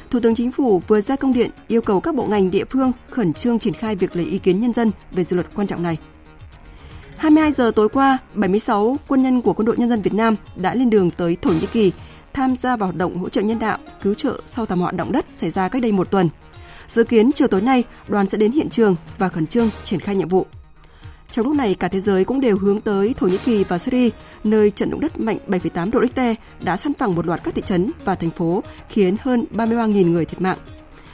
Thủ 0.09 0.19
tướng 0.19 0.35
Chính 0.35 0.51
phủ 0.51 0.81
vừa 0.87 1.01
ra 1.01 1.15
công 1.15 1.33
điện 1.33 1.49
yêu 1.67 1.81
cầu 1.81 1.99
các 1.99 2.15
bộ 2.15 2.25
ngành 2.25 2.51
địa 2.51 2.65
phương 2.65 2.91
khẩn 3.09 3.33
trương 3.33 3.59
triển 3.59 3.73
khai 3.73 3.95
việc 3.95 4.15
lấy 4.15 4.25
ý 4.25 4.37
kiến 4.37 4.61
nhân 4.61 4.73
dân 4.73 4.91
về 5.11 5.23
dự 5.23 5.35
luật 5.35 5.47
quan 5.55 5.67
trọng 5.67 5.83
này. 5.83 5.97
22 7.17 7.51
giờ 7.51 7.71
tối 7.75 7.89
qua, 7.89 8.17
76 8.33 8.97
quân 9.07 9.23
nhân 9.23 9.41
của 9.41 9.53
Quân 9.53 9.65
đội 9.65 9.77
Nhân 9.77 9.89
dân 9.89 10.01
Việt 10.01 10.13
Nam 10.13 10.35
đã 10.55 10.75
lên 10.75 10.89
đường 10.89 11.11
tới 11.11 11.37
Thổ 11.41 11.49
Nhĩ 11.49 11.65
Kỳ 11.71 11.91
tham 12.33 12.55
gia 12.55 12.75
vào 12.75 12.87
hoạt 12.87 12.95
động 12.95 13.17
hỗ 13.17 13.29
trợ 13.29 13.41
nhân 13.41 13.59
đạo, 13.59 13.77
cứu 14.01 14.13
trợ 14.13 14.41
sau 14.45 14.65
thảm 14.65 14.81
họa 14.81 14.91
động 14.91 15.11
đất 15.11 15.25
xảy 15.35 15.49
ra 15.49 15.69
cách 15.69 15.81
đây 15.81 15.91
một 15.91 16.11
tuần. 16.11 16.29
Dự 16.87 17.03
kiến 17.03 17.31
chiều 17.35 17.47
tối 17.47 17.61
nay, 17.61 17.83
đoàn 18.07 18.29
sẽ 18.29 18.37
đến 18.37 18.51
hiện 18.51 18.69
trường 18.69 18.95
và 19.17 19.29
khẩn 19.29 19.47
trương 19.47 19.69
triển 19.83 19.99
khai 19.99 20.15
nhiệm 20.15 20.27
vụ. 20.27 20.45
Trong 21.31 21.45
lúc 21.45 21.55
này, 21.55 21.75
cả 21.75 21.87
thế 21.87 21.99
giới 21.99 22.25
cũng 22.25 22.41
đều 22.41 22.57
hướng 22.57 22.81
tới 22.81 23.15
Thổ 23.17 23.27
Nhĩ 23.27 23.37
Kỳ 23.37 23.63
và 23.63 23.77
Syria, 23.77 24.09
nơi 24.43 24.71
trận 24.71 24.89
động 24.89 24.99
đất 24.99 25.19
mạnh 25.19 25.37
7,8 25.47 25.91
độ 25.91 26.01
Richter 26.01 26.35
đã 26.63 26.77
săn 26.77 26.93
phẳng 26.93 27.15
một 27.15 27.25
loạt 27.25 27.43
các 27.43 27.55
thị 27.55 27.61
trấn 27.65 27.91
và 28.05 28.15
thành 28.15 28.31
phố, 28.31 28.63
khiến 28.89 29.15
hơn 29.21 29.45
33.000 29.51 30.11
người 30.11 30.25
thiệt 30.25 30.41
mạng. 30.41 30.57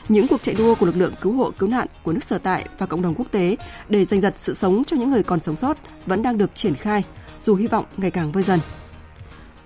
Những 0.10 0.28
cuộc 0.28 0.44
chạy 0.44 0.56
đua 0.56 0.76
của 0.76 0.86
lực 0.86 0.98
lượng 0.98 1.14
cứu 1.22 1.34
hộ 1.34 1.52
cứu 1.60 1.70
nạn 1.70 1.88
của 2.04 2.14
nước 2.14 2.24
sở 2.24 2.38
tại 2.38 2.66
và 2.78 2.86
cộng 2.86 3.02
đồng 3.02 3.16
quốc 3.16 3.32
tế 3.32 3.56
để 3.90 4.06
giành 4.06 4.22
giật 4.22 4.34
sự 4.36 4.54
sống 4.54 4.84
cho 4.88 4.98
những 4.98 5.12
người 5.12 5.24
còn 5.24 5.40
sống 5.40 5.58
sót 5.58 5.78
vẫn 6.06 6.24
đang 6.24 6.38
được 6.38 6.56
triển 6.56 6.76
khai, 6.76 7.04
dù 7.42 7.56
hy 7.56 7.68
vọng 7.68 7.86
ngày 7.98 8.12
càng 8.12 8.32
vơi 8.32 8.44
dần. 8.44 8.60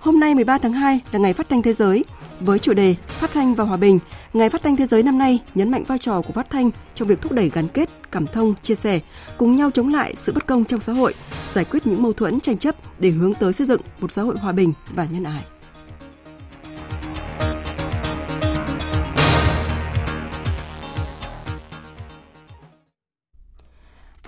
Hôm 0.00 0.20
nay 0.20 0.34
13 0.34 0.58
tháng 0.58 0.72
2 0.72 1.00
là 1.12 1.18
ngày 1.18 1.32
phát 1.32 1.48
thanh 1.48 1.62
thế 1.62 1.72
giới. 1.72 2.04
Với 2.40 2.58
chủ 2.58 2.74
đề 2.74 2.94
Phát 3.06 3.30
thanh 3.34 3.54
và 3.54 3.64
hòa 3.64 3.76
bình, 3.76 3.98
Ngày 4.32 4.50
Phát 4.50 4.62
thanh 4.62 4.76
Thế 4.76 4.86
giới 4.86 5.02
năm 5.02 5.18
nay 5.18 5.38
nhấn 5.54 5.70
mạnh 5.70 5.84
vai 5.84 5.98
trò 5.98 6.22
của 6.22 6.32
phát 6.32 6.50
thanh 6.50 6.70
trong 6.94 7.08
việc 7.08 7.20
thúc 7.22 7.32
đẩy 7.32 7.50
gắn 7.50 7.68
kết, 7.68 7.88
cảm 8.10 8.26
thông, 8.26 8.54
chia 8.62 8.74
sẻ, 8.74 9.00
cùng 9.38 9.56
nhau 9.56 9.70
chống 9.70 9.92
lại 9.92 10.14
sự 10.16 10.32
bất 10.32 10.46
công 10.46 10.64
trong 10.64 10.80
xã 10.80 10.92
hội, 10.92 11.14
giải 11.46 11.64
quyết 11.64 11.86
những 11.86 12.02
mâu 12.02 12.12
thuẫn 12.12 12.40
tranh 12.40 12.58
chấp 12.58 12.74
để 12.98 13.10
hướng 13.10 13.34
tới 13.34 13.52
xây 13.52 13.66
dựng 13.66 13.80
một 14.00 14.12
xã 14.12 14.22
hội 14.22 14.36
hòa 14.38 14.52
bình 14.52 14.72
và 14.94 15.04
nhân 15.04 15.24
ái. 15.24 15.42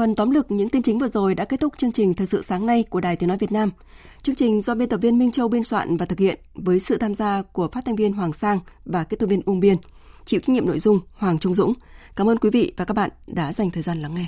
Phần 0.01 0.15
tóm 0.15 0.31
lược 0.31 0.51
những 0.51 0.69
tin 0.69 0.83
chính 0.83 0.99
vừa 0.99 1.09
rồi 1.09 1.35
đã 1.35 1.45
kết 1.45 1.61
thúc 1.61 1.75
chương 1.79 1.93
trình 1.93 2.15
Thời 2.15 2.27
sự 2.27 2.43
sáng 2.43 2.67
nay 2.67 2.85
của 2.91 3.01
Đài 3.01 3.17
Tiếng 3.17 3.29
Nói 3.29 3.39
Việt 3.39 3.53
Nam. 3.53 3.71
Chương 4.23 4.35
trình 4.35 4.63
do 4.63 4.75
biên 4.75 4.89
tập 4.89 4.97
viên 4.97 5.19
Minh 5.19 5.33
Châu 5.33 5.49
biên 5.49 5.65
soạn 5.65 5.97
và 5.97 6.07
thực 6.07 6.19
hiện 6.19 6.39
với 6.55 6.81
sự 6.81 6.99
tham 6.99 7.15
gia 7.15 7.43
của 7.43 7.69
phát 7.69 7.85
thanh 7.85 7.97
viên 7.97 8.13
Hoàng 8.13 8.33
Sang 8.33 8.61
và 8.85 9.05
kết 9.05 9.17
tố 9.21 9.27
viên 9.27 9.43
Ung 9.47 9.61
Biên. 9.61 9.77
Chịu 10.25 10.41
trách 10.41 10.49
nhiệm 10.49 10.67
nội 10.67 10.79
dung 10.79 11.01
Hoàng 11.13 11.39
Trung 11.39 11.55
Dũng. 11.55 11.73
Cảm 12.17 12.29
ơn 12.29 12.39
quý 12.39 12.51
vị 12.51 12.73
và 12.77 12.85
các 12.85 12.95
bạn 12.95 13.11
đã 13.27 13.53
dành 13.53 13.71
thời 13.71 13.83
gian 13.83 14.03
lắng 14.03 14.15
nghe. 14.15 14.27